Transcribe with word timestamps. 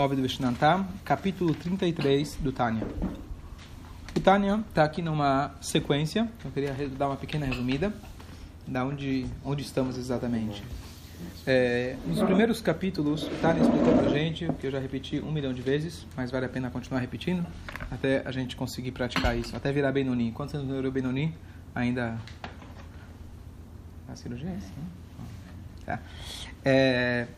9 0.00 0.16
do 0.16 0.22
Vishnantam, 0.22 0.88
capítulo 1.04 1.54
33 1.54 2.34
do 2.40 2.50
Tânia. 2.50 2.84
O 4.16 4.18
Tânia 4.18 4.64
está 4.68 4.82
aqui 4.82 5.00
numa 5.00 5.54
sequência, 5.60 6.28
eu 6.44 6.50
queria 6.50 6.74
dar 6.98 7.06
uma 7.06 7.16
pequena 7.16 7.46
resumida, 7.46 7.94
da 8.66 8.84
onde, 8.84 9.24
onde 9.44 9.62
estamos 9.62 9.96
exatamente. 9.96 10.64
É, 11.46 11.94
nos 12.08 12.20
primeiros 12.20 12.60
capítulos, 12.60 13.22
o 13.22 13.30
Tânia 13.40 13.62
explicou 13.62 13.92
para 13.92 14.06
a 14.06 14.08
gente, 14.08 14.52
que 14.58 14.66
eu 14.66 14.70
já 14.72 14.80
repeti 14.80 15.20
um 15.20 15.30
milhão 15.30 15.54
de 15.54 15.62
vezes, 15.62 16.04
mas 16.16 16.28
vale 16.28 16.46
a 16.46 16.48
pena 16.48 16.68
continuar 16.70 16.98
repetindo, 16.98 17.46
até 17.88 18.20
a 18.26 18.32
gente 18.32 18.56
conseguir 18.56 18.90
praticar 18.90 19.38
isso, 19.38 19.54
até 19.54 19.70
virar 19.70 19.92
Benoni. 19.92 20.32
Você 20.36 20.56
não 20.56 20.66
virou 20.66 20.90
Benoni, 20.90 21.32
ainda... 21.72 22.18
A 24.08 24.16
cirurgia 24.16 24.50
é 24.50 24.56
essa, 24.56 24.66
né? 24.66 24.86
Tá. 25.86 26.00
É, 26.64 27.28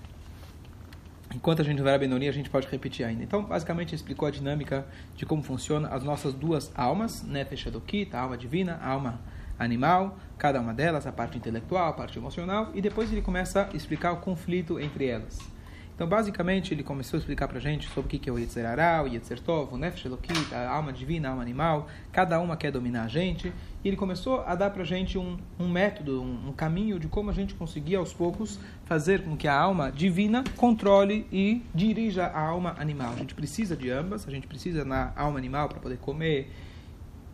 Enquanto 1.34 1.61
a 1.61 1.64
gente 1.64 1.82
vai 1.82 1.95
a 1.95 1.98
Benoni, 1.98 2.29
a 2.29 2.32
gente 2.32 2.48
pode 2.48 2.68
repetir 2.68 3.04
ainda. 3.04 3.22
Então, 3.22 3.42
basicamente, 3.42 3.95
explicou 3.95 4.29
a 4.29 4.30
dinâmica 4.30 4.87
de 5.14 5.27
como 5.27 5.42
funciona 5.42 5.88
as 5.88 6.02
nossas 6.02 6.32
duas 6.32 6.70
almas, 6.74 7.23
Nefesh 7.23 7.66
Adokit, 7.66 8.14
a 8.14 8.20
alma 8.20 8.37
divina, 8.37 8.78
a 8.82 8.88
alma 8.88 9.20
animal, 9.59 10.18
cada 10.38 10.60
uma 10.60 10.73
delas, 10.73 11.06
a 11.06 11.12
parte 11.12 11.37
intelectual, 11.37 11.88
a 11.88 11.92
parte 11.92 12.18
emocional, 12.18 12.70
e 12.74 12.80
depois 12.80 13.10
ele 13.10 13.23
começa 13.23 13.68
a 13.73 13.77
explicar 13.77 14.12
o 14.12 14.18
conflito 14.18 14.78
entre 14.78 15.06
elas. 15.06 15.55
Então, 15.96 16.06
basicamente, 16.06 16.74
ele 16.74 16.82
começou 16.82 17.16
a 17.16 17.20
explicar 17.20 17.48
para 17.48 17.56
a 17.56 17.60
gente 17.60 17.88
sobre 17.88 18.14
o 18.14 18.20
que 18.20 18.28
é 18.28 18.32
o 18.32 18.38
Yetzer 18.38 18.66
Hará, 18.66 19.02
o 19.02 19.09
Yetzer 19.09 19.41
Tov, 19.41 19.73
o 19.73 19.78
Nefesh 19.78 20.04
a 20.52 20.68
alma 20.68 20.92
divina, 20.92 21.28
a 21.28 21.30
alma 21.30 21.42
animal, 21.42 21.88
cada 22.12 22.38
uma 22.38 22.54
quer 22.54 22.70
dominar 22.70 23.04
a 23.04 23.09
gente, 23.09 23.50
e 23.82 23.88
ele 23.88 23.96
começou 23.96 24.42
a 24.42 24.54
dar 24.54 24.68
para 24.68 24.82
a 24.82 24.84
gente 24.84 25.16
um, 25.16 25.38
um 25.59 25.66
método, 25.66 26.20
um, 26.20 26.51
um, 26.51 26.52
caminho 26.52 27.01
de 27.01 27.09
como 27.09 27.30
a 27.30 27.32
gente 27.32 27.54
conseguir, 27.54 27.96
aos 27.96 28.12
poucos, 28.12 28.60
fazer 28.84 29.23
com 29.23 29.38
que 29.38 29.48
a 29.48 29.59
alma 29.59 29.90
divina 29.90 30.45
controle 30.59 31.27
e 31.32 31.62
dirija 31.74 32.26
a 32.26 32.46
alma 32.46 32.76
animal. 32.78 33.15
A 33.15 33.16
gente 33.16 33.34
precisa 33.34 33.74
de 33.74 33.90
ambas, 33.90 34.28
a 34.28 34.30
gente 34.30 34.46
precisa 34.46 34.84
na 34.84 35.15
alma 35.16 35.38
animal 35.38 35.66
para 35.66 35.80
poder 35.80 35.96
comer, 35.96 36.52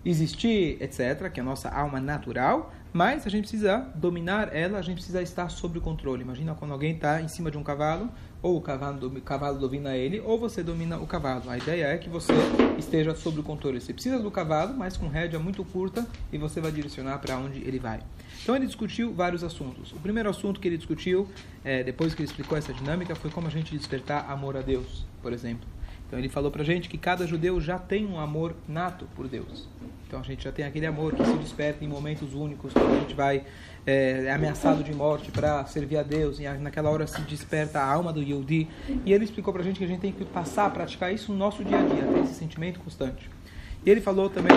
existir, 0.05 0.77
etc., 0.81 1.31
que 1.31 1.41
é 1.41 1.43
a 1.43 1.47
nossa 1.47 1.69
alma 1.69 2.01
natural, 2.01 2.73
mas 2.93 3.27
a 3.27 3.31
gente 3.31 3.43
precisa 3.49 3.79
dominar 3.95 4.55
ela, 4.55 4.79
a 4.79 4.83
gente 4.83 4.97
precisa 4.97 5.23
estar 5.23 5.49
sob 5.49 5.79
o 5.79 5.81
controle. 5.81 6.23
Imagina 6.23 6.55
quando 6.55 6.73
alguém 6.73 6.95
está 6.95 7.23
em 7.23 7.29
cima 7.29 7.51
de 7.51 7.57
um 7.57 7.63
cavalo, 7.63 8.11
ou 8.43 8.59
o 8.59 8.61
cavalo, 8.61 9.07
o 9.07 9.21
cavalo 9.23 9.59
domina 9.59 9.97
ele, 9.97 10.21
ou 10.21 10.39
você 10.39 10.63
domina 10.63 10.99
o 10.99 11.07
cavalo. 11.07 11.49
A 11.49 11.57
ideia 11.57 11.87
é 11.87 11.97
que 11.97 12.11
você 12.11 12.33
esteja 12.77 13.15
sob 13.15 13.41
o 13.41 13.43
controle. 13.43 13.81
Você 13.81 13.95
precisa 13.95 14.19
do 14.19 14.31
cavalo, 14.31 14.75
mas 14.77 14.97
com 14.97 15.09
rédea 15.09 15.39
muito 15.39 15.65
curta, 15.65 16.07
e 16.31 16.37
você 16.37 16.61
vai 16.61 16.71
direcionar 16.71 17.19
para 17.19 17.39
onde 17.39 17.61
ele 17.61 17.79
vai. 17.79 18.01
Então 18.43 18.55
ele 18.55 18.67
discutiu 18.67 19.15
vários 19.15 19.43
assuntos. 19.43 19.93
O 19.93 20.01
primeiro 20.01 20.29
assunto 20.29 20.61
que 20.61 20.69
ele 20.69 20.77
discutiu, 20.77 21.29
é, 21.65 21.83
depois 21.83 22.13
que 22.13 22.21
ele 22.21 22.29
explicou 22.29 22.59
essa 22.59 22.75
dinâmica, 22.75 23.15
foi 23.15 23.31
como 23.31 23.47
a 23.47 23.51
gente 23.51 23.77
despertar 23.77 24.31
amor 24.31 24.57
a 24.57 24.61
Deus, 24.61 25.07
por 25.23 25.33
exemplo. 25.33 25.67
Então 26.13 26.21
ele 26.21 26.29
falou 26.29 26.51
para 26.51 26.63
gente 26.63 26.91
que 26.91 26.99
cada 26.99 27.27
judeu 27.27 27.59
já 27.59 27.79
tem 27.79 28.05
um 28.05 28.21
amor 28.21 28.55
nato 28.69 29.07
por 29.17 29.27
Deus. 29.27 29.67
Então 30.07 30.21
a 30.21 30.23
gente 30.23 30.45
já 30.45 30.53
tem 30.53 30.63
aquele 30.63 30.85
amor 30.85 31.15
que 31.15 31.25
se 31.25 31.33
desperta 31.39 31.83
em 31.83 31.89
momentos 31.89 32.35
únicos, 32.35 32.71
quando 32.75 32.97
a 32.97 33.01
gente 33.01 33.15
vai 33.15 33.47
é 33.87 34.31
ameaçado 34.31 34.85
de 34.85 34.93
morte 34.93 35.33
para 35.33 35.65
servir 35.65 35.97
a 35.97 36.03
Deus, 36.03 36.39
e 36.39 36.43
naquela 36.43 36.91
hora 36.91 37.07
se 37.07 37.19
desperta 37.23 37.81
a 37.81 37.91
alma 37.91 38.13
do 38.13 38.23
Yehudi. 38.23 38.69
E 39.07 39.11
ele 39.11 39.25
explicou 39.25 39.55
para 39.55 39.63
a 39.63 39.65
gente 39.65 39.79
que 39.79 39.85
a 39.85 39.89
gente 39.89 40.01
tem 40.01 40.13
que 40.13 40.23
passar 40.27 40.67
a 40.67 40.71
praticar 40.71 41.11
isso 41.15 41.33
no 41.33 41.39
nosso 41.39 41.65
dia 41.65 41.79
a 41.79 41.83
dia, 41.83 42.03
ter 42.03 42.21
esse 42.25 42.35
sentimento 42.35 42.79
constante. 42.81 43.31
E 43.83 43.89
ele 43.89 44.03
falou 44.03 44.29
também, 44.29 44.53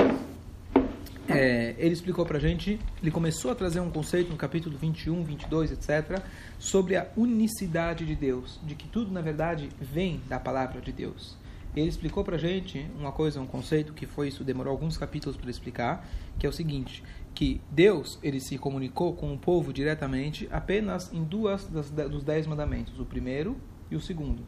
é, 1.29 1.73
ele 1.77 1.93
explicou 1.93 2.25
para 2.25 2.35
a 2.35 2.41
gente, 2.41 2.77
ele 3.01 3.11
começou 3.11 3.49
a 3.49 3.55
trazer 3.55 3.79
um 3.79 3.89
conceito 3.89 4.29
no 4.29 4.35
capítulo 4.35 4.77
21, 4.77 5.23
22, 5.23 5.71
etc., 5.71 6.21
sobre 6.59 6.97
a 6.97 7.07
unicidade 7.15 8.05
de 8.05 8.13
Deus, 8.13 8.59
de 8.61 8.75
que 8.75 8.89
tudo, 8.89 9.09
na 9.09 9.21
verdade, 9.21 9.69
vem 9.79 10.19
da 10.27 10.37
palavra 10.37 10.81
de 10.81 10.91
Deus 10.91 11.44
ele 11.79 11.89
explicou 11.89 12.23
para 12.23 12.37
gente 12.37 12.89
uma 12.97 13.11
coisa, 13.11 13.41
um 13.41 13.45
conceito 13.45 13.93
que 13.93 14.05
foi 14.05 14.29
isso 14.29 14.43
demorou 14.43 14.71
alguns 14.71 14.97
capítulos 14.97 15.35
para 15.35 15.49
explicar, 15.49 16.07
que 16.39 16.45
é 16.45 16.49
o 16.49 16.53
seguinte, 16.53 17.03
que 17.33 17.59
Deus 17.69 18.17
ele 18.23 18.39
se 18.39 18.57
comunicou 18.57 19.13
com 19.13 19.33
o 19.33 19.37
povo 19.37 19.73
diretamente 19.73 20.47
apenas 20.51 21.11
em 21.13 21.23
duas 21.23 21.65
das, 21.65 21.89
dos 21.89 22.23
dez 22.23 22.47
mandamentos, 22.47 22.99
o 22.99 23.05
primeiro 23.05 23.57
e 23.91 23.95
o 23.95 23.99
segundo. 23.99 24.43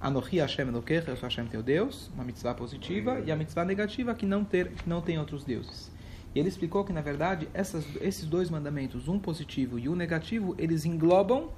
Anohi 0.00 0.38
Hashem 0.38 0.66
Elokecha, 0.66 1.12
eu 1.12 1.16
sou 1.16 1.28
Hashem 1.28 1.46
teu 1.46 1.62
Deus, 1.62 2.10
uma 2.12 2.24
mitzvah 2.24 2.54
positiva, 2.54 3.22
e 3.24 3.30
a 3.30 3.36
mitzvah 3.36 3.64
negativa 3.64 4.12
que 4.12 4.26
não 4.26 4.44
ter 4.44 4.72
que 4.72 4.88
não 4.88 5.00
tem 5.00 5.16
outros 5.16 5.44
deuses. 5.44 5.92
E 6.34 6.40
ele 6.40 6.48
explicou 6.48 6.84
que 6.84 6.92
na 6.92 7.00
verdade 7.00 7.48
essas, 7.54 7.86
esses 8.00 8.26
dois 8.26 8.50
mandamentos, 8.50 9.06
um 9.06 9.18
positivo 9.18 9.78
e 9.78 9.88
um 9.88 9.94
negativo, 9.94 10.56
eles 10.58 10.84
englobam 10.84 11.50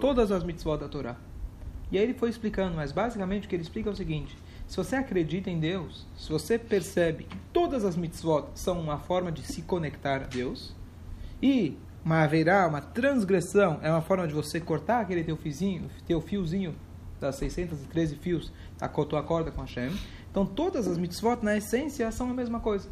todas 0.00 0.32
as 0.32 0.42
mitzvot 0.42 0.78
da 0.78 0.88
Torá. 0.88 1.16
E 1.92 1.98
aí 1.98 2.04
ele 2.04 2.14
foi 2.14 2.30
explicando, 2.30 2.74
mas 2.74 2.90
basicamente 2.90 3.46
o 3.46 3.48
que 3.48 3.54
ele 3.54 3.62
explica 3.62 3.90
é 3.90 3.92
o 3.92 3.96
seguinte: 3.96 4.36
se 4.66 4.76
você 4.76 4.96
acredita 4.96 5.50
em 5.50 5.60
Deus, 5.60 6.06
se 6.16 6.30
você 6.30 6.58
percebe 6.58 7.24
que 7.24 7.36
todas 7.52 7.84
as 7.84 7.94
mitzvot 7.94 8.46
são 8.54 8.80
uma 8.80 8.98
forma 8.98 9.30
de 9.30 9.42
se 9.42 9.60
conectar 9.60 10.22
a 10.22 10.26
Deus, 10.26 10.74
e 11.42 11.76
uma 12.02 12.22
haverá, 12.22 12.66
uma 12.66 12.80
transgressão, 12.80 13.78
é 13.82 13.90
uma 13.90 14.00
forma 14.00 14.26
de 14.26 14.32
você 14.32 14.58
cortar 14.58 15.00
aquele 15.00 15.22
teu 15.22 15.36
fiozinho, 15.36 15.90
teu 16.06 16.20
fiozinho 16.20 16.74
das 17.20 17.36
613 17.36 18.16
fios 18.16 18.52
da 18.78 18.88
tua 18.88 19.22
corda 19.22 19.50
com 19.50 19.60
Hashem. 19.60 19.92
Então 20.30 20.46
todas 20.46 20.88
as 20.88 20.96
mitzvot, 20.96 21.40
na 21.42 21.56
essência, 21.56 22.10
são 22.10 22.30
a 22.30 22.34
mesma 22.34 22.58
coisa. 22.58 22.88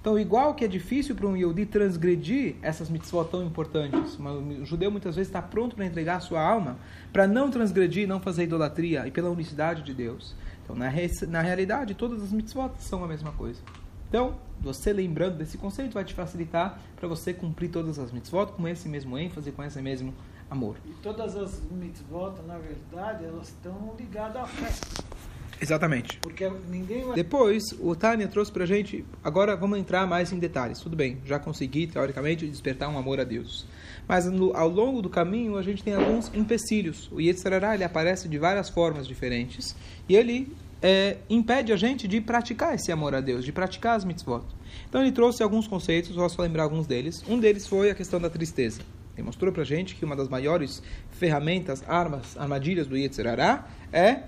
Então, 0.00 0.18
igual 0.18 0.54
que 0.54 0.64
é 0.64 0.68
difícil 0.68 1.14
para 1.14 1.26
um 1.26 1.36
Yehudi 1.36 1.66
transgredir 1.66 2.56
essas 2.62 2.88
mitzvot 2.88 3.28
tão 3.30 3.44
importantes, 3.44 4.18
o 4.18 4.64
judeu 4.64 4.90
muitas 4.90 5.14
vezes 5.14 5.28
está 5.28 5.42
pronto 5.42 5.76
para 5.76 5.84
entregar 5.84 6.16
a 6.16 6.20
sua 6.20 6.40
alma 6.40 6.78
para 7.12 7.28
não 7.28 7.50
transgredir, 7.50 8.08
não 8.08 8.18
fazer 8.18 8.44
idolatria 8.44 9.06
e 9.06 9.10
pela 9.10 9.28
unicidade 9.28 9.82
de 9.82 9.92
Deus. 9.92 10.34
Então, 10.64 10.74
na, 10.74 10.88
re, 10.88 11.10
na 11.28 11.42
realidade, 11.42 11.94
todas 11.94 12.22
as 12.22 12.32
mitzvot 12.32 12.70
são 12.78 13.04
a 13.04 13.08
mesma 13.08 13.32
coisa. 13.32 13.60
Então, 14.08 14.38
você 14.58 14.90
lembrando 14.90 15.36
desse 15.36 15.58
conceito 15.58 15.92
vai 15.92 16.04
te 16.04 16.14
facilitar 16.14 16.80
para 16.96 17.06
você 17.06 17.34
cumprir 17.34 17.70
todas 17.70 17.98
as 17.98 18.10
mitzvot 18.10 18.52
com 18.52 18.66
esse 18.66 18.88
mesmo 18.88 19.18
ênfase, 19.18 19.52
com 19.52 19.62
esse 19.62 19.82
mesmo 19.82 20.14
amor. 20.50 20.76
E 20.86 20.94
todas 21.02 21.36
as 21.36 21.60
mitzvot, 21.70 22.40
na 22.46 22.56
verdade, 22.56 23.26
elas 23.26 23.48
estão 23.48 23.94
ligadas 23.98 24.36
à 24.36 24.46
fé. 24.46 25.09
Exatamente. 25.60 26.18
Porque 26.20 26.50
ninguém 26.68 27.04
vai... 27.04 27.14
Depois, 27.14 27.62
o 27.78 27.94
Tânia 27.94 28.26
trouxe 28.26 28.50
pra 28.50 28.64
gente. 28.64 29.04
Agora 29.22 29.54
vamos 29.54 29.78
entrar 29.78 30.06
mais 30.06 30.32
em 30.32 30.38
detalhes. 30.38 30.78
Tudo 30.78 30.96
bem, 30.96 31.18
já 31.24 31.38
consegui, 31.38 31.86
teoricamente, 31.86 32.46
despertar 32.46 32.88
um 32.88 32.98
amor 32.98 33.20
a 33.20 33.24
Deus. 33.24 33.66
Mas 34.08 34.24
no, 34.26 34.56
ao 34.56 34.68
longo 34.68 35.02
do 35.02 35.08
caminho, 35.08 35.56
a 35.56 35.62
gente 35.62 35.82
tem 35.82 35.94
alguns 35.94 36.32
empecilhos. 36.34 37.08
O 37.12 37.20
Yetzirará, 37.20 37.74
ele 37.74 37.84
aparece 37.84 38.28
de 38.28 38.38
várias 38.38 38.68
formas 38.70 39.06
diferentes. 39.06 39.76
E 40.08 40.16
ele 40.16 40.52
é, 40.82 41.18
impede 41.28 41.72
a 41.72 41.76
gente 41.76 42.08
de 42.08 42.20
praticar 42.20 42.74
esse 42.74 42.90
amor 42.90 43.14
a 43.14 43.20
Deus, 43.20 43.44
de 43.44 43.52
praticar 43.52 43.96
as 43.96 44.04
mitzvot. 44.04 44.44
Então 44.88 45.02
ele 45.02 45.12
trouxe 45.12 45.42
alguns 45.42 45.68
conceitos, 45.68 46.16
vou 46.16 46.28
só 46.28 46.42
lembrar 46.42 46.64
alguns 46.64 46.86
deles. 46.86 47.22
Um 47.28 47.38
deles 47.38 47.66
foi 47.66 47.90
a 47.90 47.94
questão 47.94 48.20
da 48.20 48.30
tristeza. 48.30 48.80
Ele 49.16 49.26
mostrou 49.26 49.52
pra 49.52 49.64
gente 49.64 49.94
que 49.94 50.04
uma 50.04 50.16
das 50.16 50.28
maiores 50.28 50.82
ferramentas, 51.10 51.84
armas, 51.86 52.36
armadilhas 52.38 52.86
do 52.86 52.96
Yetzirará 52.96 53.68
é 53.92 54.22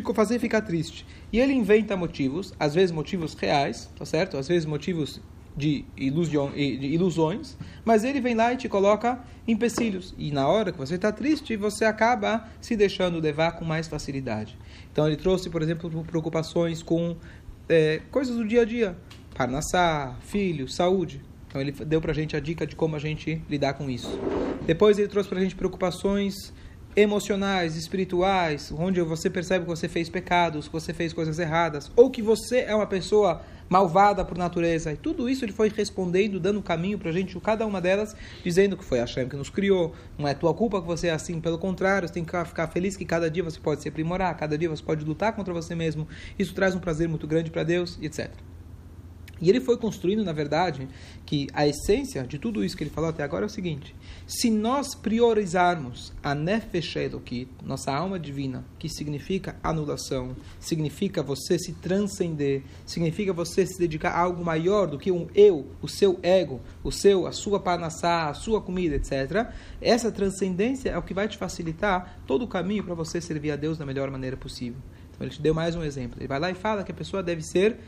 te 0.00 0.14
fazer 0.14 0.38
ficar 0.38 0.62
triste. 0.62 1.06
E 1.32 1.38
ele 1.38 1.52
inventa 1.52 1.96
motivos, 1.96 2.52
às 2.58 2.74
vezes 2.74 2.90
motivos 2.90 3.34
reais, 3.34 3.90
tá 3.96 4.04
certo? 4.04 4.36
Às 4.36 4.48
vezes 4.48 4.66
motivos 4.66 5.20
de, 5.56 5.84
ilusão, 5.96 6.50
de 6.50 6.86
ilusões, 6.86 7.56
mas 7.84 8.02
ele 8.02 8.20
vem 8.20 8.34
lá 8.34 8.52
e 8.52 8.56
te 8.56 8.68
coloca 8.68 9.20
empecilhos. 9.46 10.14
E 10.18 10.32
na 10.32 10.48
hora 10.48 10.72
que 10.72 10.78
você 10.78 10.96
está 10.96 11.12
triste, 11.12 11.56
você 11.56 11.84
acaba 11.84 12.48
se 12.60 12.74
deixando 12.74 13.20
levar 13.20 13.52
com 13.52 13.64
mais 13.64 13.86
facilidade. 13.86 14.56
Então 14.92 15.06
ele 15.06 15.16
trouxe, 15.16 15.48
por 15.48 15.62
exemplo, 15.62 16.04
preocupações 16.04 16.82
com 16.82 17.16
é, 17.68 18.00
coisas 18.10 18.36
do 18.36 18.46
dia 18.46 18.62
a 18.62 18.64
dia. 18.64 18.96
Parnassá, 19.34 20.16
filho, 20.20 20.68
saúde. 20.68 21.22
Então 21.48 21.60
ele 21.60 21.70
deu 21.70 22.00
para 22.00 22.10
a 22.10 22.14
gente 22.14 22.36
a 22.36 22.40
dica 22.40 22.66
de 22.66 22.74
como 22.74 22.96
a 22.96 22.98
gente 22.98 23.40
lidar 23.48 23.74
com 23.74 23.88
isso. 23.88 24.18
Depois 24.66 24.98
ele 24.98 25.08
trouxe 25.08 25.28
para 25.28 25.38
a 25.38 25.42
gente 25.42 25.54
preocupações 25.54 26.52
emocionais, 26.96 27.76
espirituais, 27.76 28.72
onde 28.76 29.00
você 29.02 29.28
percebe 29.28 29.64
que 29.64 29.70
você 29.70 29.88
fez 29.88 30.08
pecados, 30.08 30.66
que 30.66 30.72
você 30.72 30.92
fez 30.92 31.12
coisas 31.12 31.38
erradas, 31.38 31.90
ou 31.96 32.10
que 32.10 32.22
você 32.22 32.60
é 32.60 32.74
uma 32.74 32.86
pessoa 32.86 33.42
malvada 33.68 34.24
por 34.24 34.36
natureza. 34.36 34.92
E 34.92 34.96
tudo 34.96 35.28
isso 35.28 35.44
ele 35.44 35.52
foi 35.52 35.68
respondendo, 35.68 36.38
dando 36.38 36.62
caminho 36.62 36.98
para 36.98 37.10
a 37.10 37.12
gente, 37.12 37.38
cada 37.40 37.66
uma 37.66 37.80
delas, 37.80 38.14
dizendo 38.42 38.76
que 38.76 38.84
foi 38.84 38.98
a 38.98 39.02
Hashem 39.02 39.28
que 39.28 39.36
nos 39.36 39.50
criou, 39.50 39.94
não 40.18 40.28
é 40.28 40.34
tua 40.34 40.54
culpa 40.54 40.80
que 40.80 40.86
você 40.86 41.08
é 41.08 41.12
assim, 41.12 41.40
pelo 41.40 41.58
contrário, 41.58 42.06
você 42.06 42.14
tem 42.14 42.24
que 42.24 42.44
ficar 42.44 42.68
feliz 42.68 42.96
que 42.96 43.04
cada 43.04 43.30
dia 43.30 43.42
você 43.42 43.58
pode 43.58 43.82
se 43.82 43.88
aprimorar, 43.88 44.36
cada 44.36 44.56
dia 44.56 44.68
você 44.68 44.82
pode 44.82 45.04
lutar 45.04 45.34
contra 45.34 45.52
você 45.52 45.74
mesmo. 45.74 46.06
Isso 46.38 46.54
traz 46.54 46.74
um 46.74 46.80
prazer 46.80 47.08
muito 47.08 47.26
grande 47.26 47.50
para 47.50 47.64
Deus, 47.64 47.98
etc. 48.00 48.30
E 49.40 49.50
ele 49.50 49.60
foi 49.60 49.76
construindo, 49.76 50.24
na 50.24 50.32
verdade, 50.32 50.88
que 51.26 51.48
a 51.52 51.66
essência 51.66 52.22
de 52.22 52.38
tudo 52.38 52.64
isso 52.64 52.76
que 52.76 52.84
ele 52.84 52.90
falou 52.90 53.10
até 53.10 53.22
agora 53.22 53.44
é 53.44 53.46
o 53.46 53.50
seguinte: 53.50 53.94
se 54.26 54.50
nós 54.50 54.94
priorizarmos 54.94 56.12
a 56.22 56.34
Nefesh 56.34 56.96
Elokit, 56.96 57.48
nossa 57.64 57.92
alma 57.92 58.18
divina, 58.18 58.64
que 58.78 58.88
significa 58.88 59.56
anulação, 59.62 60.36
significa 60.60 61.22
você 61.22 61.58
se 61.58 61.72
transcender, 61.72 62.62
significa 62.86 63.32
você 63.32 63.66
se 63.66 63.78
dedicar 63.78 64.10
a 64.10 64.20
algo 64.20 64.44
maior 64.44 64.86
do 64.86 64.98
que 64.98 65.10
um 65.10 65.26
eu, 65.34 65.66
o 65.82 65.88
seu 65.88 66.18
ego, 66.22 66.60
o 66.82 66.92
seu, 66.92 67.26
a 67.26 67.32
sua 67.32 67.58
panassá, 67.58 68.28
a 68.28 68.34
sua 68.34 68.60
comida, 68.60 68.96
etc. 68.96 69.52
Essa 69.80 70.12
transcendência 70.12 70.90
é 70.90 70.98
o 70.98 71.02
que 71.02 71.14
vai 71.14 71.26
te 71.26 71.36
facilitar 71.36 72.20
todo 72.26 72.44
o 72.44 72.48
caminho 72.48 72.84
para 72.84 72.94
você 72.94 73.20
servir 73.20 73.50
a 73.50 73.56
Deus 73.56 73.76
da 73.76 73.84
melhor 73.84 74.10
maneira 74.10 74.36
possível. 74.36 74.80
Então 75.10 75.26
ele 75.26 75.34
te 75.34 75.42
deu 75.42 75.54
mais 75.54 75.76
um 75.76 75.82
exemplo. 75.82 76.18
Ele 76.18 76.28
vai 76.28 76.40
lá 76.40 76.50
e 76.50 76.54
fala 76.54 76.82
que 76.82 76.90
a 76.90 76.94
pessoa 76.94 77.22
deve 77.22 77.42
ser 77.42 77.78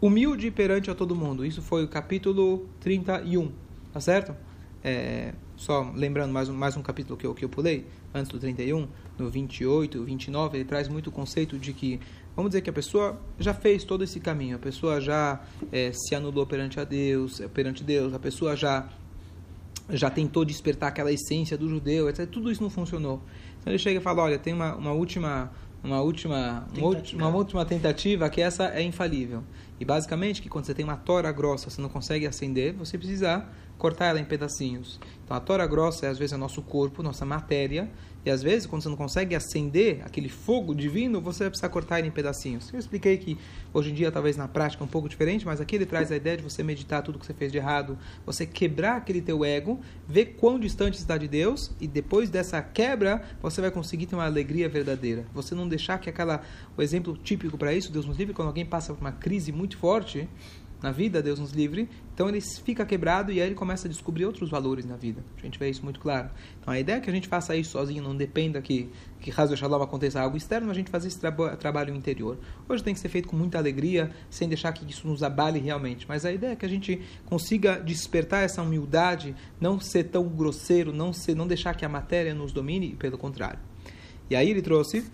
humilde 0.00 0.50
perante 0.50 0.90
a 0.90 0.94
todo 0.94 1.14
mundo. 1.14 1.44
Isso 1.44 1.62
foi 1.62 1.84
o 1.84 1.88
capítulo 1.88 2.68
31, 2.80 3.50
tá 3.92 4.00
certo? 4.00 4.34
É, 4.82 5.32
só 5.56 5.90
lembrando 5.94 6.32
mais 6.32 6.48
um, 6.48 6.54
mais 6.54 6.76
um 6.76 6.82
capítulo 6.82 7.16
que 7.16 7.26
eu, 7.26 7.34
que 7.34 7.44
eu 7.44 7.48
pulei, 7.48 7.84
antes 8.14 8.30
do 8.30 8.38
31, 8.38 8.86
no 9.18 9.28
28, 9.28 10.04
29, 10.04 10.56
ele 10.56 10.64
traz 10.64 10.88
muito 10.88 11.08
o 11.08 11.12
conceito 11.12 11.58
de 11.58 11.72
que, 11.72 12.00
vamos 12.36 12.50
dizer 12.50 12.62
que 12.62 12.70
a 12.70 12.72
pessoa 12.72 13.20
já 13.38 13.52
fez 13.52 13.82
todo 13.82 14.04
esse 14.04 14.20
caminho, 14.20 14.54
a 14.54 14.58
pessoa 14.58 15.00
já 15.00 15.42
é, 15.72 15.90
se 15.92 16.14
anulou 16.14 16.46
perante 16.46 16.78
a 16.78 16.84
Deus, 16.84 17.40
perante 17.52 17.82
Deus, 17.82 18.14
a 18.14 18.18
pessoa 18.18 18.56
já 18.56 18.88
já 19.90 20.10
tentou 20.10 20.44
despertar 20.44 20.88
aquela 20.88 21.10
essência 21.10 21.56
do 21.56 21.66
judeu, 21.66 22.10
etc. 22.10 22.28
Tudo 22.28 22.52
isso 22.52 22.62
não 22.62 22.68
funcionou. 22.68 23.22
Então 23.58 23.72
ele 23.72 23.78
chega 23.78 23.98
e 23.98 24.02
fala, 24.02 24.22
olha, 24.22 24.38
tem 24.38 24.52
uma, 24.52 24.74
uma 24.76 24.92
última 24.92 25.50
uma 25.82 26.00
última, 26.00 26.66
uma, 26.76 27.28
uma 27.28 27.36
última 27.36 27.64
tentativa 27.64 28.28
que 28.28 28.40
essa 28.40 28.68
é 28.68 28.82
infalível. 28.82 29.42
E 29.80 29.84
basicamente 29.84 30.42
que 30.42 30.48
quando 30.48 30.64
você 30.64 30.74
tem 30.74 30.84
uma 30.84 30.96
tora 30.96 31.30
grossa, 31.30 31.70
você 31.70 31.80
não 31.80 31.88
consegue 31.88 32.26
acender, 32.26 32.74
você 32.74 32.98
precisa 32.98 33.46
cortar 33.78 34.06
ela 34.06 34.20
em 34.20 34.24
pedacinhos. 34.24 34.98
Então 35.24 35.36
a 35.36 35.40
tora 35.40 35.66
grossa 35.66 36.06
é 36.06 36.08
às 36.08 36.18
vezes 36.18 36.32
é 36.32 36.36
nosso 36.36 36.60
corpo, 36.62 37.02
nossa 37.02 37.24
matéria, 37.24 37.88
e 38.28 38.30
às 38.30 38.42
vezes 38.42 38.66
quando 38.66 38.82
você 38.82 38.90
não 38.90 38.96
consegue 38.96 39.34
acender 39.34 40.02
aquele 40.04 40.28
fogo 40.28 40.74
divino, 40.74 41.18
você 41.18 41.44
vai 41.44 41.48
precisar 41.48 41.70
cortar 41.70 41.98
ele 41.98 42.08
em 42.08 42.10
pedacinhos. 42.10 42.70
Eu 42.70 42.78
expliquei 42.78 43.16
que 43.16 43.38
hoje 43.72 43.90
em 43.90 43.94
dia 43.94 44.12
talvez 44.12 44.36
na 44.36 44.46
prática 44.46 44.82
é 44.82 44.84
um 44.84 44.88
pouco 44.88 45.08
diferente, 45.08 45.46
mas 45.46 45.62
aqui 45.62 45.76
ele 45.76 45.86
traz 45.86 46.12
a 46.12 46.16
ideia 46.16 46.36
de 46.36 46.42
você 46.42 46.62
meditar 46.62 47.02
tudo 47.02 47.18
que 47.18 47.24
você 47.24 47.32
fez 47.32 47.50
de 47.50 47.56
errado, 47.56 47.96
você 48.26 48.44
quebrar 48.44 48.98
aquele 48.98 49.22
teu 49.22 49.46
ego, 49.46 49.80
ver 50.06 50.36
quão 50.38 50.60
distante 50.60 50.98
está 50.98 51.16
de 51.16 51.26
Deus 51.26 51.70
e 51.80 51.88
depois 51.88 52.28
dessa 52.28 52.60
quebra, 52.60 53.22
você 53.40 53.62
vai 53.62 53.70
conseguir 53.70 54.04
ter 54.04 54.14
uma 54.14 54.26
alegria 54.26 54.68
verdadeira. 54.68 55.24
Você 55.32 55.54
não 55.54 55.66
deixar 55.66 55.98
que 55.98 56.10
aquela 56.10 56.42
o 56.76 56.82
exemplo 56.82 57.16
típico 57.16 57.56
para 57.56 57.72
isso, 57.72 57.90
Deus 57.90 58.04
nos 58.04 58.18
livre, 58.18 58.34
quando 58.34 58.48
alguém 58.48 58.66
passa 58.66 58.92
por 58.92 59.00
uma 59.00 59.12
crise 59.12 59.52
muito 59.52 59.78
forte, 59.78 60.28
na 60.82 60.92
vida, 60.92 61.20
Deus 61.20 61.38
nos 61.38 61.50
livre, 61.50 61.88
então 62.14 62.28
ele 62.28 62.40
fica 62.40 62.86
quebrado 62.86 63.32
e 63.32 63.40
aí 63.40 63.46
ele 63.46 63.54
começa 63.54 63.88
a 63.88 63.90
descobrir 63.90 64.24
outros 64.24 64.48
valores 64.50 64.84
na 64.84 64.96
vida. 64.96 65.24
A 65.36 65.40
gente 65.40 65.58
vê 65.58 65.68
isso 65.68 65.82
muito 65.82 65.98
claro. 65.98 66.30
Então 66.60 66.72
a 66.72 66.78
ideia 66.78 66.96
é 66.96 67.00
que 67.00 67.10
a 67.10 67.12
gente 67.12 67.28
faça 67.28 67.54
isso 67.56 67.70
sozinho, 67.70 68.02
não 68.02 68.16
dependa 68.16 68.60
que, 68.60 68.88
que 69.20 69.32
Hazel 69.36 69.56
Shalom 69.56 69.82
aconteça 69.82 70.20
algo 70.20 70.36
externo, 70.36 70.70
a 70.70 70.74
gente 70.74 70.90
fazer 70.90 71.08
esse 71.08 71.18
traba 71.18 71.56
trabalho 71.56 71.94
interior. 71.94 72.38
Hoje 72.68 72.82
tem 72.82 72.94
que 72.94 73.00
ser 73.00 73.08
feito 73.08 73.28
com 73.28 73.36
muita 73.36 73.58
alegria, 73.58 74.10
sem 74.30 74.48
deixar 74.48 74.72
que 74.72 74.88
isso 74.88 75.06
nos 75.06 75.22
abale 75.22 75.58
realmente. 75.58 76.06
Mas 76.08 76.24
a 76.24 76.32
ideia 76.32 76.52
é 76.52 76.56
que 76.56 76.66
a 76.66 76.68
gente 76.68 77.00
consiga 77.26 77.80
despertar 77.80 78.44
essa 78.44 78.62
humildade, 78.62 79.34
não 79.60 79.80
ser 79.80 80.04
tão 80.04 80.28
grosseiro, 80.28 80.92
não, 80.92 81.12
ser, 81.12 81.34
não 81.34 81.46
deixar 81.46 81.74
que 81.74 81.84
a 81.84 81.88
matéria 81.88 82.34
nos 82.34 82.52
domine, 82.52 82.94
pelo 82.94 83.18
contrário. 83.18 83.58
E 84.30 84.36
aí 84.36 84.50
ele 84.50 84.62
trouxe 84.62 85.04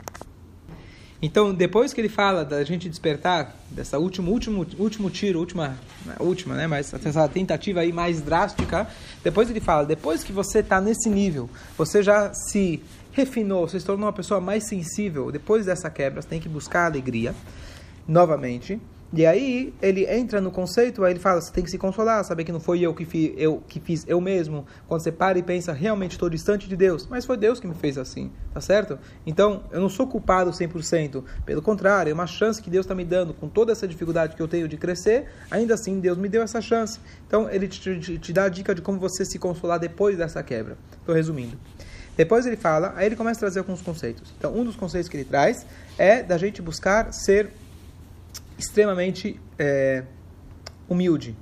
então, 1.24 1.54
depois 1.54 1.94
que 1.94 2.02
ele 2.02 2.08
fala 2.10 2.44
da 2.44 2.62
gente 2.64 2.86
despertar, 2.86 3.56
dessa 3.70 3.98
último, 3.98 4.30
último, 4.30 4.66
último 4.78 5.08
tiro, 5.08 5.38
última, 5.38 5.74
última, 6.20 6.54
né, 6.54 6.66
mas 6.66 6.92
essa 6.92 7.26
tentativa 7.26 7.80
aí 7.80 7.94
mais 7.94 8.20
drástica, 8.20 8.86
depois 9.22 9.48
ele 9.48 9.58
fala, 9.58 9.86
depois 9.86 10.22
que 10.22 10.32
você 10.32 10.58
está 10.58 10.82
nesse 10.82 11.08
nível, 11.08 11.48
você 11.78 12.02
já 12.02 12.34
se 12.34 12.82
refinou, 13.10 13.66
você 13.66 13.80
se 13.80 13.86
tornou 13.86 14.04
uma 14.06 14.12
pessoa 14.12 14.38
mais 14.38 14.68
sensível, 14.68 15.32
depois 15.32 15.64
dessa 15.64 15.88
quebra, 15.88 16.20
você 16.20 16.28
tem 16.28 16.38
que 16.38 16.48
buscar 16.48 16.84
alegria, 16.84 17.34
novamente, 18.06 18.78
e 19.16 19.24
aí 19.24 19.72
ele 19.80 20.06
entra 20.06 20.40
no 20.40 20.50
conceito, 20.50 21.04
aí 21.04 21.12
ele 21.12 21.20
fala, 21.20 21.40
você 21.40 21.52
tem 21.52 21.62
que 21.62 21.70
se 21.70 21.78
consolar, 21.78 22.24
saber 22.24 22.42
que 22.42 22.50
não 22.50 22.58
foi 22.58 22.80
eu 22.80 22.92
que, 22.92 23.04
fiz 23.04 23.32
eu 23.36 23.62
que 23.68 23.78
fiz 23.78 24.04
eu 24.08 24.20
mesmo. 24.20 24.66
Quando 24.88 25.02
você 25.02 25.12
para 25.12 25.38
e 25.38 25.42
pensa, 25.42 25.72
realmente 25.72 26.12
estou 26.12 26.28
distante 26.28 26.68
de 26.68 26.76
Deus, 26.76 27.06
mas 27.06 27.24
foi 27.24 27.36
Deus 27.36 27.60
que 27.60 27.66
me 27.66 27.74
fez 27.74 27.96
assim, 27.96 28.32
tá 28.52 28.60
certo? 28.60 28.98
Então, 29.24 29.64
eu 29.70 29.80
não 29.80 29.88
sou 29.88 30.06
culpado 30.06 30.50
100%, 30.50 31.22
pelo 31.46 31.62
contrário, 31.62 32.10
é 32.10 32.14
uma 32.14 32.26
chance 32.26 32.60
que 32.60 32.68
Deus 32.68 32.86
está 32.86 32.94
me 32.94 33.04
dando, 33.04 33.32
com 33.32 33.48
toda 33.48 33.70
essa 33.70 33.86
dificuldade 33.86 34.34
que 34.34 34.42
eu 34.42 34.48
tenho 34.48 34.66
de 34.66 34.76
crescer, 34.76 35.26
ainda 35.50 35.74
assim 35.74 36.00
Deus 36.00 36.18
me 36.18 36.28
deu 36.28 36.42
essa 36.42 36.60
chance. 36.60 36.98
Então, 37.26 37.48
ele 37.48 37.68
te, 37.68 38.00
te, 38.00 38.18
te 38.18 38.32
dá 38.32 38.44
a 38.44 38.48
dica 38.48 38.74
de 38.74 38.82
como 38.82 38.98
você 38.98 39.24
se 39.24 39.38
consolar 39.38 39.78
depois 39.78 40.16
dessa 40.18 40.42
quebra. 40.42 40.76
Estou 41.00 41.14
resumindo. 41.14 41.56
Depois 42.16 42.46
ele 42.46 42.56
fala, 42.56 42.94
aí 42.96 43.06
ele 43.06 43.16
começa 43.16 43.38
a 43.38 43.42
trazer 43.42 43.58
alguns 43.58 43.82
conceitos. 43.82 44.32
Então, 44.38 44.56
um 44.56 44.64
dos 44.64 44.76
conceitos 44.76 45.08
que 45.08 45.16
ele 45.16 45.24
traz 45.24 45.66
é 45.98 46.22
da 46.22 46.38
gente 46.38 46.62
buscar 46.62 47.12
ser 47.12 47.50
extremamente 48.58 49.40
é, 49.58 50.04
humilde. 50.88 51.36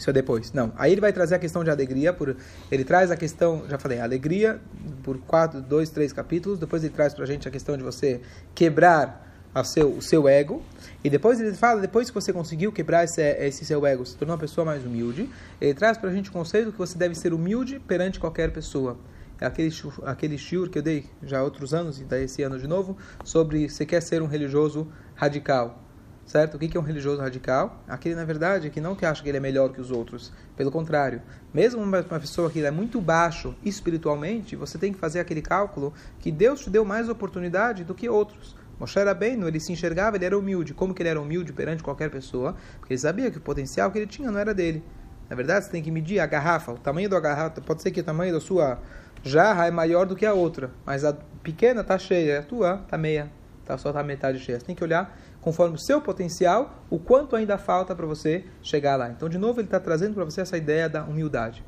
Isso 0.00 0.08
é 0.08 0.12
depois. 0.14 0.50
Não. 0.52 0.72
Aí 0.76 0.92
ele 0.92 1.00
vai 1.00 1.12
trazer 1.12 1.34
a 1.34 1.38
questão 1.38 1.62
de 1.62 1.70
alegria. 1.70 2.10
Por, 2.12 2.34
ele 2.70 2.84
traz 2.84 3.10
a 3.10 3.16
questão, 3.16 3.64
já 3.68 3.78
falei, 3.78 4.00
alegria 4.00 4.58
por 5.02 5.18
quatro, 5.18 5.60
dois, 5.60 5.90
três 5.90 6.10
capítulos. 6.10 6.58
Depois 6.58 6.82
ele 6.82 6.94
traz 6.94 7.12
para 7.12 7.24
a 7.24 7.26
gente 7.26 7.46
a 7.46 7.50
questão 7.50 7.76
de 7.76 7.82
você 7.82 8.22
quebrar 8.54 9.30
a 9.54 9.62
seu, 9.62 9.90
o 9.90 10.00
seu 10.00 10.26
ego. 10.26 10.62
E 11.04 11.10
depois 11.10 11.38
ele 11.38 11.54
fala, 11.54 11.82
depois 11.82 12.08
que 12.08 12.14
você 12.14 12.32
conseguiu 12.32 12.72
quebrar 12.72 13.04
esse, 13.04 13.20
esse 13.20 13.64
seu 13.66 13.84
ego, 13.84 14.06
se 14.06 14.16
tornou 14.16 14.34
uma 14.34 14.40
pessoa 14.40 14.64
mais 14.64 14.84
humilde, 14.84 15.28
ele 15.60 15.74
traz 15.74 15.98
para 15.98 16.08
a 16.08 16.12
gente 16.12 16.30
o 16.30 16.32
conceito 16.32 16.72
que 16.72 16.78
você 16.78 16.96
deve 16.96 17.14
ser 17.14 17.34
humilde 17.34 17.78
perante 17.78 18.18
qualquer 18.18 18.50
pessoa. 18.52 18.96
É 19.40 19.46
aquele, 19.46 19.70
aquele 20.04 20.36
shiur 20.36 20.68
que 20.68 20.78
eu 20.78 20.82
dei 20.82 21.06
já 21.22 21.38
há 21.38 21.42
outros 21.42 21.72
anos, 21.72 21.98
e 22.00 22.04
daí 22.04 22.24
esse 22.24 22.42
ano 22.42 22.58
de 22.58 22.68
novo, 22.68 22.96
sobre 23.24 23.68
se 23.70 23.86
quer 23.86 24.02
ser 24.02 24.20
um 24.20 24.26
religioso 24.26 24.86
radical. 25.14 25.82
Certo? 26.26 26.54
O 26.54 26.58
que 26.58 26.76
é 26.76 26.80
um 26.80 26.84
religioso 26.84 27.20
radical? 27.20 27.82
Aquele, 27.88 28.14
na 28.14 28.24
verdade, 28.24 28.70
que 28.70 28.80
não 28.80 28.94
que 28.94 29.04
acha 29.04 29.20
que 29.20 29.28
ele 29.28 29.38
é 29.38 29.40
melhor 29.40 29.72
que 29.72 29.80
os 29.80 29.90
outros. 29.90 30.32
Pelo 30.56 30.70
contrário, 30.70 31.22
mesmo 31.52 31.82
uma 31.82 32.02
pessoa 32.02 32.48
que 32.48 32.64
é 32.64 32.70
muito 32.70 33.00
baixo 33.00 33.52
espiritualmente, 33.64 34.54
você 34.54 34.78
tem 34.78 34.92
que 34.92 34.98
fazer 34.98 35.18
aquele 35.18 35.42
cálculo 35.42 35.92
que 36.20 36.30
Deus 36.30 36.60
te 36.60 36.70
deu 36.70 36.84
mais 36.84 37.08
oportunidade 37.08 37.82
do 37.82 37.96
que 37.96 38.08
outros. 38.08 38.54
Moshe 38.78 38.98
era 38.98 39.12
bem, 39.12 39.42
ele 39.42 39.58
se 39.58 39.72
enxergava, 39.72 40.16
ele 40.16 40.24
era 40.24 40.38
humilde. 40.38 40.72
Como 40.72 40.94
que 40.94 41.02
ele 41.02 41.08
era 41.08 41.20
humilde 41.20 41.52
perante 41.52 41.82
qualquer 41.82 42.10
pessoa? 42.10 42.54
Porque 42.78 42.92
ele 42.92 43.00
sabia 43.00 43.30
que 43.30 43.38
o 43.38 43.40
potencial 43.40 43.90
que 43.90 43.98
ele 43.98 44.06
tinha 44.06 44.30
não 44.30 44.38
era 44.38 44.54
dele. 44.54 44.84
Na 45.30 45.36
verdade, 45.36 45.64
você 45.64 45.70
tem 45.70 45.80
que 45.80 45.92
medir 45.92 46.18
a 46.18 46.26
garrafa, 46.26 46.72
o 46.72 46.78
tamanho 46.78 47.08
da 47.08 47.20
garrafa, 47.20 47.60
pode 47.60 47.80
ser 47.82 47.92
que 47.92 48.00
o 48.00 48.04
tamanho 48.04 48.32
da 48.32 48.40
sua 48.40 48.80
jarra 49.22 49.68
é 49.68 49.70
maior 49.70 50.04
do 50.04 50.16
que 50.16 50.26
a 50.26 50.34
outra, 50.34 50.72
mas 50.84 51.04
a 51.04 51.12
pequena 51.40 51.82
está 51.82 51.96
cheia, 51.96 52.40
a 52.40 52.42
tua 52.42 52.80
está 52.82 52.98
meia, 52.98 53.30
tá, 53.64 53.78
só 53.78 53.90
está 53.90 54.02
metade 54.02 54.40
cheia. 54.40 54.58
Você 54.58 54.66
tem 54.66 54.74
que 54.74 54.82
olhar 54.82 55.16
conforme 55.40 55.76
o 55.76 55.78
seu 55.78 56.00
potencial, 56.00 56.84
o 56.90 56.98
quanto 56.98 57.36
ainda 57.36 57.56
falta 57.56 57.94
para 57.94 58.06
você 58.06 58.44
chegar 58.60 58.96
lá. 58.96 59.08
Então, 59.08 59.28
de 59.28 59.38
novo, 59.38 59.60
ele 59.60 59.68
está 59.68 59.78
trazendo 59.78 60.14
para 60.14 60.24
você 60.24 60.40
essa 60.40 60.56
ideia 60.56 60.88
da 60.88 61.04
humildade. 61.04 61.64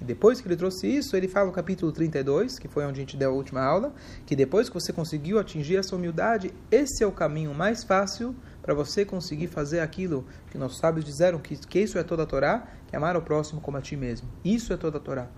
E 0.00 0.04
depois 0.04 0.40
que 0.40 0.48
ele 0.48 0.56
trouxe 0.56 0.88
isso, 0.88 1.16
ele 1.16 1.28
fala 1.28 1.46
no 1.46 1.52
capítulo 1.52 1.92
32, 1.92 2.58
que 2.58 2.66
foi 2.66 2.84
onde 2.84 2.98
a 2.98 3.02
gente 3.02 3.16
deu 3.16 3.30
a 3.30 3.34
última 3.34 3.62
aula, 3.62 3.94
que 4.26 4.34
depois 4.34 4.68
que 4.68 4.74
você 4.74 4.92
conseguiu 4.92 5.38
atingir 5.38 5.76
essa 5.76 5.94
humildade, 5.94 6.52
esse 6.68 7.04
é 7.04 7.06
o 7.06 7.12
caminho 7.12 7.54
mais 7.54 7.84
fácil 7.84 8.34
para 8.64 8.72
você 8.72 9.04
conseguir 9.04 9.48
fazer 9.48 9.80
aquilo 9.80 10.24
que 10.50 10.56
nossos 10.56 10.78
sábios 10.78 11.04
disseram, 11.04 11.38
que, 11.38 11.54
que 11.54 11.80
isso 11.80 11.98
é 11.98 12.02
toda 12.02 12.22
a 12.22 12.26
Torá, 12.26 12.66
que 12.86 12.96
amar 12.96 13.14
o 13.14 13.20
próximo 13.20 13.60
como 13.60 13.76
a 13.76 13.82
ti 13.82 13.94
mesmo. 13.94 14.26
Isso 14.42 14.72
é 14.72 14.76
toda 14.78 14.96
a 14.96 15.00
Torá. 15.00 15.28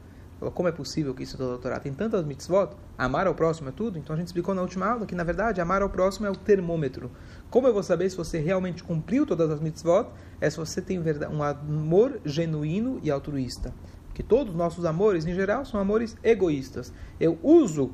Como 0.54 0.68
é 0.68 0.72
possível 0.72 1.12
que 1.12 1.24
isso 1.24 1.34
é 1.34 1.38
toda 1.38 1.56
a 1.56 1.58
Torá? 1.58 1.80
Tem 1.80 1.92
tantas 1.92 2.24
mitzvot, 2.24 2.76
amar 2.96 3.26
ao 3.26 3.34
próximo 3.34 3.68
é 3.68 3.72
tudo? 3.72 3.98
Então 3.98 4.14
a 4.14 4.16
gente 4.16 4.28
explicou 4.28 4.54
na 4.54 4.62
última 4.62 4.86
aula 4.86 5.06
que, 5.06 5.14
na 5.16 5.24
verdade, 5.24 5.60
amar 5.60 5.82
ao 5.82 5.90
próximo 5.90 6.24
é 6.24 6.30
o 6.30 6.36
termômetro. 6.36 7.10
Como 7.50 7.66
eu 7.66 7.72
vou 7.72 7.82
saber 7.82 8.08
se 8.10 8.16
você 8.16 8.38
realmente 8.38 8.84
cumpriu 8.84 9.26
todas 9.26 9.50
as 9.50 9.58
mitzvot? 9.58 10.06
É 10.40 10.48
se 10.48 10.56
você 10.56 10.80
tem 10.80 11.02
um 11.28 11.42
amor 11.42 12.20
genuíno 12.24 13.00
e 13.02 13.10
altruísta. 13.10 13.74
Que 14.14 14.22
todos 14.22 14.52
os 14.52 14.56
nossos 14.56 14.84
amores, 14.84 15.26
em 15.26 15.34
geral, 15.34 15.64
são 15.64 15.80
amores 15.80 16.16
egoístas. 16.22 16.92
Eu 17.18 17.40
uso, 17.42 17.90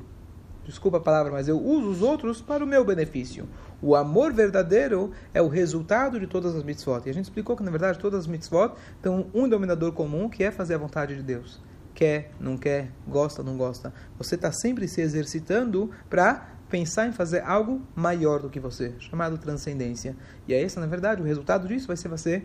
desculpa 0.63 0.97
a 0.97 1.01
palavra, 1.01 1.31
mas 1.31 1.47
eu 1.47 1.59
uso 1.59 1.89
os 1.89 2.01
outros 2.03 2.39
para 2.39 2.63
o 2.63 2.67
meu 2.67 2.85
benefício. 2.85 3.47
O 3.85 3.97
amor 3.97 4.31
verdadeiro 4.31 5.11
é 5.33 5.41
o 5.41 5.49
resultado 5.49 6.17
de 6.17 6.25
todas 6.25 6.55
as 6.55 6.63
mitzvot. 6.63 7.01
E 7.05 7.09
a 7.09 7.13
gente 7.13 7.25
explicou 7.25 7.57
que, 7.57 7.63
na 7.63 7.69
verdade, 7.69 7.99
todas 7.99 8.21
as 8.21 8.27
mitzvot 8.27 8.75
têm 9.01 9.11
um 9.33 9.43
denominador 9.43 9.91
comum, 9.91 10.29
que 10.29 10.41
é 10.41 10.51
fazer 10.51 10.75
a 10.75 10.77
vontade 10.77 11.17
de 11.17 11.21
Deus 11.21 11.61
quer, 11.93 12.31
não 12.39 12.57
quer, 12.57 12.91
gosta, 13.07 13.43
não 13.43 13.55
gosta. 13.55 13.93
Você 14.17 14.35
está 14.35 14.51
sempre 14.51 14.87
se 14.87 15.01
exercitando 15.01 15.91
para 16.09 16.49
pensar 16.69 17.07
em 17.07 17.11
fazer 17.11 17.43
algo 17.43 17.81
maior 17.95 18.39
do 18.39 18.49
que 18.49 18.59
você, 18.59 18.93
chamado 18.99 19.37
transcendência. 19.37 20.15
E 20.47 20.53
é 20.53 20.61
esse, 20.61 20.79
na 20.79 20.87
verdade, 20.87 21.21
o 21.21 21.25
resultado 21.25 21.67
disso 21.67 21.87
vai 21.87 21.95
ser 21.95 22.07
você 22.07 22.43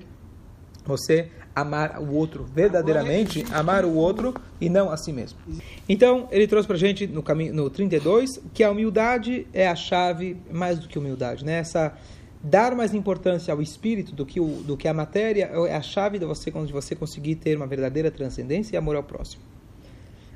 você 0.89 1.29
amar 1.55 2.01
o 2.01 2.15
outro 2.15 2.45
verdadeiramente, 2.45 3.45
amar 3.53 3.85
o 3.85 3.95
outro 3.95 4.35
e 4.59 4.71
não 4.71 4.91
a 4.91 4.97
si 4.97 5.13
mesmo. 5.13 5.39
Então, 5.87 6.27
ele 6.31 6.47
trouxe 6.47 6.67
para 6.67 6.77
gente 6.77 7.07
no 7.07 7.23
caminho 7.23 7.53
no 7.53 7.69
32 7.69 8.41
que 8.55 8.65
a 8.65 8.71
humildade 8.71 9.47
é 9.53 9.69
a 9.69 9.77
chave 9.77 10.39
mais 10.51 10.79
do 10.79 10.89
que 10.89 10.99
humildade, 10.99 11.45
né? 11.45 11.59
Essa 11.59 11.95
dar 12.43 12.75
mais 12.75 12.95
importância 12.95 13.53
ao 13.53 13.61
espírito 13.61 14.15
do 14.15 14.25
que, 14.25 14.41
o, 14.41 14.63
do 14.63 14.77
que 14.77 14.89
a 14.89 14.95
matéria 14.95 15.51
é 15.69 15.77
a 15.77 15.83
chave 15.83 16.19
de 16.19 16.25
você, 16.25 16.51
de 16.51 16.73
você 16.73 16.95
conseguir 16.95 17.35
ter 17.35 17.57
uma 17.57 17.67
verdadeira 17.67 18.11
transcendência 18.11 18.75
e 18.75 18.79
amor 18.79 18.97
ao 18.97 19.03
próximo. 19.03 19.43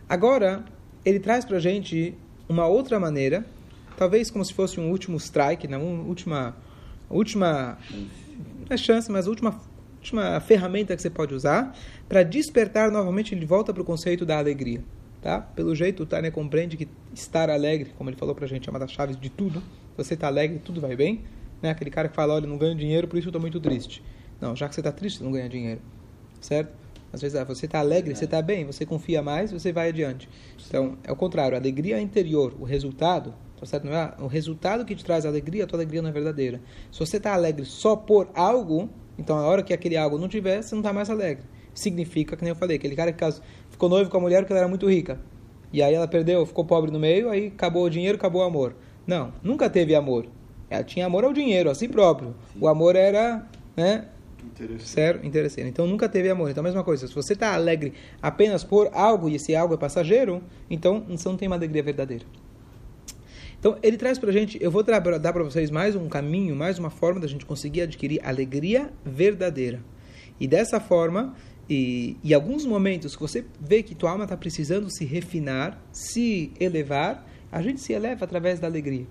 Agora, 0.09 0.65
ele 1.05 1.19
traz 1.19 1.45
para 1.45 1.59
gente 1.61 2.15
uma 2.49 2.67
outra 2.67 3.01
maneira, 3.01 3.47
talvez 3.97 4.31
como 4.31 4.45
se 4.45 4.53
fosse 4.53 4.79
um 4.79 4.91
último 4.91 5.17
strike, 5.17 5.67
né? 5.67 5.79
uma 5.79 6.03
última, 6.03 6.57
última 7.09 7.79
não 8.69 8.75
é 8.75 8.77
chance, 8.77 9.11
mas 9.11 9.27
última, 9.27 9.61
última 10.03 10.41
ferramenta 10.41 10.97
que 10.97 11.01
você 11.01 11.09
pode 11.09 11.33
usar 11.33 11.75
para 12.09 12.25
despertar 12.25 12.91
novamente 12.91 13.37
de 13.37 13.47
volta 13.47 13.73
para 13.73 13.83
o 13.83 13.85
conceito 13.85 14.27
da 14.27 14.37
alegria. 14.37 14.83
Tá? 15.23 15.41
Pelo 15.41 15.73
jeito, 15.77 16.03
o 16.03 16.07
Tânia 16.07 16.33
compreende 16.33 16.77
que 16.77 16.89
estar 17.15 17.49
alegre, 17.49 17.93
como 17.97 18.11
ele 18.11 18.17
falou 18.17 18.35
para 18.35 18.45
a 18.45 18.49
gente, 18.49 18.69
é 18.69 18.71
uma 18.73 18.81
das 18.81 18.91
chaves 18.91 19.17
de 19.17 19.31
tudo. 19.31 19.63
Você 19.97 20.15
está 20.15 20.27
alegre, 20.27 20.59
tudo 20.59 20.81
vai 20.81 20.97
bem. 20.97 21.23
Né? 21.63 21.71
Aquele 21.71 21.91
cara 21.91 22.09
que 22.09 22.17
fala, 22.17 22.35
olha, 22.35 22.47
não 22.49 22.59
ganho 22.59 22.75
dinheiro, 22.75 23.07
por 23.07 23.17
isso 23.17 23.29
eu 23.29 23.31
estou 23.31 23.41
muito 23.41 23.61
triste. 23.61 24.03
Não, 24.41 24.57
já 24.57 24.69
que 24.69 24.75
você 24.75 24.81
está 24.81 24.91
triste, 24.91 25.19
você 25.19 25.25
não 25.25 25.31
ganha 25.31 25.49
dinheiro. 25.49 25.81
Certo? 26.41 26.73
Às 27.13 27.21
vezes 27.21 27.39
ah, 27.39 27.45
você 27.45 27.67
está 27.67 27.79
alegre, 27.79 28.17
você 28.17 28.25
está 28.25 28.43
bem, 28.43 28.65
você 28.65 28.85
confia 28.85 29.23
mais, 29.23 29.53
você 29.53 29.71
vai 29.71 29.91
adiante. 29.91 30.29
Então, 30.67 30.99
é 31.05 31.13
o 31.13 31.17
contrário, 31.17 31.57
a 31.57 31.61
alegria 31.61 32.01
interior, 32.01 32.57
o 32.59 32.65
resultado, 32.65 33.33
tá 33.61 33.67
certo? 33.67 33.85
Não 33.85 33.93
é 33.93 34.15
o 34.19 34.27
resultado 34.27 34.85
que 34.85 34.97
te 34.97 35.05
traz 35.05 35.25
alegria, 35.25 35.63
a 35.63 35.67
tua 35.69 35.77
alegria 35.77 36.03
não 36.03 36.09
é 36.09 36.13
verdadeira. 36.13 36.61
Se 36.91 36.99
você 36.99 37.19
está 37.19 37.35
alegre 37.35 37.65
só 37.65 37.95
por 37.95 38.29
algo, 38.35 38.91
então 39.19 39.37
a 39.37 39.43
hora 39.43 39.63
que 39.63 39.73
aquele 39.73 39.97
algo 39.97 40.19
não 40.19 40.29
tiver, 40.29 40.63
você 40.63 40.75
não 40.75 40.81
está 40.81 40.93
mais 40.93 41.11
alegre. 41.11 41.45
Significa, 41.75 42.37
que 42.37 42.43
nem 42.43 42.51
eu 42.51 42.57
falei, 42.57 42.77
aquele 42.77 42.95
cara 42.95 43.13
que 43.13 43.25
ficou 43.71 43.89
noivo 43.89 44.11
com 44.11 44.17
a 44.17 44.21
mulher 44.21 44.41
porque 44.41 44.53
ela 44.53 44.61
era 44.61 44.69
muito 44.69 44.89
rica. 44.89 45.19
E 45.73 45.83
aí 45.83 45.95
ela 45.95 46.07
perdeu, 46.07 46.45
ficou 46.45 46.65
pobre 46.65 46.91
no 46.91 46.99
meio, 46.99 47.31
aí 47.31 47.47
acabou 47.47 47.85
o 47.85 47.91
dinheiro, 47.91 48.17
acabou 48.17 48.43
o 48.43 48.45
amor. 48.45 48.75
Não, 49.07 49.33
nunca 49.43 49.71
teve 49.71 49.95
amor. 49.95 50.27
Ela 50.69 50.85
tinha 50.85 51.07
amor 51.07 51.25
ao 51.25 51.33
dinheiro, 51.33 51.71
a 51.71 51.75
si 51.75 51.89
próprio. 51.89 52.35
Sim. 52.53 52.59
O 52.61 52.69
amor 52.69 52.95
era, 52.95 53.47
né, 53.77 54.07
Sério, 54.81 55.25
interesseiro. 55.25 55.69
Então 55.69 55.87
nunca 55.87 56.09
teve 56.09 56.29
amor. 56.29 56.51
Então 56.51 56.63
a 56.63 56.65
mesma 56.65 56.83
coisa, 56.83 57.07
se 57.07 57.15
você 57.15 57.33
está 57.33 57.55
alegre 57.55 57.95
apenas 58.21 58.65
por 58.65 58.91
algo 58.93 59.29
e 59.29 59.37
esse 59.37 59.55
algo 59.55 59.75
é 59.75 59.77
passageiro, 59.77 60.43
então 60.69 61.05
você 61.09 61.29
não 61.29 61.37
tem 61.37 61.49
uma 61.49 61.57
alegria 61.57 61.83
verdadeira. 61.83 62.25
Então 63.63 63.79
ele 63.81 63.97
traz 63.97 64.19
para 64.19 64.29
a 64.29 64.33
gente, 64.33 64.59
eu 64.61 64.73
vou 64.73 64.83
dar 64.83 65.01
para 65.01 65.45
vocês 65.45 65.71
mais 65.71 65.95
um 65.95 66.09
caminho, 66.09 66.57
mais 66.57 66.81
uma 66.81 66.91
forma 66.91 67.21
da 67.21 67.29
gente 67.29 67.47
conseguir 67.47 67.83
adquirir 67.83 68.21
alegria 68.25 68.93
verdadeira. 69.05 69.81
E 70.41 70.49
dessa 70.49 70.81
forma, 70.81 71.33
e, 71.71 72.17
em 72.25 72.33
alguns 72.33 72.67
momentos 72.67 73.15
que 73.15 73.23
você 73.23 73.45
vê 73.61 73.85
que 73.85 73.95
tua 73.95 74.11
alma 74.11 74.25
está 74.25 74.37
precisando 74.37 74.91
se 74.91 75.05
refinar, 75.05 75.81
se 75.93 76.53
elevar, 76.59 77.25
a 77.53 77.63
gente 77.63 77.81
se 77.81 77.93
eleva 77.93 78.25
através 78.25 78.59
da 78.59 78.67
alegria. 78.67 79.07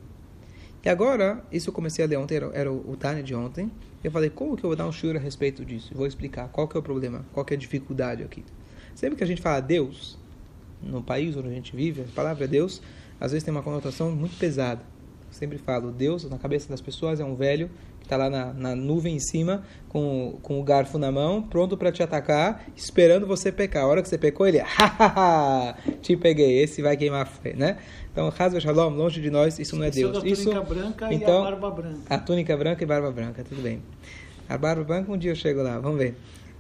E 0.84 0.90
agora, 0.90 1.42
isso 1.50 1.70
eu 1.70 1.74
comecei 1.74 2.04
a 2.04 2.08
ler 2.10 2.18
ontem, 2.18 2.36
era, 2.36 2.52
era 2.54 2.74
o, 2.74 2.98
Tânia 2.98 3.24
de 3.24 3.34
ontem. 3.34 3.72
Eu 4.04 4.12
falei, 4.12 4.30
como 4.30 4.58
que 4.58 4.66
eu 4.66 4.70
vou 4.70 4.76
dar 4.76 4.86
um 4.86 4.92
shiur 4.92 5.16
a 5.16 5.20
respeito 5.20 5.64
disso? 5.64 5.94
vou 5.96 6.06
explicar 6.06 6.50
qual 6.50 6.68
que 6.68 6.76
é 6.76 6.80
o 6.82 6.84
problema, 6.84 7.26
qual 7.32 7.46
que 7.46 7.54
é 7.54 7.56
a 7.56 7.60
dificuldade 7.60 8.22
aqui. 8.22 8.44
Sempre 8.96 9.16
que 9.16 9.24
a 9.24 9.28
gente 9.28 9.42
fala 9.42 9.62
Deus, 9.62 10.20
no 10.84 11.02
país 11.02 11.38
onde 11.38 11.48
a 11.48 11.52
gente 11.52 11.74
vive, 11.74 12.02
a 12.02 12.06
palavra 12.14 12.46
Deus, 12.50 12.82
às 13.22 13.32
vezes 13.32 13.44
tem 13.44 13.54
uma 13.54 13.62
conotação 13.62 14.12
muito 14.12 14.36
pesada. 14.38 14.82
Eu 14.82 15.34
sempre 15.34 15.60
falo, 15.60 15.92
Deus, 15.92 16.28
na 16.28 16.40
cabeça 16.40 16.68
das 16.68 16.82
pessoas, 16.82 17.20
é 17.20 17.24
um 17.24 17.36
velho 17.36 17.70
que 18.00 18.06
está 18.08 18.18
lá 18.18 18.32
na, 18.32 18.52
na, 18.52 18.76
nuvem 18.76 19.16
em 19.16 19.20
cima, 19.20 19.64
com, 19.88 20.40
com 20.42 20.60
o 20.60 20.64
garfo 20.64 20.98
na 20.98 21.12
mão, 21.12 21.42
pronto 21.42 21.78
para 21.78 21.92
te 21.92 22.02
atacar, 22.02 22.66
esperando 22.76 23.28
você 23.28 23.52
pecar. 23.52 23.84
A 23.84 23.88
hora 23.88 24.02
que 24.02 24.10
você 24.10 24.18
pecou, 24.18 24.48
ele, 24.48 24.58
hahaha, 24.66 25.78
te 26.02 26.18
peguei, 26.18 26.64
esse 26.64 26.82
vai 26.82 26.98
queimar, 26.98 27.32
né? 27.56 27.78
Então, 28.12 28.34
Hazve 28.38 28.60
Shalom, 28.60 28.90
longe 28.90 29.22
de 29.22 29.30
nós, 29.30 29.60
isso 29.60 29.76
não 29.78 29.86
é 29.86 29.92
Deus. 29.92 30.18
A 30.18 30.20
túnica 30.20 30.42
isso, 30.42 30.64
branca 30.64 31.14
então, 31.14 31.44
e 31.44 31.48
a 31.48 31.52
barba 31.52 31.72
branca. 31.72 32.02
A 32.10 32.18
túnica 32.18 32.58
branca 32.58 32.84
e 32.84 32.88
barba 32.88 33.12
branca, 33.12 33.44
tudo 33.48 33.62
bem. 33.62 33.84
A 34.50 34.58
barba 34.58 34.84
branca, 34.84 35.12
um 35.12 35.18
dia 35.18 35.32
eu 35.32 35.36
chego 35.36 35.62
lá, 35.62 35.80
vamos 35.80 36.00
ver. 36.00 36.16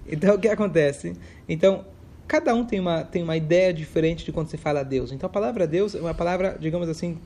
Então, 0.08 0.36
o 0.36 0.40
que 0.40 0.48
acontece? 0.48 1.14
Então, 1.50 1.84
cada 2.32 2.56
um 2.56 2.64
tem 2.64 2.80
uma, 2.80 3.04
tem 3.04 3.22
uma 3.22 3.36
ideia 3.36 3.74
diferente 3.74 4.24
de 4.24 4.32
quando 4.32 4.48
você 4.48 4.56
fala 4.56 4.84
Deus. 4.84 5.12
Então, 5.12 5.28
a 5.28 5.30
palavra 5.30 5.68
Deus 5.68 5.94
é 5.94 6.00
uma 6.00 6.14
palavra, 6.14 6.58
digamos 6.58 6.88
assim, 6.88 7.20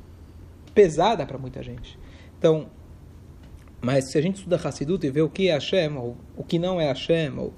pesada 0.73 1.27
para 1.27 1.37
muita 1.37 1.61
gente. 1.61 1.95
Então, 2.39 2.71
mas 3.79 4.05
se 4.05 4.17
a 4.17 4.21
gente 4.21 4.37
estuda 4.37 4.55
Hassidut 4.55 5.05
e 5.05 5.11
vê 5.11 5.21
o 5.21 5.29
que 5.29 5.47
é 5.47 5.53
Hashem, 5.53 5.95
ou 5.95 6.17
o 6.35 6.43
que 6.43 6.57
não 6.57 6.81
é 6.81 6.87
Hashem, 6.87 7.37
ou 7.37 7.53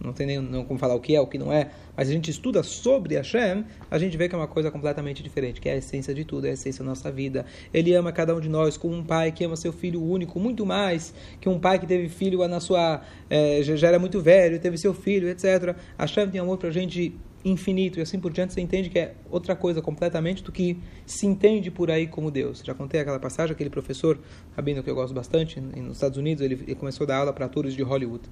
não 0.00 0.12
tem 0.12 0.26
nem 0.26 0.38
não 0.40 0.64
como 0.64 0.78
falar 0.78 0.94
o 0.94 1.00
que 1.00 1.14
é, 1.14 1.20
o 1.20 1.26
que 1.26 1.38
não 1.38 1.52
é, 1.52 1.70
mas 1.96 2.08
a 2.08 2.12
gente 2.12 2.30
estuda 2.30 2.62
sobre 2.62 3.16
Hashem, 3.16 3.64
a 3.90 3.98
gente 3.98 4.16
vê 4.16 4.28
que 4.28 4.34
é 4.34 4.38
uma 4.38 4.46
coisa 4.46 4.70
completamente 4.70 5.22
diferente, 5.22 5.60
que 5.60 5.68
é 5.68 5.72
a 5.72 5.76
essência 5.76 6.14
de 6.14 6.24
tudo, 6.24 6.46
é 6.46 6.50
a 6.50 6.52
essência 6.52 6.84
da 6.84 6.90
nossa 6.90 7.10
vida. 7.10 7.44
Ele 7.74 7.92
ama 7.94 8.12
cada 8.12 8.34
um 8.34 8.40
de 8.40 8.48
nós 8.48 8.76
como 8.76 8.94
um 8.94 9.04
pai 9.04 9.32
que 9.32 9.44
ama 9.44 9.56
seu 9.56 9.72
filho 9.72 10.02
único, 10.02 10.38
muito 10.38 10.64
mais 10.64 11.12
que 11.40 11.48
um 11.48 11.58
pai 11.58 11.78
que 11.78 11.86
teve 11.86 12.08
filho 12.08 12.46
na 12.46 12.60
sua. 12.60 13.02
É, 13.28 13.60
já 13.62 13.88
era 13.88 13.98
muito 13.98 14.20
velho, 14.20 14.58
teve 14.58 14.78
seu 14.78 14.94
filho, 14.94 15.28
etc. 15.28 15.76
Hashem 15.98 16.28
tem 16.30 16.40
amor 16.40 16.58
para 16.58 16.68
a 16.68 16.72
gente 16.72 17.14
infinito 17.50 17.98
e 17.98 18.02
assim 18.02 18.18
por 18.18 18.32
diante, 18.32 18.52
você 18.52 18.60
entende 18.60 18.88
que 18.88 18.98
é 18.98 19.14
outra 19.30 19.56
coisa 19.56 19.82
completamente 19.82 20.42
do 20.42 20.52
que 20.52 20.78
se 21.06 21.26
entende 21.26 21.70
por 21.70 21.90
aí 21.90 22.06
como 22.06 22.30
Deus. 22.30 22.62
Já 22.64 22.74
contei 22.74 23.00
aquela 23.00 23.18
passagem, 23.18 23.52
aquele 23.52 23.70
professor, 23.70 24.18
rabino 24.56 24.82
que 24.82 24.90
eu 24.90 24.94
gosto 24.94 25.14
bastante, 25.14 25.60
nos 25.60 25.96
Estados 25.96 26.18
Unidos, 26.18 26.42
ele, 26.42 26.54
ele 26.54 26.74
começou 26.74 27.04
a 27.04 27.08
dar 27.08 27.16
aula 27.18 27.32
para 27.32 27.46
atores 27.46 27.74
de 27.74 27.82
Hollywood. 27.82 28.24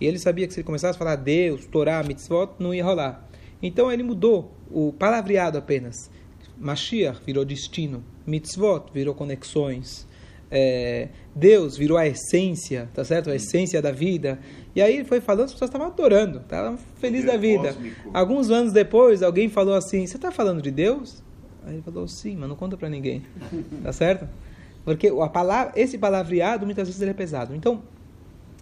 E 0.00 0.06
ele 0.06 0.18
sabia 0.18 0.46
que 0.46 0.52
se 0.52 0.60
ele 0.60 0.66
começasse 0.66 0.96
a 0.96 0.98
falar 0.98 1.16
Deus, 1.16 1.66
Torá, 1.66 2.02
mitzvot, 2.02 2.52
não 2.58 2.74
ia 2.74 2.84
rolar. 2.84 3.28
Então 3.62 3.90
ele 3.90 4.02
mudou 4.02 4.52
o 4.70 4.92
palavreado 4.92 5.56
apenas. 5.56 6.10
Mashiach 6.58 7.20
virou 7.24 7.44
destino, 7.44 8.04
mitzvot 8.26 8.92
virou 8.92 9.14
conexões, 9.14 10.06
é, 10.50 11.08
Deus 11.34 11.76
virou 11.76 11.96
a 11.96 12.06
essência, 12.06 12.88
tá 12.94 13.04
certo? 13.04 13.30
A 13.30 13.36
essência 13.36 13.80
da 13.82 13.90
vida. 13.90 14.38
E 14.74 14.80
aí 14.82 14.94
ele 14.94 15.04
foi 15.04 15.20
falando, 15.20 15.46
as 15.46 15.52
pessoas 15.52 15.68
estavam 15.68 15.88
adorando, 15.88 16.38
estavam 16.38 16.78
felizes 16.96 17.26
da 17.26 17.36
vida. 17.36 17.72
Cósmico. 17.72 18.10
Alguns 18.12 18.50
anos 18.50 18.72
depois, 18.72 19.22
alguém 19.22 19.48
falou 19.48 19.74
assim: 19.74 20.06
Você 20.06 20.16
está 20.16 20.30
falando 20.30 20.62
de 20.62 20.70
Deus? 20.70 21.22
Aí 21.66 21.74
ele 21.74 21.82
falou: 21.82 22.06
Sim, 22.06 22.36
mas 22.36 22.48
não 22.48 22.56
conta 22.56 22.76
para 22.76 22.88
ninguém. 22.88 23.22
tá 23.82 23.92
certo? 23.92 24.28
Porque 24.84 25.08
a 25.08 25.28
palavra, 25.28 25.72
esse 25.76 25.96
palavreado 25.96 26.66
muitas 26.66 26.86
vezes 26.88 27.00
ele 27.00 27.10
é 27.12 27.14
pesado. 27.14 27.54
Então, 27.54 27.82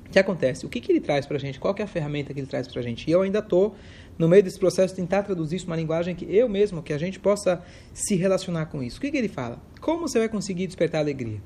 o 0.06 0.10
que 0.12 0.18
acontece? 0.18 0.64
O 0.64 0.68
que, 0.68 0.80
que 0.80 0.92
ele 0.92 1.00
traz 1.00 1.26
para 1.26 1.36
a 1.36 1.40
gente? 1.40 1.58
Qual 1.58 1.74
é 1.76 1.82
a 1.82 1.86
ferramenta 1.86 2.32
que 2.32 2.40
ele 2.40 2.46
traz 2.46 2.68
para 2.68 2.80
a 2.80 2.82
gente? 2.82 3.08
E 3.08 3.10
eu 3.10 3.22
ainda 3.22 3.40
estou 3.40 3.74
no 4.18 4.28
meio 4.28 4.42
desse 4.42 4.58
processo 4.58 4.94
tentar 4.94 5.22
traduzir 5.22 5.56
isso 5.56 5.66
uma 5.66 5.74
linguagem 5.74 6.14
que 6.14 6.24
eu 6.24 6.48
mesmo, 6.48 6.82
que 6.82 6.92
a 6.92 6.98
gente 6.98 7.18
possa 7.18 7.62
se 7.92 8.14
relacionar 8.14 8.66
com 8.66 8.82
isso. 8.82 8.98
O 8.98 9.00
que, 9.00 9.10
que 9.10 9.16
ele 9.16 9.28
fala? 9.28 9.58
Como 9.80 10.06
você 10.06 10.18
vai 10.18 10.28
conseguir 10.28 10.66
despertar 10.66 11.00
alegria? 11.00 11.40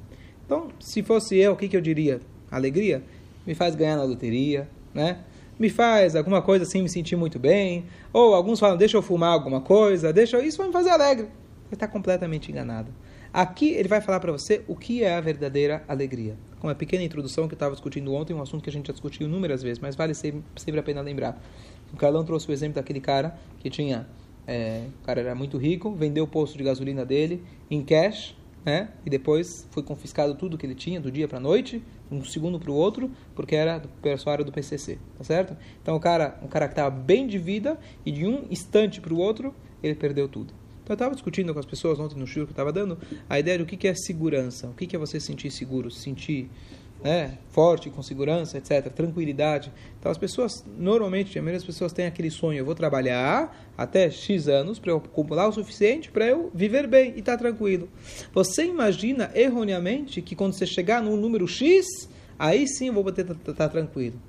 Então, 0.46 0.68
se 0.78 1.02
fosse 1.02 1.36
eu, 1.36 1.52
o 1.52 1.56
que, 1.56 1.68
que 1.68 1.76
eu 1.76 1.80
diria? 1.80 2.20
Alegria? 2.50 3.02
Me 3.44 3.54
faz 3.54 3.74
ganhar 3.74 3.96
na 3.96 4.04
loteria, 4.04 4.68
né? 4.94 5.18
Me 5.58 5.68
faz 5.68 6.14
alguma 6.14 6.40
coisa 6.40 6.64
assim, 6.64 6.82
me 6.82 6.88
sentir 6.88 7.16
muito 7.16 7.38
bem. 7.38 7.84
Ou 8.12 8.32
alguns 8.32 8.60
falam, 8.60 8.76
deixa 8.76 8.96
eu 8.96 9.02
fumar 9.02 9.32
alguma 9.32 9.60
coisa, 9.60 10.12
deixa 10.12 10.36
eu... 10.36 10.44
Isso 10.44 10.58
vai 10.58 10.68
me 10.68 10.72
fazer 10.72 10.90
alegre. 10.90 11.26
Você 11.68 11.74
está 11.74 11.88
completamente 11.88 12.50
enganado. 12.50 12.92
Aqui 13.32 13.70
ele 13.70 13.88
vai 13.88 14.00
falar 14.00 14.20
para 14.20 14.30
você 14.30 14.62
o 14.68 14.76
que 14.76 15.02
é 15.02 15.14
a 15.14 15.20
verdadeira 15.20 15.84
alegria. 15.88 16.36
Com 16.60 16.68
uma 16.68 16.74
pequena 16.74 17.02
introdução 17.02 17.48
que 17.48 17.54
eu 17.54 17.56
estava 17.56 17.72
discutindo 17.72 18.14
ontem, 18.14 18.32
um 18.32 18.40
assunto 18.40 18.62
que 18.62 18.70
a 18.70 18.72
gente 18.72 18.86
já 18.86 18.92
discutiu 18.92 19.26
inúmeras 19.26 19.62
vezes, 19.62 19.78
mas 19.78 19.96
vale 19.96 20.14
sempre, 20.14 20.42
sempre 20.56 20.80
a 20.80 20.82
pena 20.82 21.00
lembrar. 21.00 21.42
O 21.92 21.96
Carlão 21.96 22.24
trouxe 22.24 22.48
o 22.48 22.52
exemplo 22.52 22.76
daquele 22.76 23.00
cara 23.00 23.36
que 23.58 23.68
tinha. 23.68 24.06
É, 24.46 24.84
o 25.02 25.04
cara 25.04 25.20
era 25.20 25.34
muito 25.34 25.58
rico, 25.58 25.92
vendeu 25.92 26.24
o 26.24 26.28
posto 26.28 26.56
de 26.56 26.62
gasolina 26.62 27.04
dele 27.04 27.42
em 27.68 27.82
cash, 27.82 28.36
né? 28.66 28.88
E 29.06 29.08
depois 29.08 29.64
foi 29.70 29.84
confiscado 29.84 30.34
tudo 30.34 30.58
que 30.58 30.66
ele 30.66 30.74
tinha 30.74 31.00
do 31.00 31.08
dia 31.08 31.28
para 31.28 31.38
a 31.38 31.40
noite, 31.40 31.80
um 32.10 32.24
segundo 32.24 32.58
para 32.58 32.70
o 32.70 32.74
outro, 32.74 33.08
porque 33.32 33.54
era 33.54 33.78
do 33.78 33.88
pessoal 33.88 34.36
do 34.38 34.50
PCC, 34.50 34.98
tá 35.16 35.22
certo? 35.22 35.56
Então 35.80 35.94
o 35.94 36.00
cara, 36.00 36.36
um 36.42 36.48
cara 36.48 36.66
que 36.66 36.72
estava 36.72 36.90
bem 36.90 37.28
de 37.28 37.38
vida 37.38 37.78
e 38.04 38.10
de 38.10 38.26
um 38.26 38.44
instante 38.50 39.00
para 39.00 39.14
o 39.14 39.18
outro 39.18 39.54
ele 39.80 39.94
perdeu 39.94 40.28
tudo. 40.28 40.52
Então 40.82 40.94
eu 40.94 40.96
estava 40.96 41.14
discutindo 41.14 41.52
com 41.54 41.60
as 41.60 41.66
pessoas 41.66 42.00
ontem 42.00 42.18
no 42.18 42.26
show 42.26 42.44
que 42.44 42.50
eu 42.50 42.54
estava 42.54 42.72
dando 42.72 42.98
a 43.28 43.38
ideia 43.38 43.56
do 43.56 43.64
que 43.64 43.86
é 43.86 43.94
segurança, 43.94 44.66
o 44.68 44.74
que 44.74 44.96
é 44.96 44.98
você 44.98 45.20
sentir 45.20 45.50
seguro, 45.52 45.88
sentir 45.88 46.50
né, 47.02 47.38
forte, 47.50 47.90
com 47.90 48.02
segurança, 48.02 48.58
etc., 48.58 48.92
tranquilidade. 48.92 49.72
Então 49.98 50.10
as 50.10 50.18
pessoas, 50.18 50.64
normalmente, 50.76 51.38
a 51.38 51.42
maioria 51.42 51.58
das 51.58 51.66
pessoas 51.66 51.92
tem 51.92 52.06
aquele 52.06 52.30
sonho, 52.30 52.58
eu 52.58 52.64
vou 52.64 52.74
trabalhar 52.74 53.72
até 53.76 54.10
X 54.10 54.48
anos 54.48 54.78
para 54.78 54.92
eu 54.92 54.96
acumular 54.98 55.48
o 55.48 55.52
suficiente 55.52 56.10
para 56.10 56.26
eu 56.26 56.50
viver 56.54 56.86
bem 56.86 57.14
e 57.16 57.20
estar 57.20 57.32
tá 57.32 57.38
tranquilo. 57.38 57.88
Você 58.32 58.64
imagina 58.64 59.30
erroneamente 59.34 60.22
que 60.22 60.34
quando 60.34 60.54
você 60.54 60.66
chegar 60.66 61.02
no 61.02 61.16
número 61.16 61.46
X, 61.46 61.86
aí 62.38 62.66
sim 62.66 62.88
eu 62.88 62.92
vou 62.92 63.04
poder 63.04 63.22
estar 63.22 63.34
tá, 63.34 63.52
tá 63.52 63.68
tranquilo. 63.68 64.20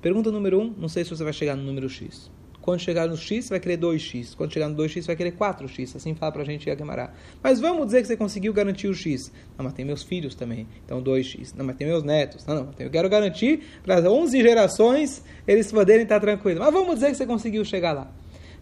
Pergunta 0.00 0.30
número 0.30 0.60
1, 0.60 0.62
um, 0.62 0.74
não 0.76 0.88
sei 0.88 1.04
se 1.04 1.10
você 1.10 1.24
vai 1.24 1.32
chegar 1.32 1.56
no 1.56 1.62
número 1.62 1.88
X. 1.88 2.30
Quando 2.66 2.80
chegar 2.80 3.06
no 3.06 3.16
x, 3.16 3.48
vai 3.48 3.60
querer 3.60 3.78
2x. 3.78 4.34
Quando 4.34 4.52
chegar 4.52 4.68
no 4.68 4.74
2x, 4.74 5.06
vai 5.06 5.14
querer 5.14 5.36
4x. 5.36 5.94
Assim 5.94 6.16
fala 6.16 6.32
para 6.32 6.42
a 6.42 6.44
gente 6.44 6.68
a 6.68 6.74
Gemara. 6.74 7.12
Mas 7.40 7.60
vamos 7.60 7.86
dizer 7.86 8.00
que 8.00 8.08
você 8.08 8.16
conseguiu 8.16 8.52
garantir 8.52 8.88
o 8.88 8.92
x. 8.92 9.30
Não, 9.56 9.64
mas 9.64 9.72
tem 9.72 9.84
meus 9.84 10.02
filhos 10.02 10.34
também. 10.34 10.66
Então 10.84 11.00
2x. 11.00 11.54
Não, 11.56 11.64
mas 11.64 11.76
tem 11.76 11.86
meus 11.86 12.02
netos. 12.02 12.44
Não, 12.44 12.56
não. 12.56 12.74
Eu 12.76 12.90
quero 12.90 13.08
garantir 13.08 13.60
para 13.84 14.00
11 14.10 14.42
gerações 14.42 15.22
eles 15.46 15.70
poderem 15.70 16.02
estar 16.02 16.18
tranquilos. 16.18 16.58
Mas 16.58 16.72
vamos 16.72 16.96
dizer 16.96 17.12
que 17.12 17.14
você 17.14 17.24
conseguiu 17.24 17.64
chegar 17.64 17.92
lá. 17.92 18.10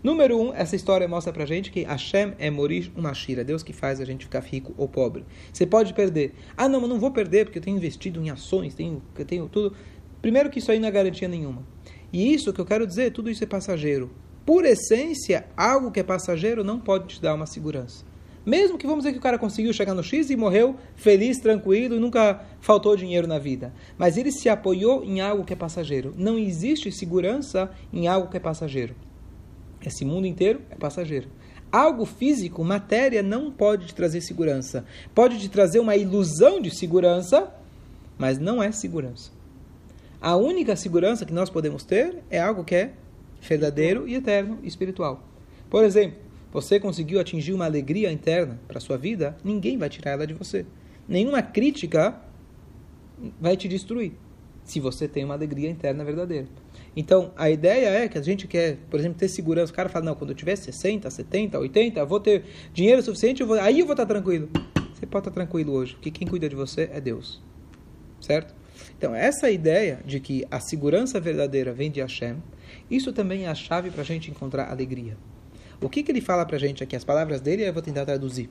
Número 0.02 0.38
um, 0.38 0.52
essa 0.52 0.76
história 0.76 1.08
mostra 1.08 1.32
pra 1.32 1.46
gente 1.46 1.70
que 1.70 1.84
Hashem 1.84 2.34
é 2.38 2.50
Morish 2.50 2.92
Umashira, 2.94 3.42
Deus 3.42 3.62
que 3.62 3.72
faz 3.72 4.02
a 4.02 4.04
gente 4.04 4.26
ficar 4.26 4.40
rico 4.40 4.74
ou 4.76 4.86
pobre. 4.86 5.24
Você 5.50 5.64
pode 5.64 5.94
perder. 5.94 6.34
Ah, 6.54 6.68
não, 6.68 6.78
mas 6.78 6.90
não 6.90 7.00
vou 7.00 7.10
perder 7.10 7.46
porque 7.46 7.58
eu 7.58 7.62
tenho 7.62 7.78
investido 7.78 8.22
em 8.22 8.28
ações, 8.28 8.74
tenho, 8.74 9.00
eu 9.18 9.24
tenho 9.24 9.48
tudo. 9.48 9.74
Primeiro 10.20 10.50
que 10.50 10.58
isso 10.58 10.70
aí 10.70 10.78
não 10.78 10.88
é 10.88 10.90
garantia 10.90 11.26
nenhuma. 11.26 11.72
E 12.14 12.32
isso 12.32 12.52
que 12.52 12.60
eu 12.60 12.64
quero 12.64 12.86
dizer, 12.86 13.10
tudo 13.10 13.28
isso 13.28 13.42
é 13.42 13.46
passageiro. 13.46 14.08
Por 14.46 14.64
essência, 14.64 15.46
algo 15.56 15.90
que 15.90 15.98
é 15.98 16.02
passageiro 16.04 16.62
não 16.62 16.78
pode 16.78 17.08
te 17.08 17.20
dar 17.20 17.34
uma 17.34 17.44
segurança. 17.44 18.04
Mesmo 18.46 18.78
que 18.78 18.86
vamos 18.86 19.02
dizer 19.02 19.14
que 19.14 19.18
o 19.18 19.20
cara 19.20 19.36
conseguiu 19.36 19.72
chegar 19.72 19.94
no 19.94 20.02
X 20.04 20.30
e 20.30 20.36
morreu 20.36 20.76
feliz, 20.94 21.40
tranquilo, 21.40 21.96
e 21.96 21.98
nunca 21.98 22.40
faltou 22.60 22.94
dinheiro 22.96 23.26
na 23.26 23.40
vida. 23.40 23.74
Mas 23.98 24.16
ele 24.16 24.30
se 24.30 24.48
apoiou 24.48 25.02
em 25.02 25.20
algo 25.20 25.44
que 25.44 25.54
é 25.54 25.56
passageiro. 25.56 26.14
Não 26.16 26.38
existe 26.38 26.92
segurança 26.92 27.68
em 27.92 28.06
algo 28.06 28.28
que 28.28 28.36
é 28.36 28.40
passageiro. 28.40 28.94
Esse 29.84 30.04
mundo 30.04 30.28
inteiro 30.28 30.60
é 30.70 30.76
passageiro. 30.76 31.28
Algo 31.72 32.06
físico, 32.06 32.62
matéria, 32.62 33.24
não 33.24 33.50
pode 33.50 33.86
te 33.86 33.94
trazer 33.94 34.20
segurança. 34.20 34.84
Pode 35.12 35.40
te 35.40 35.48
trazer 35.48 35.80
uma 35.80 35.96
ilusão 35.96 36.60
de 36.60 36.70
segurança, 36.70 37.52
mas 38.16 38.38
não 38.38 38.62
é 38.62 38.70
segurança. 38.70 39.32
A 40.24 40.36
única 40.36 40.74
segurança 40.74 41.26
que 41.26 41.34
nós 41.34 41.50
podemos 41.50 41.84
ter 41.84 42.22
é 42.30 42.40
algo 42.40 42.64
que 42.64 42.74
é 42.74 42.92
verdadeiro 43.42 44.08
e 44.08 44.14
eterno, 44.14 44.58
espiritual. 44.62 45.22
Por 45.68 45.84
exemplo, 45.84 46.16
você 46.50 46.80
conseguiu 46.80 47.20
atingir 47.20 47.52
uma 47.52 47.66
alegria 47.66 48.10
interna 48.10 48.58
para 48.66 48.80
sua 48.80 48.96
vida, 48.96 49.36
ninguém 49.44 49.76
vai 49.76 49.90
tirar 49.90 50.12
ela 50.12 50.26
de 50.26 50.32
você. 50.32 50.64
Nenhuma 51.06 51.42
crítica 51.42 52.18
vai 53.38 53.54
te 53.54 53.68
destruir, 53.68 54.12
se 54.64 54.80
você 54.80 55.06
tem 55.06 55.26
uma 55.26 55.34
alegria 55.34 55.68
interna 55.68 56.02
verdadeira. 56.02 56.48
Então, 56.96 57.30
a 57.36 57.50
ideia 57.50 57.88
é 57.90 58.08
que 58.08 58.16
a 58.16 58.22
gente 58.22 58.48
quer, 58.48 58.78
por 58.88 58.98
exemplo, 58.98 59.18
ter 59.18 59.28
segurança. 59.28 59.74
O 59.74 59.76
cara 59.76 59.90
fala, 59.90 60.06
não, 60.06 60.14
quando 60.14 60.30
eu 60.30 60.36
tiver 60.36 60.56
60, 60.56 61.10
70, 61.10 61.58
80, 61.58 62.00
eu 62.00 62.06
vou 62.06 62.18
ter 62.18 62.44
dinheiro 62.72 63.02
suficiente, 63.02 63.42
eu 63.42 63.46
vou, 63.46 63.60
aí 63.60 63.80
eu 63.80 63.84
vou 63.84 63.92
estar 63.92 64.06
tranquilo. 64.06 64.48
Você 64.94 65.04
pode 65.04 65.28
estar 65.28 65.32
tranquilo 65.32 65.74
hoje, 65.74 65.92
porque 65.92 66.10
quem 66.10 66.26
cuida 66.26 66.48
de 66.48 66.56
você 66.56 66.88
é 66.90 66.98
Deus. 66.98 67.42
Certo? 68.22 68.63
Então, 68.96 69.14
essa 69.14 69.50
ideia 69.50 70.00
de 70.04 70.20
que 70.20 70.46
a 70.50 70.60
segurança 70.60 71.20
verdadeira 71.20 71.72
vem 71.72 71.90
de 71.90 72.00
Hashem, 72.00 72.36
isso 72.90 73.12
também 73.12 73.44
é 73.44 73.48
a 73.48 73.54
chave 73.54 73.90
para 73.90 74.02
a 74.02 74.04
gente 74.04 74.30
encontrar 74.30 74.70
alegria. 74.70 75.16
O 75.80 75.88
que, 75.88 76.02
que 76.02 76.10
ele 76.10 76.20
fala 76.20 76.44
para 76.46 76.56
a 76.56 76.58
gente 76.58 76.82
aqui? 76.82 76.96
As 76.96 77.04
palavras 77.04 77.40
dele 77.40 77.66
eu 77.66 77.72
vou 77.72 77.82
tentar 77.82 78.04
traduzir 78.04 78.48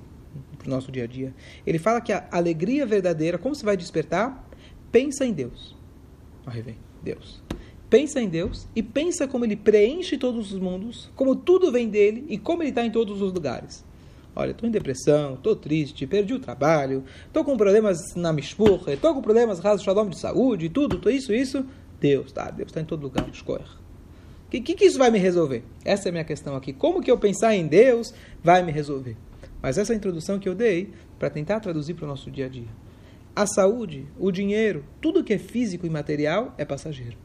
para 0.57 0.67
o 0.67 0.69
nosso 0.69 0.91
dia 0.91 1.03
a 1.03 1.07
dia. 1.07 1.33
Ele 1.65 1.79
fala 1.79 2.01
que 2.01 2.11
a 2.11 2.27
alegria 2.31 2.85
verdadeira, 2.85 3.37
como 3.37 3.55
se 3.55 3.65
vai 3.65 3.77
despertar? 3.77 4.47
Pensa 4.91 5.25
em 5.25 5.33
Deus. 5.33 5.75
Aí 6.45 6.61
vem, 6.61 6.77
Deus. 7.01 7.41
Pensa 7.89 8.19
em 8.21 8.27
Deus 8.27 8.67
e 8.75 8.81
pensa 8.81 9.27
como 9.27 9.45
ele 9.45 9.55
preenche 9.55 10.17
todos 10.17 10.51
os 10.51 10.59
mundos, 10.59 11.11
como 11.15 11.35
tudo 11.35 11.71
vem 11.71 11.89
dele 11.89 12.25
e 12.27 12.37
como 12.37 12.63
ele 12.63 12.69
está 12.69 12.85
em 12.85 12.91
todos 12.91 13.21
os 13.21 13.31
lugares. 13.31 13.85
Olha, 14.35 14.51
estou 14.51 14.67
em 14.67 14.71
depressão, 14.71 15.35
estou 15.35 15.55
triste, 15.55 16.07
perdi 16.07 16.33
o 16.33 16.39
trabalho, 16.39 17.03
estou 17.25 17.43
com 17.43 17.55
problemas 17.55 18.15
na 18.15 18.33
mishpurra, 18.33 18.93
estou 18.93 19.13
com 19.13 19.21
problemas 19.21 19.59
raso 19.59 19.83
shalom 19.83 20.09
de 20.09 20.19
saúde, 20.19 20.69
tudo, 20.69 20.97
tô 20.97 21.09
isso, 21.09 21.33
isso. 21.33 21.65
Deus, 21.99 22.31
tá, 22.31 22.49
Deus 22.49 22.69
está 22.69 22.81
em 22.81 22.85
todo 22.85 23.03
lugar, 23.03 23.27
escolha 23.29 23.83
que, 24.53 24.61
que, 24.61 24.75
que 24.75 24.85
isso 24.85 24.99
vai 24.99 25.09
me 25.09 25.17
resolver? 25.17 25.63
Essa 25.83 26.07
é 26.07 26.09
a 26.09 26.11
minha 26.11 26.23
questão 26.23 26.55
aqui. 26.55 26.71
Como 26.71 27.01
que 27.01 27.09
eu 27.09 27.17
pensar 27.17 27.55
em 27.55 27.65
Deus 27.65 28.13
vai 28.43 28.61
me 28.61 28.71
resolver? 28.71 29.17
Mas 29.59 29.79
essa 29.79 29.93
é 29.93 29.95
introdução 29.95 30.37
que 30.37 30.47
eu 30.47 30.53
dei 30.53 30.91
para 31.17 31.29
tentar 31.29 31.59
traduzir 31.59 31.95
para 31.95 32.05
o 32.05 32.07
nosso 32.07 32.29
dia 32.29 32.45
a 32.45 32.49
dia. 32.49 32.67
A 33.35 33.47
saúde, 33.47 34.05
o 34.19 34.31
dinheiro, 34.31 34.85
tudo 35.01 35.23
que 35.23 35.33
é 35.33 35.39
físico 35.39 35.87
e 35.87 35.89
material 35.89 36.53
é 36.55 36.63
passageiro. 36.63 37.17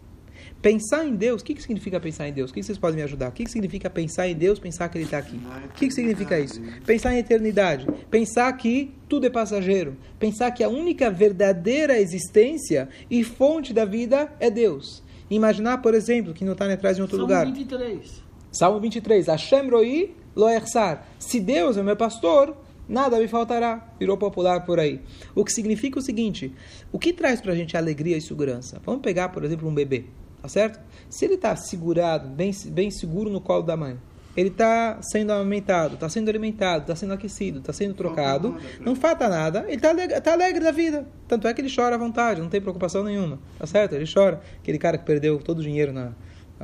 Pensar 0.61 1.07
em 1.07 1.15
Deus, 1.15 1.41
o 1.41 1.45
que, 1.45 1.55
que 1.55 1.63
significa 1.63 2.01
pensar 2.01 2.29
em 2.29 2.33
Deus? 2.33 2.51
O 2.51 2.55
que, 2.55 2.61
que 2.61 2.67
vocês 2.67 2.79
podem 2.79 2.97
me 2.97 3.03
ajudar? 3.03 3.29
O 3.29 3.33
que, 3.33 3.45
que 3.45 3.51
significa 3.51 3.89
pensar 3.89 4.27
em 4.27 4.35
Deus, 4.35 4.59
pensar 4.59 4.89
que 4.89 4.99
Ele 4.99 5.05
está 5.05 5.19
aqui? 5.19 5.37
O 5.37 5.75
que, 5.75 5.87
que 5.87 5.95
significa 5.95 6.39
isso? 6.39 6.61
Pensar 6.85 7.15
em 7.15 7.19
eternidade. 7.19 7.87
Pensar 8.11 8.53
que 8.55 8.93
tudo 9.09 9.27
é 9.27 9.31
passageiro. 9.31 9.97
Pensar 10.19 10.51
que 10.51 10.65
a 10.65 10.69
única 10.69 11.11
verdadeira 11.11 12.01
existência 12.01 12.89
e 13.09 13.23
fonte 13.23 13.73
da 13.73 13.85
vida 13.85 14.33
é 14.41 14.51
Deus. 14.51 15.03
Imaginar, 15.31 15.79
por 15.79 15.95
exemplo, 15.95 16.35
que 16.35 16.45
não 16.45 16.55
está 16.55 16.73
atrás 16.73 16.99
em 16.99 17.03
outro 17.03 17.17
Salmo 17.17 17.33
lugar. 17.33 17.47
23. 17.47 18.23
Salmo 18.51 18.81
23. 18.81 19.27
Hashem 19.27 19.69
roi 19.69 20.17
lo 20.35 20.49
ersar. 20.49 21.07
Se 21.19 21.39
Deus 21.39 21.77
é 21.77 21.83
meu 21.83 21.97
pastor, 21.97 22.57
nada 22.89 23.19
me 23.19 23.29
faltará. 23.29 23.95
Virou 23.99 24.17
popular 24.17 24.65
por 24.65 24.81
aí. 24.81 25.01
O 25.35 25.45
que 25.45 25.53
significa 25.53 25.99
o 25.99 26.03
seguinte: 26.03 26.53
o 26.91 26.99
que 26.99 27.13
traz 27.13 27.41
para 27.41 27.53
a 27.53 27.57
gente 27.57 27.77
alegria 27.77 28.17
e 28.17 28.21
segurança? 28.21 28.81
Vamos 28.85 29.03
pegar, 29.03 29.29
por 29.29 29.45
exemplo, 29.45 29.69
um 29.69 29.75
bebê, 29.75 30.07
tá 30.49 30.53
certo? 30.53 30.81
Se 31.11 31.27
ele 31.27 31.35
está 31.35 31.55
segurado, 31.55 32.29
bem, 32.29 32.51
bem 32.69 32.91
seguro 32.91 33.31
no 33.31 33.41
colo 33.41 33.63
da 33.63 33.77
mãe, 33.77 33.99
ele 34.37 34.49
está 34.49 34.99
sendo 35.03 35.33
amamentado, 35.33 35.95
está 35.95 36.09
sendo 36.09 36.29
alimentado, 36.29 36.83
está 36.83 36.95
sendo 36.95 37.13
aquecido, 37.13 37.59
está 37.59 37.73
sendo 37.73 37.95
trocado, 37.95 38.57
não 38.81 38.95
falta 38.95 39.29
nada, 39.29 39.65
ele 39.67 39.77
está 39.77 39.91
alegre, 39.91 40.21
tá 40.21 40.33
alegre 40.33 40.65
da 40.65 40.71
vida. 40.71 41.07
Tanto 41.27 41.49
é 41.49 41.53
que 41.53 41.61
ele 41.61 41.75
chora 41.75 41.97
à 41.97 41.99
vontade, 41.99 42.41
não 42.41 42.49
tem 42.49 42.61
preocupação 42.61 43.05
nenhuma, 43.05 43.39
tá 43.59 43.67
certo? 43.67 43.95
Ele 43.95 44.05
chora. 44.13 44.41
Aquele 44.61 44.79
cara 44.79 44.97
que 44.97 45.05
perdeu 45.05 45.39
todo 45.39 45.59
o 45.59 45.63
dinheiro 45.63 45.93
na, 45.93 46.13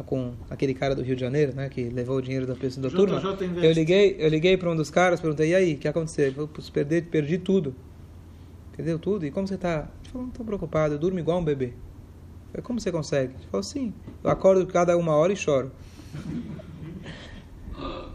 com 0.06 0.34
aquele 0.48 0.72
cara 0.72 0.94
do 0.94 1.02
Rio 1.02 1.14
de 1.14 1.20
Janeiro, 1.20 1.54
né, 1.54 1.68
que 1.68 1.84
levou 1.88 2.18
o 2.18 2.22
dinheiro 2.22 2.46
da 2.46 2.54
pessoa 2.54 2.88
da 2.88 2.96
turma. 2.96 3.20
Eu 3.60 3.72
liguei, 3.72 4.16
eu 4.18 4.28
liguei 4.28 4.56
para 4.56 4.70
um 4.70 4.76
dos 4.76 4.90
caras, 4.90 5.20
perguntei: 5.20 5.50
"E 5.50 5.54
aí, 5.54 5.74
o 5.74 5.78
que 5.78 5.88
aconteceu?" 5.88 6.26
Ele 6.26 6.34
falou: 6.34 6.50
perdi, 6.72 7.02
perdi 7.02 7.38
tudo." 7.38 7.74
Perdeu 8.76 8.98
tudo? 8.98 9.26
E 9.26 9.30
como 9.30 9.46
você 9.46 9.54
está? 9.54 9.88
Ele 10.02 10.10
falou: 10.10 10.22
"Não 10.22 10.30
estou 10.30 10.46
preocupado, 10.46 10.94
eu 10.94 10.98
durmo 10.98 11.18
igual 11.18 11.38
um 11.40 11.44
bebê." 11.44 11.72
Eu 12.54 12.62
falei, 12.62 12.62
como 12.62 12.80
você 12.80 12.92
consegue? 12.92 13.34
Ele 13.34 13.46
falou: 13.50 13.62
"Sim, 13.64 13.92
eu 14.22 14.30
acordo 14.30 14.64
cada 14.66 14.96
uma 14.96 15.16
hora 15.16 15.32
e 15.32 15.36
choro." 15.36 15.72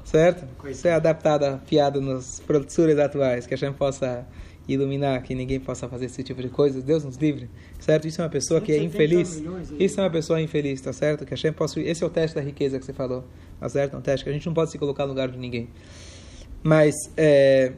Certo? 0.06 0.48
Isso 0.68 0.88
é 0.88 0.94
adaptado 0.94 1.62
piada 1.68 2.00
nas 2.00 2.40
produções 2.40 2.98
atuais, 2.98 3.46
que 3.46 3.54
a 3.54 3.58
gente 3.58 3.76
possa 3.76 4.26
iluminar, 4.68 5.22
que 5.22 5.36
ninguém 5.36 5.60
possa 5.60 5.88
fazer 5.88 6.06
esse 6.06 6.24
tipo 6.24 6.42
de 6.42 6.50
coisa. 6.50 6.82
Deus 6.82 7.04
nos 7.04 7.18
livre, 7.18 7.50
certo? 7.80 8.08
Isso 8.08 8.22
é 8.22 8.24
uma 8.24 8.30
pessoa 8.30 8.62
que 8.62 8.72
é 8.72 8.82
infeliz. 8.82 9.44
Isso 9.78 10.00
é 10.00 10.04
uma 10.04 10.10
pessoa 10.10 10.42
infeliz, 10.42 10.80
tá 10.80 10.94
certo? 10.94 11.26
Que 11.26 11.34
a 11.34 11.38
gente 11.38 11.54
possa. 11.54 11.80
Esse 11.82 12.04
é 12.04 12.08
o 12.08 12.10
teste 12.10 12.36
da 12.36 12.42
riqueza 12.42 12.80
que 12.80 12.86
você 12.86 12.94
falou, 12.94 13.26
tá 13.60 13.68
certo? 13.68 13.96
É 13.96 14.00
um 14.00 14.02
teste 14.02 14.24
que 14.24 14.30
a 14.30 14.34
gente 14.34 14.46
não 14.46 14.54
pode 14.54 14.72
se 14.72 14.78
colocar 14.78 15.04
no 15.04 15.10
lugar 15.10 15.30
de 15.30 15.38
ninguém. 15.38 15.70
Mas, 16.64 16.96
é, 17.18 17.74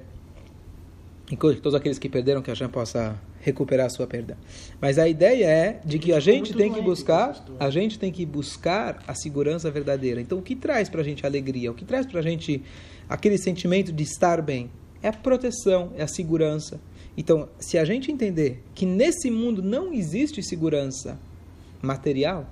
todos 1.62 1.76
aqueles 1.76 1.98
que 1.98 2.08
perderam, 2.08 2.42
que 2.42 2.52
a 2.52 2.56
gente 2.56 2.72
possa 2.72 3.20
recuperar 3.42 3.88
a 3.88 3.90
sua 3.90 4.08
perda. 4.08 4.38
Mas 4.80 4.98
a 4.98 5.08
ideia 5.08 5.46
é 5.46 5.82
de 5.84 6.00
que 6.00 6.14
a 6.14 6.20
gente 6.20 6.54
tem 6.54 6.72
que 6.72 6.82
buscar, 6.82 7.44
a 7.60 7.70
gente 7.70 8.00
tem 8.00 8.12
que 8.12 8.26
buscar 8.26 9.04
a 9.08 9.14
segurança 9.14 9.70
verdadeira. 9.70 10.22
Então, 10.22 10.38
o 10.38 10.42
que 10.42 10.56
traz 10.56 10.88
para 10.90 11.02
a 11.02 11.04
gente 11.04 11.26
alegria? 11.26 11.72
O 11.72 11.74
que 11.74 11.84
traz 11.84 12.06
para 12.06 12.20
a 12.20 12.24
gente 12.24 12.64
aquele 13.10 13.38
sentimento 13.38 13.92
de 13.92 14.04
estar 14.04 14.42
bem? 14.42 14.70
É 15.04 15.10
a 15.10 15.14
proteção, 15.14 15.92
é 15.98 16.04
a 16.04 16.08
segurança. 16.08 16.80
Então, 17.18 17.50
se 17.60 17.78
a 17.78 17.84
gente 17.84 18.12
entender 18.12 18.64
que 18.74 18.86
nesse 18.86 19.30
mundo 19.30 19.62
não 19.62 19.92
existe 19.92 20.42
segurança 20.42 21.20
material, 21.82 22.48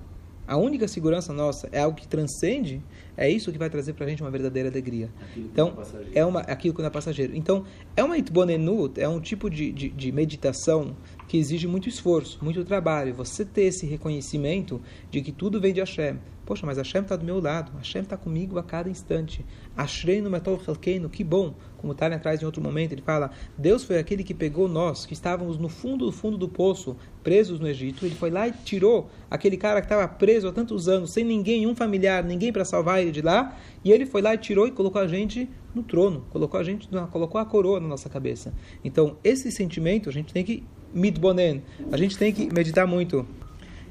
a 0.50 0.56
única 0.56 0.88
segurança 0.88 1.32
nossa 1.32 1.68
é 1.70 1.78
algo 1.78 1.96
que 1.96 2.08
transcende, 2.08 2.82
é 3.16 3.30
isso 3.30 3.52
que 3.52 3.58
vai 3.58 3.70
trazer 3.70 3.92
para 3.92 4.04
a 4.04 4.08
gente 4.08 4.20
uma 4.20 4.32
verdadeira 4.32 4.68
alegria. 4.68 5.08
Aquilo 5.22 5.46
então, 5.46 5.78
é, 6.12 6.18
é 6.18 6.26
uma, 6.26 6.40
aquilo 6.40 6.74
que 6.74 6.80
não 6.80 6.88
é 6.88 6.90
passageiro. 6.90 7.36
Então, 7.36 7.64
é 7.96 8.04
uma 8.04 8.16
itbonenut, 8.16 9.00
é 9.00 9.08
um 9.08 9.20
tipo 9.20 9.50
de, 9.50 9.72
de, 9.72 9.88
de, 9.88 10.12
meditação 10.12 10.96
que 11.26 11.36
exige 11.36 11.66
muito 11.66 11.88
esforço, 11.88 12.38
muito 12.42 12.64
trabalho. 12.64 13.14
Você 13.14 13.44
ter 13.44 13.62
esse 13.62 13.86
reconhecimento 13.86 14.80
de 15.10 15.20
que 15.20 15.32
tudo 15.32 15.60
vem 15.60 15.72
de 15.72 15.80
Hashem. 15.80 16.18
Poxa, 16.50 16.66
mas 16.66 16.78
Hashem 16.78 17.02
está 17.02 17.14
do 17.14 17.24
meu 17.24 17.40
lado, 17.40 17.70
Hashem 17.78 18.02
está 18.02 18.16
comigo 18.16 18.58
a 18.58 18.62
cada 18.62 18.90
instante. 18.90 19.44
Ashrei 19.76 20.20
no 20.20 20.28
metal 20.28 20.60
helkeino, 20.66 21.08
que 21.08 21.22
bom. 21.22 21.54
Como 21.76 21.94
ali 21.98 22.14
atrás 22.14 22.42
em 22.42 22.44
outro 22.44 22.60
momento, 22.60 22.92
ele 22.92 23.02
fala: 23.02 23.30
Deus 23.56 23.84
foi 23.84 23.98
aquele 23.98 24.24
que 24.24 24.34
pegou 24.34 24.68
nós, 24.68 25.06
que 25.06 25.12
estávamos 25.12 25.56
no 25.56 25.68
fundo 25.68 26.06
do 26.06 26.12
fundo 26.12 26.36
do 26.36 26.48
poço, 26.48 26.96
presos 27.22 27.60
no 27.60 27.68
Egito. 27.68 28.04
Ele 28.04 28.16
foi 28.16 28.30
lá 28.30 28.48
e 28.48 28.52
tirou 28.52 29.08
aquele 29.30 29.56
cara 29.56 29.80
que 29.80 29.86
estava 29.86 30.06
preso 30.08 30.48
há 30.48 30.52
tantos 30.52 30.88
anos, 30.88 31.12
sem 31.12 31.24
ninguém, 31.24 31.66
um 31.66 31.74
familiar, 31.74 32.24
ninguém 32.24 32.52
para 32.52 32.64
salvar 32.64 33.00
ele 33.00 33.12
de 33.12 33.22
lá. 33.22 33.56
E 33.84 33.92
ele 33.92 34.06
foi 34.06 34.20
lá 34.20 34.34
e 34.34 34.38
tirou 34.38 34.66
e 34.66 34.70
colocou 34.70 35.00
a 35.00 35.06
gente 35.06 35.48
no 35.74 35.82
trono, 35.82 36.26
colocou 36.30 36.58
a 36.60 36.64
gente, 36.64 36.88
colocou 37.10 37.40
a 37.40 37.46
coroa 37.46 37.80
na 37.80 37.88
nossa 37.88 38.08
cabeça. 38.08 38.52
Então, 38.84 39.16
esse 39.24 39.50
sentimento 39.50 40.08
a 40.08 40.12
gente 40.12 40.32
tem 40.32 40.44
que 40.44 40.64
mitbonen, 40.92 41.62
a 41.90 41.96
gente 41.96 42.18
tem 42.18 42.32
que 42.32 42.52
meditar 42.52 42.86
muito. 42.86 43.26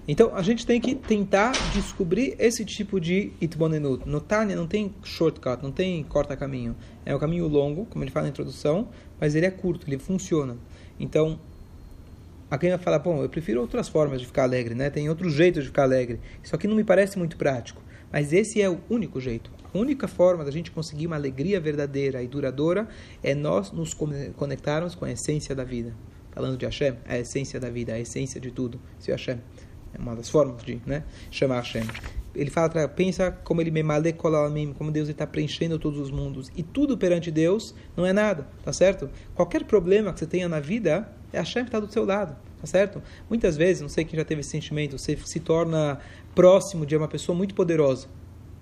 Então, 0.08 0.36
a 0.36 0.42
gente 0.42 0.66
tem 0.66 0.82
que 0.82 0.96
tentar 0.96 1.52
descobrir 1.72 2.36
esse 2.40 2.66
tipo 2.66 3.00
de 3.00 3.32
itbonenut. 3.40 4.10
No 4.10 4.20
Tânia 4.20 4.56
não 4.56 4.66
tem 4.66 4.92
shortcut, 5.04 5.62
não 5.62 5.72
tem 5.72 6.04
corta-caminho. 6.04 6.76
É 7.06 7.16
um 7.16 7.20
caminho 7.20 7.48
longo, 7.48 7.86
como 7.86 8.04
ele 8.04 8.10
fala 8.10 8.24
na 8.24 8.32
introdução, 8.32 8.90
mas 9.20 9.36
ele 9.36 9.46
é 9.46 9.52
curto, 9.52 9.88
ele 9.88 10.00
funciona. 10.00 10.58
Então, 11.00 11.40
alguém 12.50 12.72
vai 12.72 12.80
falar, 12.80 12.98
bom, 12.98 13.22
eu 13.22 13.30
prefiro 13.30 13.62
outras 13.62 13.88
formas 13.88 14.20
de 14.20 14.26
ficar 14.26 14.44
alegre, 14.44 14.74
né? 14.74 14.90
Tem 14.90 15.08
outros 15.08 15.32
jeitos 15.34 15.62
de 15.62 15.70
ficar 15.70 15.84
alegre. 15.84 16.20
Isso 16.44 16.56
aqui 16.56 16.68
não 16.68 16.76
me 16.76 16.84
parece 16.84 17.20
muito 17.20 17.38
prático. 17.38 17.80
Mas 18.12 18.34
esse 18.34 18.62
é 18.62 18.70
o 18.70 18.80
único 18.90 19.20
jeito. 19.20 19.52
A 19.74 19.78
única 19.78 20.08
forma 20.08 20.44
da 20.44 20.52
gente 20.52 20.72
conseguir 20.72 21.08
uma 21.08 21.16
alegria 21.16 21.60
verdadeira 21.60 22.24
e 22.24 22.28
duradoura 22.28 22.88
é 23.22 23.36
nós 23.36 23.72
nos 23.72 23.94
conectarmos 23.94 24.96
com 24.96 25.06
a 25.06 25.12
essência 25.12 25.54
da 25.54 25.64
vida. 25.64 25.96
Falando 26.32 26.58
de 26.58 26.66
Hashem, 26.66 26.96
a 27.06 27.18
essência 27.18 27.60
da 27.60 27.70
vida, 27.70 27.94
a 27.94 28.00
essência 28.00 28.40
de 28.42 28.52
tudo. 28.52 28.80
Se 28.98 29.12
Hashem 29.12 29.40
é 29.94 30.00
uma 30.00 30.16
das 30.16 30.30
formas 30.30 30.64
de 30.64 30.82
né, 30.86 31.04
chamar 31.32 31.58
Hashem. 31.58 31.84
ele 32.36 32.50
fala, 32.50 32.88
pensa 32.88 33.32
como 33.44 33.62
ele 33.62 33.72
memale 33.72 34.14
kolamim, 34.14 34.74
como 34.74 34.92
Deus 34.92 35.10
está 35.10 35.26
preenchendo 35.26 35.78
todos 35.78 36.00
os 36.00 36.12
mundos. 36.12 36.52
E 36.56 36.64
tudo 36.64 36.98
perante 36.98 37.32
Deus 37.32 37.76
não 37.96 38.06
é 38.06 38.14
nada, 38.14 38.48
tá 38.64 38.72
certo? 38.74 39.10
Qualquer 39.36 39.64
problema 39.66 40.14
que 40.14 40.20
você 40.20 40.28
tenha 40.28 40.48
na 40.48 40.60
vida, 40.60 41.12
é 41.34 41.38
Hashem 41.38 41.64
que 41.64 41.70
está 41.70 41.80
do 41.80 41.92
seu 41.92 42.06
lado, 42.06 42.36
tá 42.60 42.68
certo? 42.68 43.02
Muitas 43.30 43.56
vezes, 43.58 43.82
não 43.82 43.90
sei 43.90 44.06
quem 44.06 44.18
já 44.18 44.26
teve 44.26 44.42
esse 44.42 44.50
sentimento, 44.50 44.98
você 44.98 45.18
se 45.18 45.40
torna 45.40 46.00
próximo 46.36 46.86
de 46.86 46.96
uma 46.96 47.08
pessoa 47.08 47.36
muito 47.36 47.56
poderosa 47.56 48.08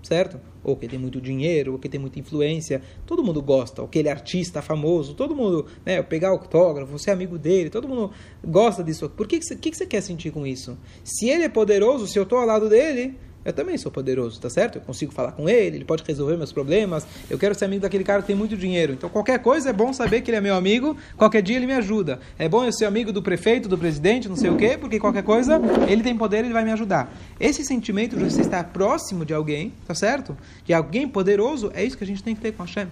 certo? 0.08 0.40
Ou 0.64 0.76
que 0.76 0.88
tem 0.88 0.98
muito 0.98 1.20
dinheiro, 1.20 1.74
ou 1.74 1.80
que 1.80 1.90
tem 1.90 2.00
muita 2.00 2.20
influência, 2.20 2.82
todo 3.06 3.24
mundo 3.24 3.42
gosta, 3.42 3.82
ou 3.82 3.88
que 3.88 4.00
ele 4.00 4.08
é 4.08 4.12
artista 4.12 4.62
famoso, 4.62 5.14
todo 5.14 5.36
mundo, 5.36 5.66
né, 5.86 6.02
pegar 6.02 6.30
autógrafo, 6.30 6.92
você 6.92 7.10
é 7.10 7.14
amigo 7.14 7.38
dele, 7.38 7.70
todo 7.70 7.88
mundo 7.88 8.12
gosta 8.44 8.84
disso. 8.84 9.10
Por 9.10 9.28
que, 9.28 9.40
que, 9.40 9.46
você, 9.46 9.56
que, 9.56 9.72
que 9.72 9.78
você 9.78 9.86
quer 9.86 10.02
sentir 10.02 10.32
com 10.32 10.48
isso? 10.48 10.78
Se 11.04 11.30
ele 11.30 11.44
é 11.44 11.50
poderoso, 11.50 12.08
se 12.08 12.18
eu 12.18 12.24
estou 12.24 12.40
ao 12.40 12.46
lado 12.46 12.70
dele, 12.70 13.18
eu 13.48 13.54
também 13.54 13.78
sou 13.78 13.90
poderoso, 13.90 14.42
tá 14.42 14.50
certo? 14.50 14.76
Eu 14.76 14.82
consigo 14.82 15.14
falar 15.14 15.32
com 15.32 15.48
ele, 15.48 15.78
ele 15.78 15.86
pode 15.86 16.04
resolver 16.06 16.36
meus 16.36 16.52
problemas. 16.52 17.08
Eu 17.30 17.40
quero 17.40 17.56
ser 17.56 17.64
amigo 17.64 17.82
daquele 17.82 18.04
cara 18.04 18.22
que 18.22 18.28
tem 18.28 18.36
muito 18.36 18.58
dinheiro. 18.58 18.92
Então, 18.92 19.10
qualquer 19.10 19.40
coisa 19.40 19.70
é 19.70 19.74
bom 19.74 19.94
saber 19.94 20.20
que 20.20 20.30
ele 20.30 20.36
é 20.36 20.42
meu 20.42 20.54
amigo, 20.54 20.98
qualquer 21.16 21.42
dia 21.42 21.56
ele 21.56 21.66
me 21.66 21.72
ajuda. 21.72 22.20
É 22.38 22.50
bom 22.50 22.66
eu 22.66 22.74
ser 22.74 22.84
amigo 22.84 23.14
do 23.14 23.24
prefeito, 23.24 23.70
do 23.70 23.78
presidente, 23.78 24.28
não 24.28 24.36
sei 24.36 24.50
o 24.50 24.58
quê, 24.58 24.78
porque 24.78 25.00
qualquer 25.00 25.24
coisa 25.24 25.62
ele 25.88 26.04
tem 26.04 26.14
poder, 26.18 26.40
ele 26.40 26.52
vai 26.52 26.66
me 26.66 26.74
ajudar. 26.74 27.10
Esse 27.40 27.64
sentimento 27.64 28.18
de 28.18 28.24
você 28.26 28.42
estar 28.42 28.66
próximo 28.66 29.24
de 29.24 29.34
alguém, 29.34 29.72
tá 29.88 29.96
certo? 29.96 30.38
De 30.66 30.74
alguém 30.74 31.08
poderoso, 31.08 31.72
é 31.74 31.86
isso 31.86 31.98
que 31.98 32.04
a 32.04 32.08
gente 32.08 32.22
tem 32.22 32.36
que 32.36 32.42
ter 32.42 32.52
com 32.52 32.64
a 32.64 32.66
Hashem. 32.66 32.92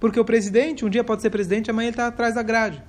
Porque 0.00 0.18
o 0.18 0.24
presidente, 0.24 0.82
um 0.82 0.88
dia 0.88 1.04
pode 1.04 1.20
ser 1.20 1.28
presidente, 1.28 1.70
amanhã 1.70 1.88
ele 1.88 1.92
está 1.92 2.06
atrás 2.06 2.34
da 2.34 2.42
grade. 2.42 2.82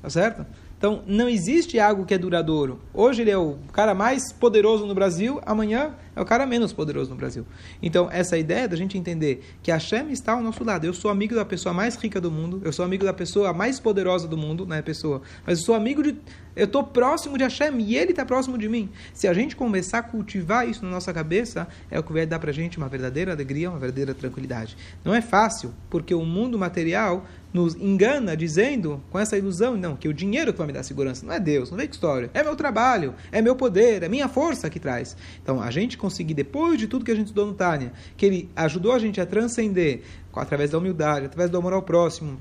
Tá 0.00 0.08
certo? 0.08 0.46
Então, 0.76 1.02
não 1.06 1.28
existe 1.28 1.78
algo 1.78 2.04
que 2.04 2.14
é 2.14 2.18
duradouro. 2.18 2.80
Hoje 2.92 3.22
ele 3.22 3.30
é 3.30 3.38
o 3.38 3.56
cara 3.72 3.94
mais 3.94 4.32
poderoso 4.32 4.86
no 4.86 4.94
Brasil, 4.94 5.40
amanhã 5.46 5.94
é 6.14 6.20
o 6.20 6.24
cara 6.24 6.46
menos 6.46 6.72
poderoso 6.72 7.10
no 7.10 7.16
Brasil. 7.16 7.46
Então, 7.82 8.08
essa 8.10 8.38
ideia 8.38 8.68
da 8.68 8.76
gente 8.76 8.96
entender 8.96 9.44
que 9.62 9.70
a 9.70 9.74
Hashem 9.74 10.10
está 10.10 10.32
ao 10.32 10.42
nosso 10.42 10.64
lado. 10.64 10.84
Eu 10.84 10.94
sou 10.94 11.10
amigo 11.10 11.34
da 11.34 11.44
pessoa 11.44 11.72
mais 11.72 11.96
rica 11.96 12.20
do 12.20 12.30
mundo, 12.30 12.60
eu 12.64 12.72
sou 12.72 12.84
amigo 12.84 13.04
da 13.04 13.12
pessoa 13.12 13.52
mais 13.52 13.80
poderosa 13.80 14.26
do 14.26 14.36
mundo, 14.36 14.66
não 14.66 14.76
é 14.76 14.82
pessoa, 14.82 15.22
mas 15.46 15.58
eu 15.58 15.64
sou 15.64 15.74
amigo 15.74 16.02
de. 16.02 16.16
Eu 16.56 16.66
estou 16.66 16.84
próximo 16.84 17.36
de 17.36 17.42
Hashem 17.42 17.80
e 17.80 17.96
ele 17.96 18.12
está 18.12 18.24
próximo 18.24 18.56
de 18.56 18.68
mim. 18.68 18.88
Se 19.12 19.26
a 19.26 19.34
gente 19.34 19.56
começar 19.56 19.98
a 19.98 20.02
cultivar 20.02 20.68
isso 20.68 20.84
na 20.84 20.90
nossa 20.90 21.12
cabeça, 21.12 21.66
é 21.90 21.98
o 21.98 22.02
que 22.02 22.12
vai 22.12 22.24
dar 22.26 22.38
para 22.38 22.52
gente 22.52 22.78
uma 22.78 22.88
verdadeira 22.88 23.32
alegria, 23.32 23.68
uma 23.68 23.78
verdadeira 23.78 24.14
tranquilidade. 24.14 24.76
Não 25.04 25.12
é 25.12 25.20
fácil, 25.20 25.74
porque 25.90 26.14
o 26.14 26.24
mundo 26.24 26.56
material 26.56 27.26
nos 27.54 27.76
engana 27.76 28.36
dizendo, 28.36 29.00
com 29.10 29.18
essa 29.18 29.38
ilusão, 29.38 29.76
não, 29.76 29.94
que 29.94 30.08
o 30.08 30.12
dinheiro 30.12 30.52
que 30.52 30.58
vai 30.58 30.66
me 30.66 30.72
dar 30.72 30.82
segurança 30.82 31.24
não 31.24 31.32
é 31.32 31.38
Deus, 31.38 31.70
não 31.70 31.78
vem 31.78 31.86
com 31.86 31.94
história, 31.94 32.28
é 32.34 32.42
meu 32.42 32.56
trabalho, 32.56 33.14
é 33.30 33.40
meu 33.40 33.54
poder, 33.54 34.02
é 34.02 34.08
minha 34.08 34.28
força 34.28 34.68
que 34.68 34.80
traz. 34.80 35.16
Então, 35.40 35.62
a 35.62 35.70
gente 35.70 35.96
conseguir, 36.04 36.34
depois 36.34 36.78
de 36.78 36.86
tudo 36.86 37.04
que 37.04 37.10
a 37.10 37.14
gente 37.14 37.28
estudou 37.28 37.46
no 37.46 37.54
Tânia, 37.54 37.92
que 38.16 38.26
ele 38.26 38.50
ajudou 38.54 38.92
a 38.92 38.98
gente 38.98 39.20
a 39.20 39.26
transcender 39.26 40.02
através 40.34 40.70
da 40.70 40.78
humildade, 40.78 41.26
através 41.26 41.50
do 41.50 41.56
amor 41.56 41.72
ao 41.72 41.82
próximo, 41.82 42.38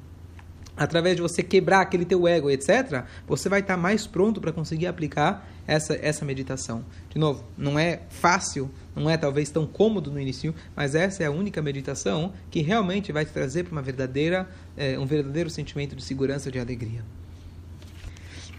através 0.75 1.15
de 1.15 1.21
você 1.21 1.41
quebrar 1.41 1.81
aquele 1.81 2.03
teu 2.03 2.27
ego, 2.27 2.49
etc., 2.49 3.05
você 3.25 3.47
vai 3.47 3.61
estar 3.61 3.77
mais 3.77 4.05
pronto 4.05 4.41
para 4.41 4.51
conseguir 4.51 4.87
aplicar 4.87 5.47
essa, 5.65 5.93
essa 6.01 6.25
meditação. 6.25 6.83
De 7.09 7.17
novo, 7.17 7.45
não 7.57 7.79
é 7.79 8.01
fácil, 8.09 8.69
não 8.93 9.09
é 9.09 9.15
talvez 9.15 9.49
tão 9.49 9.65
cômodo 9.65 10.11
no 10.11 10.19
início, 10.19 10.53
mas 10.75 10.93
essa 10.93 11.23
é 11.23 11.27
a 11.27 11.31
única 11.31 11.61
meditação 11.61 12.33
que 12.51 12.61
realmente 12.61 13.11
vai 13.13 13.23
te 13.23 13.31
trazer 13.31 13.63
para 13.63 13.71
uma 13.71 13.81
verdadeira, 13.81 14.49
é, 14.75 14.99
um 14.99 15.05
verdadeiro 15.05 15.49
sentimento 15.49 15.95
de 15.95 16.03
segurança, 16.03 16.51
de 16.51 16.59
alegria. 16.59 17.03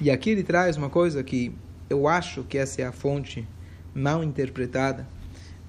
E 0.01 0.11
aqui 0.11 0.31
ele 0.31 0.43
traz 0.43 0.77
uma 0.77 0.89
coisa 0.89 1.23
que 1.23 1.53
eu 1.91 2.09
acho 2.09 2.43
que 2.45 2.57
essa 2.57 2.81
é 2.81 2.87
a 2.87 2.93
fonte 2.93 3.47
mal 3.95 4.23
interpretada 4.23 5.07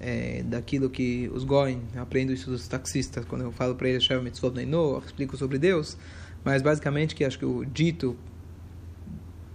é, 0.00 0.42
daquilo 0.42 0.90
que 0.90 1.30
os 1.32 1.44
Goin, 1.44 1.82
eu 1.94 2.02
aprendo 2.02 2.32
isso 2.32 2.50
dos 2.50 2.68
taxistas, 2.68 3.24
quando 3.24 3.42
eu 3.42 3.52
falo 3.52 3.74
para 3.74 3.88
eles, 3.88 4.06
Mitzvot 4.22 4.54
Neino, 4.54 4.98
explico 5.04 5.36
sobre 5.36 5.58
Deus, 5.58 5.96
mas 6.44 6.62
basicamente 6.62 7.14
que 7.14 7.24
acho 7.24 7.38
que 7.38 7.44
o 7.44 7.64
dito 7.64 8.16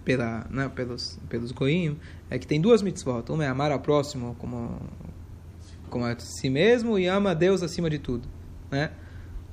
pela, 0.04 0.46
né, 0.50 0.68
pelos, 0.74 1.18
pelos 1.28 1.52
Goim 1.52 1.98
é 2.28 2.38
que 2.38 2.46
tem 2.46 2.60
duas 2.60 2.82
mitzvot, 2.82 3.30
uma 3.30 3.44
é 3.44 3.48
amar 3.48 3.70
ao 3.70 3.80
próximo 3.80 4.34
como, 4.38 4.80
como 5.88 6.04
a 6.04 6.18
si 6.18 6.50
mesmo 6.50 6.98
e 6.98 7.06
ama 7.06 7.30
a 7.30 7.34
Deus 7.34 7.62
acima 7.62 7.88
de 7.88 7.98
tudo, 7.98 8.28
né? 8.70 8.90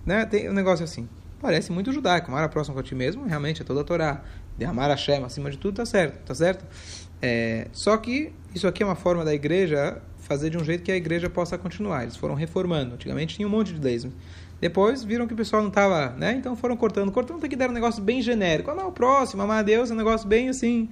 né? 0.05 0.25
Tem 0.25 0.49
um 0.49 0.53
negócio 0.53 0.83
assim, 0.83 1.07
parece 1.39 1.71
muito 1.71 1.91
judaico, 1.91 2.31
amar 2.31 2.43
ao 2.43 2.49
próximo 2.49 2.73
com 2.73 2.79
a 2.79 2.83
ti 2.83 2.95
mesmo, 2.95 3.25
realmente 3.25 3.61
é 3.61 3.65
toda 3.65 3.81
a 3.81 3.83
Torá, 3.83 4.23
de 4.57 4.65
amar 4.65 4.89
a 4.91 4.97
Shem 4.97 5.23
acima 5.23 5.49
de 5.49 5.57
tudo, 5.57 5.75
tá 5.75 5.85
certo, 5.85 6.25
tá 6.25 6.33
certo? 6.33 6.65
É, 7.21 7.67
só 7.73 7.97
que 7.97 8.31
isso 8.53 8.67
aqui 8.67 8.83
é 8.83 8.85
uma 8.85 8.95
forma 8.95 9.23
da 9.23 9.33
igreja 9.33 10.01
fazer 10.19 10.49
de 10.49 10.57
um 10.57 10.63
jeito 10.63 10.83
que 10.83 10.91
a 10.91 10.95
igreja 10.95 11.29
possa 11.29 11.57
continuar. 11.57 12.03
Eles 12.03 12.15
foram 12.15 12.35
reformando. 12.35 12.95
Antigamente 12.95 13.35
tinha 13.35 13.47
um 13.47 13.51
monte 13.51 13.73
de 13.73 13.81
leis. 13.81 14.07
Depois 14.61 15.03
viram 15.03 15.25
que 15.25 15.33
o 15.33 15.37
pessoal 15.37 15.61
não 15.61 15.69
estava, 15.69 16.09
né? 16.17 16.33
Então 16.33 16.55
foram 16.55 16.75
cortando, 16.75 17.11
cortando 17.11 17.37
até 17.37 17.47
que 17.47 17.55
deram 17.55 17.71
um 17.71 17.73
negócio 17.73 18.03
bem 18.03 18.21
genérico. 18.21 18.69
Ah, 18.69 18.75
não, 18.75 18.89
o 18.89 18.91
próximo, 18.91 19.41
amar 19.41 19.59
a 19.59 19.61
Deus 19.63 19.89
é 19.89 19.93
um 19.93 19.97
negócio 19.97 20.27
bem 20.27 20.49
assim, 20.49 20.89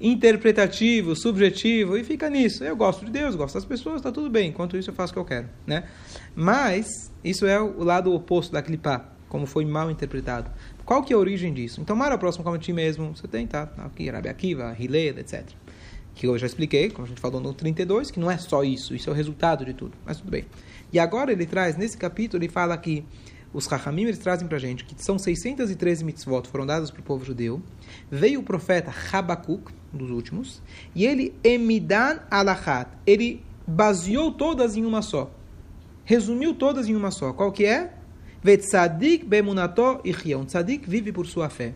interpretativo, 0.00 1.16
subjetivo, 1.16 1.96
e 1.96 2.04
fica 2.04 2.28
nisso. 2.28 2.62
Eu 2.62 2.76
gosto 2.76 3.04
de 3.04 3.10
Deus, 3.10 3.34
gosto 3.34 3.54
das 3.54 3.64
pessoas, 3.64 3.96
está 3.96 4.12
tudo 4.12 4.28
bem. 4.28 4.50
Enquanto 4.50 4.76
isso 4.76 4.90
eu 4.90 4.94
faço 4.94 5.12
o 5.12 5.14
que 5.14 5.18
eu 5.18 5.24
quero, 5.24 5.48
né? 5.66 5.84
Mas 6.34 7.10
isso 7.24 7.46
é 7.46 7.58
o 7.60 7.82
lado 7.82 8.12
oposto 8.12 8.52
da 8.52 8.60
clipá, 8.60 9.06
como 9.28 9.46
foi 9.46 9.64
mal 9.64 9.90
interpretado. 9.90 10.50
Qual 10.86 11.02
que 11.02 11.12
é 11.12 11.16
a 11.16 11.18
origem 11.18 11.52
disso? 11.52 11.80
Então, 11.82 11.94
amar 11.94 12.12
ao 12.12 12.18
próximo 12.18 12.42
como 12.42 12.56
a 12.56 12.58
ti 12.58 12.72
mesmo, 12.72 13.14
você 13.14 13.28
tem, 13.28 13.46
tá? 13.46 13.68
Aqui, 13.76 14.08
Rabi 14.08 14.30
Akiva, 14.30 14.74
Hileda, 14.78 15.20
etc 15.20 15.52
que 16.16 16.26
eu 16.26 16.36
já 16.38 16.46
expliquei, 16.46 16.90
como 16.90 17.04
a 17.04 17.08
gente 17.08 17.20
falou 17.20 17.40
no 17.40 17.52
32, 17.52 18.10
que 18.10 18.18
não 18.18 18.30
é 18.30 18.38
só 18.38 18.64
isso, 18.64 18.94
isso 18.94 19.10
é 19.10 19.12
o 19.12 19.14
resultado 19.14 19.66
de 19.66 19.74
tudo, 19.74 19.92
mas 20.04 20.16
tudo 20.16 20.30
bem. 20.30 20.46
E 20.90 20.98
agora 20.98 21.30
ele 21.30 21.44
traz, 21.44 21.76
nesse 21.76 21.96
capítulo, 21.96 22.42
ele 22.42 22.50
fala 22.50 22.76
que 22.78 23.04
os 23.52 23.66
Rahamim 23.66 24.04
eles 24.04 24.18
trazem 24.18 24.48
para 24.48 24.58
gente 24.58 24.84
que 24.84 24.94
são 25.02 25.18
613 25.18 26.04
mitzvot 26.04 26.48
foram 26.48 26.66
dadas 26.66 26.90
para 26.90 27.00
o 27.00 27.02
povo 27.02 27.24
judeu. 27.24 27.62
Veio 28.10 28.40
o 28.40 28.42
profeta 28.42 28.92
Habakkuk, 29.12 29.72
um 29.92 29.98
dos 29.98 30.10
últimos, 30.10 30.62
e 30.94 31.04
ele 31.04 31.34
emidan 31.44 32.20
alachat, 32.30 32.90
ele 33.06 33.44
baseou 33.66 34.32
todas 34.32 34.74
em 34.74 34.86
uma 34.86 35.02
só. 35.02 35.30
Resumiu 36.02 36.54
todas 36.54 36.88
em 36.88 36.96
uma 36.96 37.10
só. 37.10 37.32
Qual 37.34 37.52
que 37.52 37.66
é? 37.66 37.92
Vetzadik 38.46 39.24
bemunato 39.24 40.00
Um 40.38 40.44
tzadik 40.44 40.88
vive 40.88 41.10
por 41.10 41.26
sua 41.26 41.48
fé. 41.48 41.74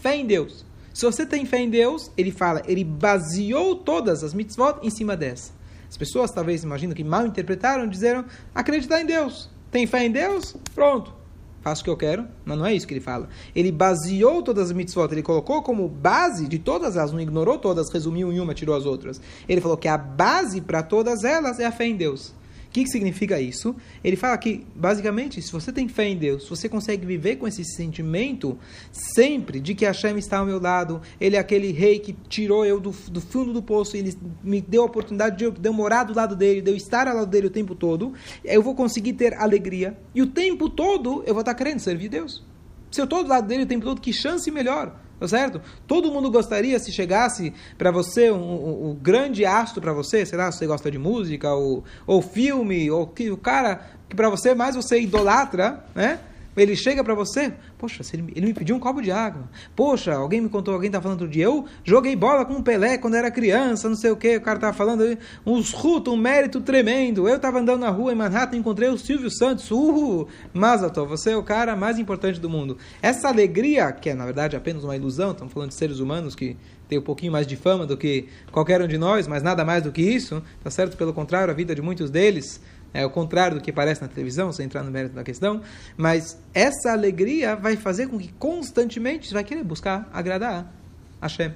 Fé 0.00 0.16
em 0.16 0.24
Deus. 0.24 0.64
Se 0.94 1.04
você 1.04 1.26
tem 1.26 1.44
fé 1.44 1.58
em 1.58 1.68
Deus, 1.68 2.10
ele 2.16 2.32
fala, 2.32 2.62
ele 2.66 2.82
baseou 2.82 3.76
todas 3.76 4.24
as 4.24 4.32
mitzvot 4.32 4.78
em 4.82 4.88
cima 4.88 5.14
dessa. 5.14 5.52
As 5.86 5.98
pessoas 5.98 6.30
talvez 6.30 6.64
imaginam 6.64 6.94
que 6.94 7.04
mal 7.04 7.26
interpretaram, 7.26 7.86
disseram 7.86 8.24
acreditar 8.54 9.02
em 9.02 9.04
Deus. 9.04 9.50
Tem 9.70 9.86
fé 9.86 10.06
em 10.06 10.10
Deus? 10.10 10.56
Pronto. 10.74 11.12
Faço 11.60 11.82
o 11.82 11.84
que 11.84 11.90
eu 11.90 11.96
quero, 11.98 12.26
mas 12.42 12.56
não 12.56 12.64
é 12.64 12.72
isso 12.72 12.86
que 12.86 12.94
ele 12.94 13.00
fala. 13.02 13.28
Ele 13.54 13.70
baseou 13.70 14.42
todas 14.42 14.70
as 14.70 14.72
mitzvot, 14.74 15.12
ele 15.12 15.22
colocou 15.22 15.62
como 15.62 15.86
base 15.86 16.48
de 16.48 16.58
todas 16.58 16.96
elas, 16.96 17.12
não 17.12 17.20
ignorou 17.20 17.58
todas, 17.58 17.90
resumiu 17.90 18.32
em 18.32 18.40
uma, 18.40 18.54
tirou 18.54 18.74
as 18.74 18.86
outras. 18.86 19.20
Ele 19.46 19.60
falou 19.60 19.76
que 19.76 19.88
a 19.88 19.98
base 19.98 20.62
para 20.62 20.82
todas 20.82 21.22
elas 21.22 21.60
é 21.60 21.66
a 21.66 21.70
fé 21.70 21.84
em 21.84 21.96
Deus 21.96 22.32
que, 22.76 22.84
que 22.84 22.90
significa 22.90 23.40
isso? 23.40 23.74
Ele 24.04 24.16
fala 24.16 24.36
que, 24.36 24.66
basicamente, 24.74 25.40
se 25.40 25.50
você 25.50 25.72
tem 25.72 25.88
fé 25.88 26.08
em 26.08 26.16
Deus, 26.16 26.42
se 26.42 26.50
você 26.50 26.68
consegue 26.68 27.06
viver 27.06 27.36
com 27.36 27.48
esse 27.48 27.64
sentimento 27.64 28.58
sempre 28.92 29.60
de 29.60 29.74
que 29.74 29.86
Hashem 29.86 30.18
está 30.18 30.38
ao 30.38 30.46
meu 30.46 30.60
lado, 30.60 31.00
Ele 31.18 31.36
é 31.36 31.38
aquele 31.38 31.72
rei 31.72 31.98
que 31.98 32.12
tirou 32.28 32.66
eu 32.66 32.78
do, 32.78 32.90
do 32.90 33.20
fundo 33.20 33.54
do 33.54 33.62
poço, 33.62 33.96
Ele 33.96 34.14
me 34.44 34.60
deu 34.60 34.82
a 34.82 34.84
oportunidade 34.84 35.38
de 35.38 35.44
eu, 35.44 35.50
de 35.52 35.66
eu 35.66 35.72
morar 35.72 36.04
do 36.04 36.14
lado 36.14 36.36
dele, 36.36 36.60
de 36.60 36.70
eu 36.70 36.76
estar 36.76 37.08
ao 37.08 37.16
lado 37.16 37.30
dele 37.30 37.46
o 37.46 37.50
tempo 37.50 37.74
todo, 37.74 38.12
eu 38.44 38.62
vou 38.62 38.74
conseguir 38.74 39.14
ter 39.14 39.32
alegria. 39.34 39.96
E 40.14 40.20
o 40.20 40.26
tempo 40.26 40.68
todo 40.68 41.22
eu 41.26 41.32
vou 41.32 41.40
estar 41.40 41.54
querendo 41.54 41.80
servir 41.80 42.10
Deus. 42.10 42.44
Se 42.90 43.00
eu 43.00 43.04
estou 43.04 43.22
do 43.22 43.30
lado 43.30 43.46
dele 43.46 43.62
o 43.62 43.66
tempo 43.66 43.86
todo, 43.86 44.02
que 44.02 44.12
chance 44.12 44.50
melhor. 44.50 45.05
Tá 45.18 45.26
certo? 45.26 45.62
Todo 45.86 46.12
mundo 46.12 46.30
gostaria 46.30 46.78
se 46.78 46.92
chegasse 46.92 47.54
para 47.78 47.90
você 47.90 48.30
um, 48.30 48.36
um, 48.36 48.90
um, 48.90 48.94
grande 48.94 49.46
astro 49.46 49.80
para 49.80 49.92
você, 49.92 50.26
sei 50.26 50.36
lá, 50.36 50.52
se 50.52 50.58
você 50.58 50.66
gosta 50.66 50.90
de 50.90 50.98
música 50.98 51.54
ou, 51.54 51.84
ou 52.06 52.20
filme, 52.20 52.90
ou 52.90 53.06
que 53.06 53.30
o 53.30 53.36
cara 53.36 53.80
que 54.08 54.14
para 54.14 54.28
você 54.28 54.54
mais 54.54 54.76
você 54.76 55.00
idolatra, 55.00 55.84
né? 55.94 56.20
Ele 56.56 56.74
chega 56.74 57.04
para 57.04 57.14
você, 57.14 57.52
poxa, 57.76 58.02
ele, 58.12 58.32
ele, 58.34 58.46
me 58.46 58.54
pediu 58.54 58.74
um 58.76 58.80
copo 58.80 59.02
de 59.02 59.10
água. 59.10 59.48
Poxa, 59.74 60.14
alguém 60.14 60.40
me 60.40 60.48
contou, 60.48 60.72
alguém 60.74 60.90
tá 60.90 61.00
falando 61.00 61.20
outro 61.20 61.32
dia, 61.32 61.44
eu 61.44 61.66
joguei 61.84 62.16
bola 62.16 62.44
com 62.44 62.54
o 62.54 62.62
Pelé 62.62 62.96
quando 62.96 63.14
era 63.14 63.30
criança, 63.30 63.88
não 63.88 63.96
sei 63.96 64.10
o 64.10 64.16
que, 64.16 64.36
o 64.36 64.40
cara 64.40 64.58
tava 64.58 64.72
falando 64.72 65.18
uns 65.44 65.72
ruto, 65.72 66.12
um 66.12 66.16
mérito 66.16 66.60
tremendo. 66.60 67.28
Eu 67.28 67.38
tava 67.38 67.58
andando 67.58 67.80
na 67.80 67.90
rua 67.90 68.12
em 68.12 68.16
Manhattan, 68.16 68.56
encontrei 68.56 68.88
o 68.88 68.96
Silvio 68.96 69.30
Santos, 69.30 69.70
uh, 69.70 70.26
Mazato, 70.52 71.04
você 71.04 71.30
é 71.30 71.36
o 71.36 71.42
cara 71.42 71.76
mais 71.76 71.98
importante 71.98 72.40
do 72.40 72.48
mundo. 72.48 72.78
Essa 73.02 73.28
alegria, 73.28 73.92
que 73.92 74.10
é 74.10 74.14
na 74.14 74.24
verdade 74.24 74.56
apenas 74.56 74.84
uma 74.84 74.96
ilusão, 74.96 75.32
estamos 75.32 75.52
falando 75.52 75.68
de 75.70 75.74
seres 75.74 75.98
humanos 75.98 76.34
que 76.34 76.56
tem 76.88 76.98
um 76.98 77.02
pouquinho 77.02 77.32
mais 77.32 77.46
de 77.46 77.56
fama 77.56 77.84
do 77.84 77.96
que 77.96 78.28
qualquer 78.52 78.80
um 78.80 78.86
de 78.86 78.96
nós, 78.96 79.26
mas 79.26 79.42
nada 79.42 79.64
mais 79.64 79.82
do 79.82 79.90
que 79.90 80.02
isso, 80.02 80.42
tá 80.62 80.70
certo? 80.70 80.96
Pelo 80.96 81.12
contrário, 81.12 81.52
a 81.52 81.54
vida 81.54 81.74
de 81.74 81.82
muitos 81.82 82.10
deles 82.10 82.60
é 82.96 83.04
o 83.04 83.10
contrário 83.10 83.58
do 83.58 83.62
que 83.62 83.70
parece 83.70 84.00
na 84.00 84.08
televisão, 84.08 84.50
sem 84.50 84.64
entrar 84.64 84.82
no 84.82 84.90
mérito 84.90 85.14
da 85.14 85.22
questão, 85.22 85.60
mas 85.98 86.38
essa 86.54 86.92
alegria 86.92 87.54
vai 87.54 87.76
fazer 87.76 88.06
com 88.06 88.18
que 88.18 88.32
constantemente 88.32 89.28
você 89.28 89.34
vai 89.34 89.44
querer 89.44 89.62
buscar 89.62 90.08
agradar 90.10 90.72
a 91.20 91.26
Hashem. 91.26 91.52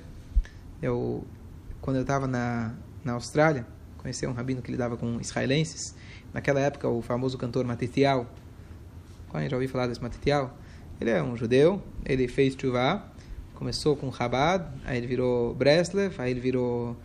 Eu, 0.82 1.24
quando 1.80 1.96
eu 1.96 2.02
estava 2.02 2.26
na, 2.26 2.74
na 3.02 3.14
Austrália, 3.14 3.66
conheceu 3.96 4.28
um 4.28 4.34
rabino 4.34 4.60
que 4.60 4.70
lidava 4.70 4.98
com 4.98 5.18
israelenses. 5.18 5.94
Naquela 6.32 6.60
época, 6.60 6.86
o 6.88 7.00
famoso 7.00 7.38
cantor 7.38 7.64
Matitial, 7.64 8.26
qual 9.30 9.42
já 9.48 9.56
ouviu 9.56 9.68
falar 9.70 9.86
desse 9.86 10.02
Matitial? 10.02 10.54
Ele 11.00 11.08
é 11.08 11.22
um 11.22 11.38
judeu, 11.38 11.82
ele 12.04 12.28
fez 12.28 12.54
chuvá, 12.54 13.10
começou 13.54 13.96
com 13.96 14.12
Chabad, 14.12 14.66
aí 14.84 14.98
ele 14.98 15.06
virou 15.06 15.54
Breslev, 15.54 16.14
aí 16.18 16.32
ele 16.32 16.40
virou 16.40 16.98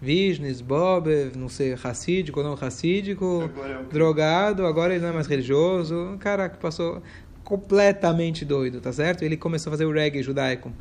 Vishnis, 0.00 0.60
Bobev, 0.60 1.36
não 1.36 1.48
sei, 1.48 1.74
racídico 1.74 2.40
ou 2.40 2.46
não 2.46 2.54
racídico, 2.54 3.42
agora 3.42 3.72
é 3.72 3.92
drogado, 3.92 4.66
agora 4.66 4.94
ele 4.94 5.02
não 5.02 5.10
é 5.10 5.12
mais 5.12 5.26
religioso, 5.26 5.94
um 5.94 6.18
cara 6.18 6.48
que 6.48 6.58
passou 6.58 7.02
completamente 7.44 8.44
doido, 8.44 8.80
tá 8.80 8.92
certo? 8.92 9.22
Ele 9.22 9.36
começou 9.36 9.70
a 9.70 9.72
fazer 9.72 9.84
o 9.84 9.92
reggae 9.92 10.22
judaico. 10.22 10.72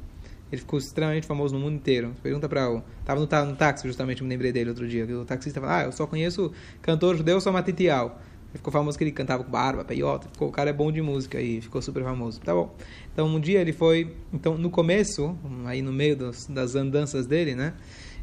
Ele 0.51 0.61
ficou 0.61 0.79
extremamente 0.79 1.27
famoso 1.27 1.53
no 1.53 1.59
mundo 1.59 1.75
inteiro. 1.75 2.13
Pergunta 2.23 2.49
para 2.49 2.69
o. 2.69 2.81
Tava 3.05 3.19
no, 3.19 3.45
no 3.45 3.55
táxi, 3.55 3.87
justamente, 3.87 4.23
me 4.23 4.29
lembrei 4.29 4.51
dele 4.51 4.69
outro 4.69 4.87
dia. 4.87 5.05
O 5.05 5.25
taxista 5.25 5.59
falou: 5.59 5.75
Ah, 5.75 5.83
eu 5.83 5.91
só 5.91 6.07
conheço 6.07 6.51
cantor 6.81 7.15
judeu, 7.17 7.39
só 7.39 7.51
Matitial. 7.51 8.19
Ele 8.51 8.57
ficou 8.57 8.73
famoso 8.73 8.97
que 8.97 9.03
ele 9.03 9.11
cantava 9.11 9.43
com 9.43 9.51
barba, 9.51 9.85
peiota. 9.85 10.27
Ficou, 10.31 10.49
o 10.49 10.51
cara 10.51 10.71
é 10.71 10.73
bom 10.73 10.91
de 10.91 11.03
música 11.03 11.39
e 11.39 11.61
ficou 11.61 11.81
super 11.83 12.03
famoso. 12.03 12.39
Tá 12.41 12.51
bom. 12.51 12.75
Então, 13.13 13.27
um 13.27 13.39
dia 13.39 13.61
ele 13.61 13.73
foi. 13.73 14.15
Então, 14.33 14.57
no 14.57 14.71
começo, 14.71 15.37
aí 15.65 15.83
no 15.83 15.93
meio 15.93 16.15
dos, 16.15 16.47
das 16.47 16.73
andanças 16.73 17.27
dele, 17.27 17.53
né? 17.53 17.73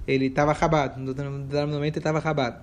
Ele 0.06 0.26
estava 0.26 0.52
acabado. 0.52 0.98
No 0.98 1.14
dado 1.14 1.68
momento, 1.68 1.94
ele 1.94 1.98
estava 1.98 2.18
acabado. 2.18 2.62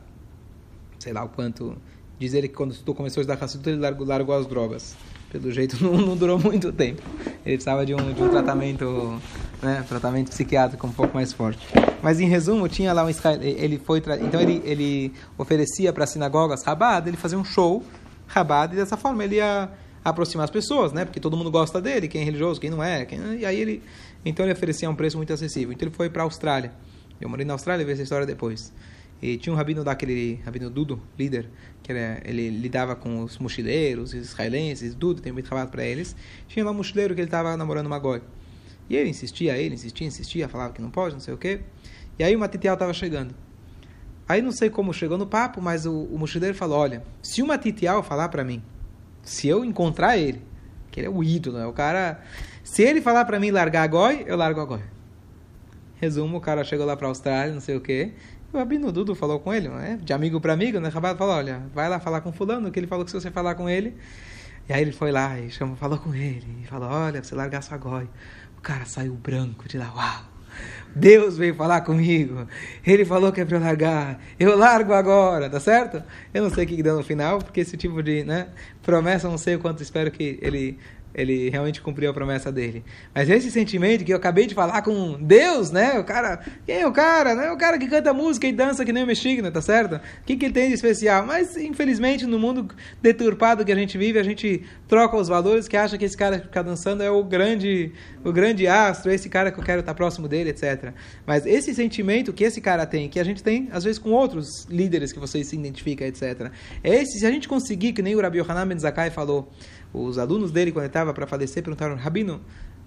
Sei 1.00 1.12
lá 1.14 1.24
o 1.24 1.30
quanto. 1.30 1.78
Diz 2.20 2.34
ele 2.34 2.48
que 2.48 2.54
quando 2.54 2.76
começou 2.94 3.22
a 3.22 3.24
estudar 3.24 3.44
Hassidut, 3.44 3.70
ele 3.70 3.80
largou, 3.80 4.08
largou 4.08 4.36
as 4.36 4.46
drogas 4.46 4.96
pelo 5.34 5.52
jeito 5.52 5.76
não, 5.84 5.98
não, 5.98 6.16
durou 6.16 6.38
muito 6.38 6.72
tempo. 6.72 7.02
Ele 7.44 7.56
precisava 7.56 7.86
de 7.86 7.94
um, 7.96 8.14
de 8.14 8.22
um 8.22 8.30
tratamento, 8.30 9.20
né, 9.62 9.84
tratamento 9.90 10.30
psiquiátrico 10.30 10.86
um 10.86 10.92
pouco 10.92 11.16
mais 11.16 11.34
forte. 11.34 11.68
Mas 12.02 12.20
em 12.20 12.28
resumo, 12.28 12.70
tinha 12.70 12.94
lá 12.94 13.04
um 13.04 13.10
Israel, 13.10 13.42
ele 13.42 13.80
foi, 13.80 14.02
então 14.22 14.40
ele, 14.40 14.62
ele 14.64 15.12
oferecia 15.38 15.92
para 15.92 16.06
sinagogas 16.06 16.64
Rabad, 16.64 17.08
ele 17.08 17.18
fazia 17.18 17.38
um 17.38 17.44
show 17.44 17.84
Rabad 18.28 18.74
e 18.74 18.76
dessa 18.76 18.96
forma 18.96 19.24
ele 19.24 19.38
ia 19.38 19.70
aproximar 20.06 20.44
as 20.44 20.52
pessoas, 20.52 20.94
né? 20.94 21.06
Porque 21.06 21.20
todo 21.20 21.36
mundo 21.36 21.50
gosta 21.50 21.82
dele, 21.82 22.08
quem 22.08 22.22
é 22.22 22.26
religioso, 22.26 22.62
quem 22.62 22.70
não 22.70 22.84
é, 22.84 23.06
quem, 23.06 23.20
e 23.40 23.46
aí 23.46 23.60
ele, 23.60 23.82
então 24.24 24.46
ele 24.46 24.54
oferecia 24.54 24.90
um 24.90 24.96
preço 24.96 25.18
muito 25.18 25.34
acessível. 25.34 25.74
Então 25.74 25.88
ele 25.88 25.96
foi 25.96 26.10
para 26.10 26.22
a 26.22 26.26
Austrália. 26.26 26.72
Eu 27.24 27.30
morei 27.30 27.46
na 27.46 27.54
Austrália 27.54 27.84
e 27.84 27.86
vi 27.86 27.94
essa 27.94 28.04
história 28.04 28.28
depois. 28.28 28.74
E 29.22 29.38
tinha 29.38 29.54
um 29.54 29.56
rabino 29.56 29.82
daquele, 29.86 30.42
rabino 30.44 30.70
Dudo, 30.70 31.02
líder, 31.18 31.50
que 31.82 31.94
era, 31.94 32.22
ele 32.26 32.50
lidava 32.50 32.94
com 32.94 33.24
os 33.24 33.38
mochileiros, 33.38 34.10
os 34.10 34.14
israelenses, 34.14 34.94
Dudo, 34.94 35.22
tem 35.22 35.32
muito 35.32 35.46
trabalho 35.46 35.70
para 35.70 35.86
eles. 35.86 36.14
Tinha 36.50 36.66
lá 36.66 36.72
um 36.72 36.74
mochileiro 36.74 37.16
que 37.16 37.22
ele 37.22 37.28
estava 37.28 37.56
namorando 37.56 37.86
uma 37.86 37.98
goi. 37.98 38.22
E 38.90 38.98
ele 38.98 39.10
insistia, 39.10 39.58
ele 39.58 39.76
insistia, 39.76 40.06
insistia, 40.06 40.50
falava 40.50 40.74
que 40.74 40.82
não 40.82 40.90
pode, 40.90 41.14
não 41.14 41.22
sei 41.22 41.34
o 41.34 41.38
quê. 41.38 41.62
E 42.20 42.24
aí 42.26 42.36
o 42.36 42.40
Matitial 42.40 42.74
estava 42.74 42.94
chegando. 42.94 43.34
Aí 44.28 44.42
não 44.42 44.52
sei 44.52 44.70
como 44.70 44.94
chegou 44.94 45.18
no 45.18 45.26
papo, 45.26 45.62
mas 45.62 45.86
o, 45.86 45.94
o 45.94 46.20
mochileiro 46.20 46.56
falou: 46.58 46.80
Olha, 46.80 47.04
se 47.22 47.42
o 47.42 47.48
Matitial 47.48 48.04
falar 48.04 48.28
para 48.28 48.44
mim, 48.44 48.62
se 49.22 49.48
eu 49.48 49.64
encontrar 49.64 50.18
ele, 50.18 50.42
que 50.92 51.00
ele 51.00 51.08
é 51.08 51.10
o 51.10 51.24
ídolo, 51.24 51.58
é 51.58 51.66
o 51.66 51.72
cara. 51.72 52.22
Se 52.62 52.82
ele 52.82 53.00
falar 53.00 53.24
para 53.24 53.40
mim 53.40 53.52
largar 53.52 53.84
a 53.84 53.88
goi, 53.88 54.26
eu 54.28 54.36
largo 54.36 54.60
a 54.60 54.66
goi. 54.66 54.82
Resumo: 56.04 56.38
o 56.38 56.42
cara 56.42 56.64
chegou 56.64 56.86
lá 56.86 56.98
para 56.98 57.08
a 57.08 57.10
Austrália, 57.10 57.54
não 57.54 57.62
sei 57.62 57.76
o 57.76 57.82
quê. 57.82 58.12
O 58.52 58.58
Abino 58.60 58.92
Dudu 58.92 59.16
falou 59.16 59.40
com 59.40 59.52
ele, 59.52 59.68
né? 59.70 59.98
de 60.02 60.14
amigo 60.14 60.40
para 60.40 60.54
amigo, 60.54 60.80
né? 60.80 60.90
Rabat 60.90 61.18
falou, 61.18 61.34
olha, 61.34 61.64
vai 61.74 61.90
lá 61.90 62.00
falar 62.00 62.22
com 62.22 62.32
fulano, 62.32 62.70
que 62.70 62.80
ele 62.80 62.86
falou 62.86 63.04
que 63.04 63.10
se 63.10 63.20
você 63.20 63.32
falar 63.32 63.56
com 63.56 63.68
ele... 63.68 63.96
E 64.70 64.72
aí 64.72 64.82
ele 64.82 64.92
foi 64.92 65.12
lá 65.12 65.38
e 65.40 65.50
chamou, 65.50 65.76
falou 65.76 65.98
com 65.98 66.14
ele, 66.14 66.60
e 66.62 66.68
falou, 66.68 66.88
olha, 66.88 67.22
você 67.22 67.36
largar 67.36 67.62
sua 67.64 67.78
goi. 67.78 68.08
O 68.58 68.62
cara 68.62 68.86
saiu 68.86 69.14
branco 69.14 69.68
de 69.68 69.78
lá, 69.78 69.92
uau! 69.94 70.34
Deus 70.96 71.38
veio 71.38 71.56
falar 71.56 71.82
comigo. 71.82 72.48
Ele 72.86 73.04
falou 73.04 73.32
que 73.32 73.42
é 73.42 73.46
para 73.46 73.58
eu 73.58 73.62
largar. 73.62 74.22
Eu 74.40 74.56
largo 74.56 74.94
agora, 74.94 75.50
tá 75.50 75.60
certo? 75.60 76.04
Eu 76.34 76.44
não 76.44 76.50
sei 76.50 76.66
o 76.66 76.68
que 76.68 76.84
deu 76.84 76.96
no 76.96 77.04
final, 77.04 77.40
porque 77.40 77.60
esse 77.60 77.76
tipo 77.76 78.02
de 78.04 78.24
né, 78.24 78.50
promessa, 78.84 79.28
eu 79.28 79.32
não 79.32 79.38
sei 79.38 79.56
o 79.56 79.60
quanto 79.60 79.82
espero 79.82 80.12
que 80.12 80.38
ele 80.42 80.78
ele 81.14 81.50
realmente 81.50 81.82
cumpriu 81.82 82.10
a 82.10 82.14
promessa 82.14 82.52
dele. 82.52 82.84
Mas 83.14 83.30
esse 83.30 83.52
sentimento 83.52 84.04
que 84.04 84.12
eu 84.12 84.18
acabei 84.18 84.48
de 84.48 84.56
falar 84.56 84.82
com 84.82 85.18
Deus, 85.22 85.72
né? 85.72 86.00
O 86.00 86.04
cara, 86.04 86.40
quem 86.66 86.82
é 86.82 86.88
o 86.88 86.92
cara? 86.92 87.36
Não 87.36 87.44
é 87.44 87.52
o 87.52 87.58
cara 87.58 87.78
que 87.78 87.88
canta 87.88 88.14
música 88.14 88.48
e 88.48 88.52
dança 88.52 88.84
que 88.84 88.92
nem 88.92 89.04
o 89.04 89.08
Mexigna, 89.08 89.52
tá 89.52 89.62
certo? 89.62 89.96
O 89.96 90.02
que, 90.26 90.36
que 90.36 90.46
ele 90.46 90.54
tem 90.54 90.70
de 90.70 90.74
especial? 90.74 91.26
Mas, 91.26 91.56
infelizmente, 91.58 92.26
no 92.26 92.40
mundo 92.40 92.68
deturpado 93.02 93.64
que 93.64 93.72
a 93.72 93.76
gente 93.76 93.98
vive, 93.98 94.18
a 94.18 94.24
gente 94.24 94.64
troca 94.88 95.16
os 95.16 95.28
valores 95.28 95.68
que 95.68 95.78
acha 95.78 95.98
que 95.98 96.06
esse 96.06 96.18
cara 96.18 96.40
que 96.40 96.48
fica 96.48 96.64
dançando 96.64 97.04
é 97.04 97.12
o 97.12 97.24
grande, 97.24 97.92
o 98.24 98.32
grande 98.32 98.68
astro, 98.68 99.12
esse 99.12 99.30
cara 99.30 99.52
que 99.52 99.60
eu 99.60 99.64
quero 99.64 99.82
estar 99.82 99.94
próximo 99.94 100.28
dele, 100.28 100.50
etc. 100.50 100.94
Mas 101.26 101.46
esse 101.46 101.74
sentimento 101.74 102.34
que 102.34 102.44
esse 102.44 102.60
cara 102.60 102.86
tem, 102.86 103.08
que 103.08 103.20
a 103.20 103.24
gente 103.24 103.44
tem, 103.44 103.70
às 103.72 103.84
vezes, 103.84 104.00
com 104.00 104.12
outros 104.12 104.66
líderes 104.70 105.12
que 105.12 105.20
vocês 105.20 105.48
se 105.48 105.56
identificam, 105.56 106.08
etc. 106.08 106.52
É 106.84 106.96
esse, 106.96 107.20
se 107.20 107.26
a 107.26 107.32
gente 107.32 107.48
conseguir, 107.48 107.94
que 107.94 108.02
nem 108.02 108.16
o 108.16 108.22
Rabi 108.22 108.40
Yohanan 108.40 108.68
Ben 108.68 108.80
Zakai 108.80 109.10
falou, 109.10 109.52
os 109.94 110.18
alunos 110.18 110.52
dele, 110.52 110.72
quando 110.72 110.84
ele 110.84 110.90
estava 110.90 111.14
para 111.14 111.28
falecer, 111.28 111.64
perguntaram: 111.64 111.96
Rabino, 111.96 112.42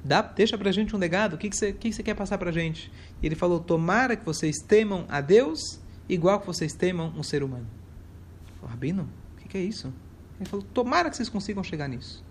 dá, 0.05 0.23
deixa 0.23 0.59
para 0.59 0.73
gente 0.73 0.95
um 0.95 0.99
legado, 0.99 1.35
o 1.35 1.39
que, 1.39 1.49
que, 1.49 1.57
você, 1.57 1.73
que, 1.73 1.91
que 1.91 1.95
você 1.95 2.03
quer 2.03 2.15
passar 2.15 2.37
para 2.39 2.51
gente? 2.51 2.91
E 3.23 3.27
ele 3.27 3.35
falou: 3.35 3.61
Tomara 3.61 4.17
que 4.17 4.25
vocês 4.25 4.57
temam 4.59 5.05
a 5.09 5.21
Deus 5.21 5.81
igual 6.09 6.41
que 6.41 6.47
vocês 6.47 6.73
temam 6.73 7.13
um 7.17 7.23
ser 7.23 7.43
humano. 7.43 7.67
Rabino, 8.67 9.09
o 9.37 9.43
que, 9.43 9.49
que 9.49 9.59
é 9.59 9.63
isso? 9.63 9.93
Ele 10.41 10.49
falou: 10.49 10.67
Tomara 10.75 11.09
que 11.09 11.17
vocês 11.17 11.29
consigam 11.29 11.63
chegar 11.63 11.89
nisso. 11.89 12.25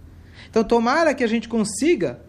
Então, 0.49 0.63
tomara 0.63 1.13
que 1.13 1.23
a 1.23 1.27
gente 1.27 1.47
consiga 1.47 2.19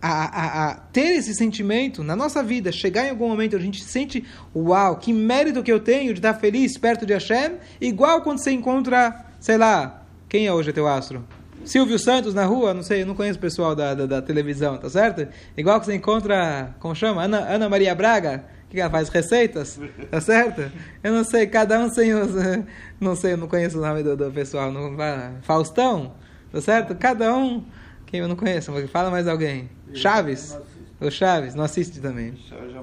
a, 0.00 0.10
a, 0.10 0.70
a, 0.70 0.74
ter 0.74 1.16
esse 1.16 1.34
sentimento 1.34 2.02
na 2.02 2.16
nossa 2.16 2.42
vida, 2.42 2.72
chegar 2.72 3.06
em 3.06 3.10
algum 3.10 3.28
momento 3.28 3.56
a 3.56 3.60
gente 3.60 3.82
sente, 3.82 4.24
uau, 4.54 4.96
que 4.96 5.12
mérito 5.12 5.62
que 5.62 5.72
eu 5.72 5.80
tenho 5.80 6.12
de 6.12 6.18
estar 6.18 6.34
feliz 6.34 6.76
perto 6.76 7.06
de 7.06 7.12
Hashem, 7.12 7.58
igual 7.80 8.22
quando 8.22 8.38
você 8.38 8.50
encontra, 8.50 9.24
sei 9.40 9.56
lá, 9.56 10.04
quem 10.28 10.46
é 10.46 10.52
hoje 10.52 10.72
teu 10.72 10.88
astro? 10.88 11.24
Silvio 11.64 11.98
Santos 11.98 12.34
na 12.34 12.44
rua, 12.44 12.74
não 12.74 12.82
sei, 12.82 13.02
eu 13.02 13.06
não 13.06 13.14
conheço 13.14 13.38
o 13.38 13.42
pessoal 13.42 13.74
da, 13.74 13.94
da, 13.94 14.06
da, 14.06 14.22
televisão, 14.22 14.76
tá 14.78 14.88
certo? 14.88 15.26
Igual 15.56 15.80
que 15.80 15.86
você 15.86 15.94
encontra, 15.94 16.74
como 16.80 16.94
chama? 16.94 17.22
Ana, 17.22 17.38
Ana 17.40 17.68
Maria 17.68 17.94
Braga, 17.94 18.44
que 18.68 18.80
ela 18.80 18.90
faz 18.90 19.08
receitas, 19.08 19.78
tá 20.10 20.20
certo? 20.20 20.70
Eu 21.02 21.12
não 21.12 21.24
sei, 21.24 21.46
cada 21.46 21.78
um 21.78 21.90
sem 21.90 22.14
os. 22.14 22.32
Não 23.00 23.16
sei, 23.16 23.32
eu 23.32 23.36
não 23.36 23.48
conheço 23.48 23.78
o 23.78 23.80
nome 23.80 24.00
do, 24.04 24.16
do 24.16 24.30
pessoal. 24.30 24.70
Não, 24.70 24.96
Faustão, 25.42 26.14
tá 26.52 26.60
certo? 26.60 26.94
Cada 26.94 27.36
um. 27.36 27.64
Quem 28.06 28.20
eu 28.20 28.28
não 28.28 28.36
conheço, 28.36 28.70
fala 28.88 29.10
mais 29.10 29.26
alguém. 29.26 29.68
Chaves. 29.92 30.56
O 31.00 31.10
Chaves, 31.10 31.52
não 31.56 31.64
assiste 31.64 31.98
também. 32.00 32.34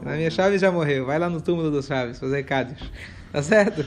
A 0.05 0.15
minha 0.15 0.29
Chaves 0.29 0.59
já 0.59 0.69
morreu. 0.69 1.05
Vai 1.05 1.17
lá 1.17 1.29
no 1.29 1.39
túmulo 1.39 1.71
dos 1.71 1.85
Chaves 1.87 2.19
fazer 2.19 2.43
cádios. 2.43 2.91
Tá 3.31 3.41
certo? 3.41 3.85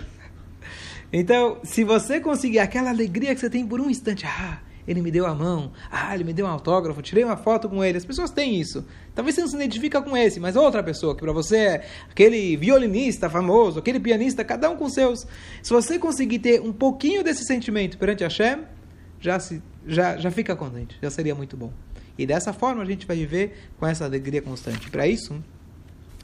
Então, 1.12 1.58
se 1.62 1.84
você 1.84 2.18
conseguir 2.18 2.60
aquela 2.60 2.88
alegria 2.88 3.34
que 3.34 3.40
você 3.40 3.50
tem 3.50 3.66
por 3.66 3.78
um 3.78 3.90
instante, 3.90 4.24
ah, 4.24 4.58
ele 4.86 5.00
me 5.00 5.10
deu 5.10 5.26
a 5.26 5.34
mão, 5.34 5.72
ah, 5.90 6.14
ele 6.14 6.24
me 6.24 6.32
deu 6.32 6.46
um 6.46 6.48
autógrafo, 6.48 7.00
tirei 7.02 7.24
uma 7.24 7.36
foto 7.36 7.68
com 7.68 7.84
ele. 7.84 7.98
As 7.98 8.04
pessoas 8.04 8.30
têm 8.30 8.60
isso. 8.60 8.84
Talvez 9.14 9.34
você 9.34 9.42
não 9.42 9.48
se 9.48 9.56
identifica 9.56 10.02
com 10.02 10.16
esse, 10.16 10.40
mas 10.40 10.56
outra 10.56 10.82
pessoa 10.82 11.14
que 11.14 11.20
para 11.20 11.32
você 11.32 11.56
é 11.56 11.86
aquele 12.10 12.56
violinista 12.56 13.30
famoso, 13.30 13.78
aquele 13.78 14.00
pianista, 14.00 14.44
cada 14.44 14.68
um 14.70 14.76
com 14.76 14.88
seus. 14.88 15.26
Se 15.62 15.72
você 15.72 15.98
conseguir 15.98 16.40
ter 16.40 16.60
um 16.60 16.72
pouquinho 16.72 17.22
desse 17.22 17.44
sentimento 17.44 17.96
perante 17.96 18.24
Hashem, 18.24 18.60
já 19.20 19.38
se 19.38 19.62
já 19.86 20.16
já 20.16 20.30
fica 20.30 20.54
contente, 20.54 20.96
já 21.02 21.10
seria 21.10 21.34
muito 21.34 21.56
bom. 21.56 21.72
E 22.16 22.26
dessa 22.26 22.52
forma 22.52 22.82
a 22.82 22.84
gente 22.84 23.06
vai 23.06 23.16
viver 23.16 23.70
com 23.78 23.86
essa 23.86 24.04
alegria 24.04 24.42
constante. 24.42 24.90
Para 24.90 25.06
isso, 25.06 25.42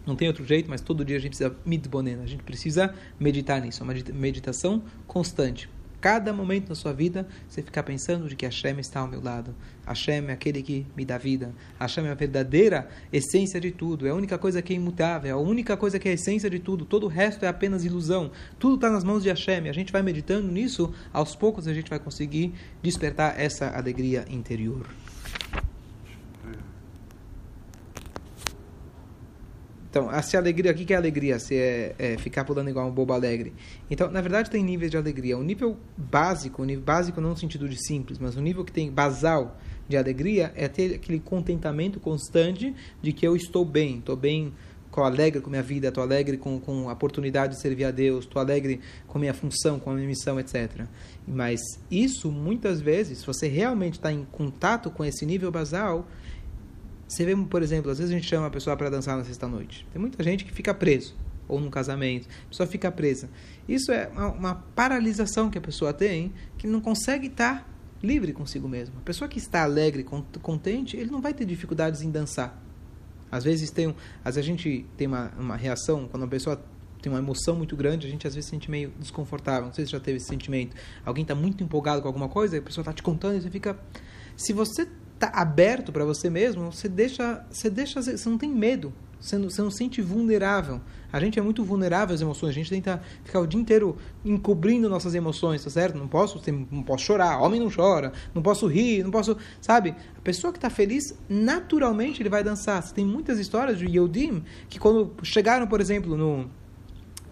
não 0.07 0.15
tem 0.15 0.29
outro 0.29 0.45
jeito, 0.45 0.69
mas 0.69 0.81
todo 0.81 1.05
dia 1.05 1.17
a 1.17 1.21
gente 1.21 1.37
precisa 1.37 1.57
a 1.67 2.27
gente 2.27 2.43
precisa 2.43 2.95
meditar 3.19 3.61
nisso, 3.61 3.83
uma 3.83 3.95
meditação 4.15 4.83
constante 5.07 5.69
cada 6.01 6.33
momento 6.33 6.69
da 6.69 6.75
sua 6.75 6.93
vida, 6.93 7.27
você 7.49 7.63
ficar 7.63 7.83
pensando 7.83 8.29
de 8.29 8.37
que 8.37 8.45
Hashem 8.45 8.79
está 8.79 9.01
ao 9.01 9.09
meu 9.09 9.23
lado. 9.23 9.55
Hashem 9.87 10.27
é 10.29 10.33
aquele 10.33 10.63
que 10.63 10.87
me 10.97 11.05
dá 11.05 11.19
vida. 11.19 11.55
Hashem 11.79 12.07
é 12.07 12.11
a 12.11 12.15
verdadeira 12.15 12.89
essência 13.13 13.61
de 13.61 13.71
tudo. 13.71 14.07
É 14.07 14.11
a 14.11 14.15
única 14.15 14.39
coisa 14.39 14.61
que 14.61 14.73
é 14.73 14.77
imutável. 14.77 15.31
É 15.31 15.33
a 15.33 15.37
única 15.37 15.77
coisa 15.77 15.99
que 15.99 16.09
é 16.09 16.13
a 16.13 16.15
essência 16.15 16.49
de 16.51 16.59
tudo. 16.59 16.85
Todo 16.85 17.05
o 17.05 17.09
resto 17.09 17.45
é 17.45 17.49
apenas 17.49 17.85
ilusão. 17.85 18.31
Tudo 18.59 18.75
está 18.75 18.91
nas 18.91 19.03
mãos 19.03 19.23
de 19.23 19.29
Hashem. 19.29 19.69
A 19.69 19.73
gente 19.73 19.93
vai 19.93 20.03
meditando 20.03 20.51
nisso, 20.51 20.93
aos 21.13 21.35
poucos 21.35 21.67
a 21.67 21.75
gente 21.75 21.89
vai 21.89 21.99
conseguir 21.99 22.53
despertar 22.83 23.39
essa 23.41 23.71
alegria 23.77 24.25
interior. 24.29 24.87
Então, 29.91 30.11
se 30.23 30.37
alegria, 30.37 30.73
o 30.73 30.75
que 30.75 30.93
é 30.93 30.97
alegria? 30.97 31.39
Se 31.39 31.55
é, 31.55 31.95
é, 31.99 32.19
ficar 32.19 32.45
pulando 32.45 32.69
igual 32.69 32.87
um 32.87 32.91
bobo 32.91 33.13
alegre. 33.13 33.55
Então, 33.91 34.11
na 34.11 34.21
verdade, 34.21 34.51
tem 34.51 34.63
níveis 34.63 34.91
de 34.91 34.97
alegria. 34.97 35.39
O 35.39 35.43
nível 35.43 35.79
básico, 35.97 36.63
o 36.63 36.65
nível 36.65 36.85
básico 36.85 37.21
não 37.21 37.31
no 37.31 37.37
sentido 37.37 37.69
de 37.69 37.83
simples, 37.87 38.19
mas 38.19 38.37
o 38.37 38.41
nível 38.41 38.65
que 38.65 38.73
tem 38.73 38.91
basal 38.91 39.57
de 39.89 39.97
alegria 39.97 40.53
é 40.55 40.69
ter 40.69 40.95
aquele 40.95 41.19
contentamento 41.19 41.99
constante 41.99 42.75
de 43.01 43.13
que 43.13 43.27
eu 43.27 43.35
estou 43.35 43.65
bem, 43.65 43.99
estou 43.99 44.15
bem, 44.15 44.53
estou 44.87 45.03
alegre 45.05 45.41
com 45.41 45.49
minha 45.49 45.63
vida, 45.63 45.89
estou 45.89 46.03
alegre 46.03 46.37
com, 46.37 46.61
com 46.61 46.91
a 46.91 46.93
oportunidade 46.93 47.55
de 47.55 47.61
servir 47.63 47.85
a 47.85 47.91
Deus, 47.91 48.25
estou 48.25 48.43
alegre 48.43 48.81
com 49.07 49.19
minha 49.19 49.33
função, 49.33 49.79
com 49.79 49.91
a 49.91 49.95
minha 49.95 50.07
missão, 50.07 50.39
etc. 50.39 50.85
Mas 51.27 51.61
isso, 51.91 52.31
muitas 52.31 52.81
vezes, 52.81 53.19
se 53.19 53.27
você 53.27 53.49
realmente 53.49 53.95
está 53.95 54.13
em 54.13 54.27
contato 54.31 54.91
com 54.91 55.03
esse 55.03 55.25
nível 55.25 55.51
basal, 55.51 56.07
você 57.09 57.25
vê, 57.25 57.35
por 57.35 57.63
exemplo, 57.63 57.91
às 57.91 57.99
vezes 57.99 58.13
a 58.13 58.15
gente 58.15 58.29
chama 58.29 58.47
a 58.47 58.51
pessoa 58.51 58.77
para 58.77 58.91
dançar 58.91 59.17
na 59.17 59.25
sexta-noite. 59.25 59.87
Tem 59.91 59.99
muita 60.01 60.23
gente 60.23 60.45
que 60.45 60.53
fica 60.53 60.75
preso. 60.75 61.17
ou 61.49 61.59
num 61.59 61.71
casamento. 61.71 62.29
A 62.45 62.49
pessoa 62.51 62.67
fica 62.67 62.93
presa. 62.93 63.31
Isso 63.67 63.91
é 63.91 64.09
uma, 64.09 64.29
uma 64.29 64.55
paralisação 64.55 65.49
que 65.49 65.57
a 65.57 65.61
pessoa 65.63 65.95
tem, 65.95 66.31
que 66.59 66.67
não 66.67 66.79
consegue 66.79 67.29
estar 67.29 67.67
livre 68.03 68.35
consigo 68.35 68.69
mesmo. 68.69 68.95
A 68.99 69.03
pessoa 69.03 69.27
que 69.27 69.39
está 69.39 69.63
alegre, 69.63 70.05
contente, 70.43 70.99
ele 70.99 71.11
não 71.11 71.23
vai 71.23 71.33
ter 71.33 71.47
dificuldades 71.47 72.03
em 72.03 72.11
dançar. 72.11 72.63
Às 73.31 73.45
vezes 73.45 73.71
tem 73.71 73.89
um, 73.89 73.95
às 74.23 74.37
vezes 74.37 74.49
a 74.49 74.53
gente 74.53 74.87
tem 74.97 75.07
uma, 75.07 75.33
uma 75.39 75.57
reação 75.57 76.07
quando 76.07 76.25
a 76.25 76.29
pessoa 76.29 76.63
tem 77.01 77.11
uma 77.11 77.19
emoção 77.19 77.57
muito 77.57 77.77
grande, 77.77 78.07
a 78.07 78.11
gente 78.11 78.27
às 78.27 78.35
vezes 78.35 78.47
se 78.47 78.51
sente 78.51 78.71
meio 78.71 78.93
desconfortável. 78.99 79.67
Não 79.67 79.73
sei 79.73 79.87
se 79.87 79.93
já 79.93 80.01
teve 80.01 80.19
esse 80.19 80.27
sentimento. 80.27 80.77
Alguém 81.05 81.23
está 81.23 81.35
muito 81.35 81.65
empolgado 81.65 82.03
com 82.03 82.09
alguma 82.09 82.29
coisa, 82.29 82.59
a 82.59 82.63
pessoa 82.63 82.83
está 82.83 82.93
te 82.93 83.03
contando 83.03 83.37
e 83.37 83.41
você 83.41 83.51
fica. 83.51 83.79
Se 84.37 84.53
você 84.53 84.87
está 85.19 85.29
aberto 85.35 85.93
para 85.93 86.05
você 86.05 86.31
mesmo, 86.31 86.71
você 86.71 86.89
deixa, 86.89 87.45
você 87.51 87.69
deixa, 87.69 88.01
você 88.01 88.29
não 88.29 88.39
tem 88.39 88.51
medo, 88.51 88.93
você 89.21 89.37
não, 89.37 89.51
você 89.51 89.61
não 89.61 89.71
sente 89.71 90.01
vulnerável. 90.01 90.81
A 91.13 91.19
gente 91.19 91.39
é 91.39 91.43
muito 91.43 91.65
vulnerável 91.65 92.15
às 92.15 92.21
emoções, 92.21 92.51
a 92.51 92.53
gente 92.53 92.71
tenta 92.71 93.03
ficar 93.25 93.41
o 93.41 93.47
dia 93.47 93.61
inteiro 93.61 93.97
encobrindo 94.25 94.89
nossas 94.89 95.15
emoções, 95.15 95.65
tá 95.65 95.71
certo? 95.71 95.99
Não 95.99 96.07
posso, 96.07 96.41
não 96.71 96.83
posso 96.83 97.05
chorar, 97.05 97.41
homem 97.41 97.59
não 97.59 97.71
chora, 97.71 98.13
não 98.33 98.43
posso 98.43 98.67
rir, 98.67 99.03
não 99.03 99.11
posso, 99.11 99.37
sabe? 99.61 99.95
A 100.17 100.21
pessoa 100.21 100.53
que 100.53 100.59
está 100.59 100.71
feliz, 100.71 101.15
naturalmente 101.29 102.23
ele 102.23 102.29
vai 102.29 102.45
dançar. 102.45 102.83
Você 102.83 102.95
tem 102.95 103.05
muitas 103.05 103.39
histórias 103.39 103.79
de 103.79 103.87
Yodim 103.87 104.45
que 104.69 104.79
quando 104.79 105.13
chegaram, 105.23 105.67
por 105.67 105.81
exemplo, 105.81 106.17
no 106.17 106.49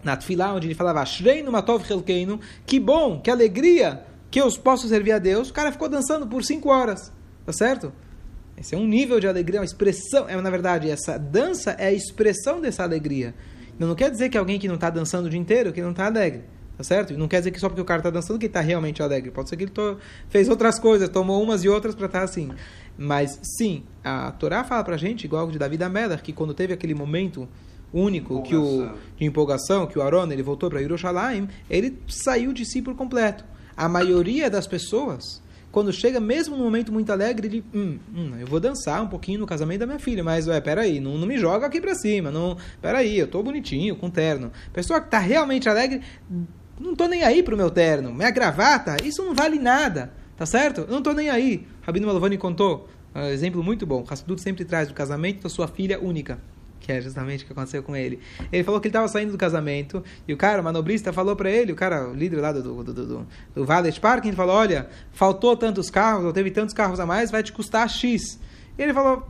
na 0.03 0.15
Tfilá, 0.15 0.53
onde 0.53 0.67
ele 0.67 0.75
falava 0.75 1.05
Shreinu 1.05 1.51
Matov 1.51 1.83
Helkeinu, 1.89 2.39
que 2.65 2.79
bom, 2.79 3.19
que 3.19 3.29
alegria 3.29 4.05
que 4.29 4.39
eu 4.39 4.51
posso 4.59 4.87
servir 4.87 5.11
a 5.11 5.19
Deus, 5.19 5.49
o 5.49 5.53
cara 5.53 5.71
ficou 5.71 5.87
dançando 5.87 6.27
por 6.27 6.43
cinco 6.43 6.69
horas, 6.69 7.11
tá 7.47 7.53
certo? 7.53 7.93
Esse 8.57 8.75
é 8.75 8.77
um 8.77 8.85
nível 8.85 9.21
de 9.21 9.27
alegria, 9.27 9.61
uma 9.61 9.65
expressão, 9.65 10.27
é 10.27 10.35
na 10.41 10.49
verdade, 10.49 10.89
essa 10.89 11.17
dança 11.17 11.71
é 11.71 11.87
a 11.87 11.93
expressão 11.93 12.59
dessa 12.59 12.83
alegria. 12.83 13.33
Não, 13.79 13.87
não 13.87 13.95
quer 13.95 14.11
dizer 14.11 14.27
que 14.27 14.37
alguém 14.37 14.59
que 14.59 14.67
não 14.67 14.75
está 14.75 14.89
dançando 14.89 15.27
o 15.27 15.29
dia 15.29 15.39
inteiro, 15.39 15.71
que 15.71 15.81
não 15.81 15.91
está 15.91 16.07
alegre, 16.07 16.43
tá 16.75 16.83
certo? 16.83 17.13
E 17.13 17.17
não 17.17 17.25
quer 17.25 17.37
dizer 17.37 17.51
que 17.51 17.59
só 17.59 17.69
porque 17.69 17.79
o 17.79 17.85
cara 17.85 18.01
está 18.01 18.09
dançando 18.09 18.37
que 18.37 18.47
ele 18.47 18.49
está 18.49 18.59
realmente 18.59 19.01
alegre. 19.01 19.31
Pode 19.31 19.47
ser 19.47 19.55
que 19.55 19.63
ele 19.63 19.71
to, 19.71 19.97
fez 20.27 20.49
outras 20.49 20.77
coisas, 20.77 21.07
tomou 21.07 21.41
umas 21.41 21.63
e 21.63 21.69
outras 21.69 21.95
para 21.95 22.07
estar 22.07 22.19
tá 22.19 22.25
assim. 22.25 22.51
Mas 22.97 23.39
sim, 23.41 23.85
a 24.03 24.29
Torá 24.33 24.65
fala 24.65 24.83
para 24.83 24.97
gente, 24.97 25.23
igual 25.23 25.49
de 25.49 25.57
Davi 25.57 25.81
Amelach, 25.81 26.21
que 26.21 26.33
quando 26.33 26.53
teve 26.53 26.73
aquele 26.73 26.93
momento 26.93 27.47
único 27.93 28.43
que 28.43 28.57
o, 28.57 28.91
de 29.15 29.23
empolgação, 29.23 29.87
que 29.87 29.97
o 29.97 30.01
Aaron 30.01 30.29
ele 30.33 30.43
voltou 30.43 30.69
para 30.69 30.81
Jerusalém, 30.81 31.47
ele 31.69 31.97
saiu 32.09 32.51
de 32.51 32.65
si 32.65 32.81
por 32.81 32.93
completo. 32.93 33.45
A 33.77 33.87
maioria 33.87 34.49
das 34.49 34.67
pessoas, 34.67 35.41
quando 35.77 35.93
chega 35.93 36.19
mesmo 36.19 36.57
num 36.57 36.63
momento 36.63 36.91
muito 36.91 37.11
alegre, 37.11 37.47
ele, 37.47 37.63
hum, 37.71 37.99
hum, 38.11 38.31
eu 38.39 38.47
vou 38.47 38.59
dançar 38.59 38.99
um 39.03 39.07
pouquinho 39.07 39.41
no 39.41 39.45
casamento 39.45 39.81
da 39.81 39.85
minha 39.85 39.99
filha, 39.99 40.23
mas, 40.23 40.47
ué, 40.47 40.59
peraí, 40.59 40.99
não, 40.99 41.19
não 41.19 41.27
me 41.27 41.37
joga 41.37 41.67
aqui 41.67 41.79
para 41.79 41.93
cima, 41.93 42.31
não, 42.31 42.57
peraí, 42.81 43.19
eu 43.19 43.27
tô 43.27 43.43
bonitinho, 43.43 43.95
com 43.95 44.09
terno. 44.09 44.51
Pessoa 44.73 44.99
que 44.99 45.05
está 45.05 45.19
realmente 45.19 45.69
alegre, 45.69 46.01
não 46.81 46.95
tô 46.95 47.07
nem 47.07 47.21
aí 47.21 47.43
pro 47.43 47.55
meu 47.55 47.69
terno, 47.69 48.11
minha 48.11 48.31
gravata, 48.31 48.97
isso 49.03 49.23
não 49.23 49.35
vale 49.35 49.59
nada, 49.59 50.11
tá 50.35 50.47
certo? 50.47 50.81
Eu 50.81 50.87
não 50.87 51.03
tô 51.03 51.13
nem 51.13 51.29
aí. 51.29 51.67
Rabino 51.83 52.07
Malovani 52.07 52.39
contou, 52.39 52.89
um 53.13 53.25
exemplo 53.25 53.63
muito 53.63 53.85
bom, 53.85 54.03
Hassidut 54.09 54.41
sempre 54.41 54.65
traz 54.65 54.87
do 54.87 54.95
casamento 54.95 55.43
da 55.43 55.49
sua 55.49 55.67
filha 55.67 56.03
única 56.03 56.39
que 56.79 56.91
é 56.91 57.01
justamente 57.01 57.43
o 57.43 57.47
que 57.47 57.53
aconteceu 57.53 57.83
com 57.83 57.95
ele. 57.95 58.19
Ele 58.51 58.63
falou 58.63 58.79
que 58.79 58.87
ele 58.87 58.91
estava 58.91 59.07
saindo 59.07 59.31
do 59.31 59.37
casamento 59.37 60.03
e 60.27 60.33
o 60.33 60.37
cara, 60.37 60.61
o 60.61 60.63
manobrista, 60.63 61.11
falou 61.11 61.35
para 61.35 61.49
ele, 61.49 61.71
o 61.71 61.75
cara, 61.75 62.09
o 62.09 62.13
líder 62.13 62.39
lá 62.39 62.51
do, 62.51 62.61
do, 62.61 62.83
do, 62.83 63.05
do, 63.05 63.27
do 63.55 63.65
Valet 63.65 63.99
Parking, 63.99 64.29
ele 64.29 64.37
falou: 64.37 64.55
Olha, 64.55 64.89
faltou 65.11 65.55
tantos 65.55 65.89
carros, 65.89 66.25
ou 66.25 66.33
teve 66.33 66.51
tantos 66.51 66.73
carros 66.73 66.99
a 66.99 67.05
mais, 67.05 67.31
vai 67.31 67.43
te 67.43 67.51
custar 67.51 67.89
X. 67.89 68.39
E 68.77 68.81
ele 68.81 68.93
falou: 68.93 69.27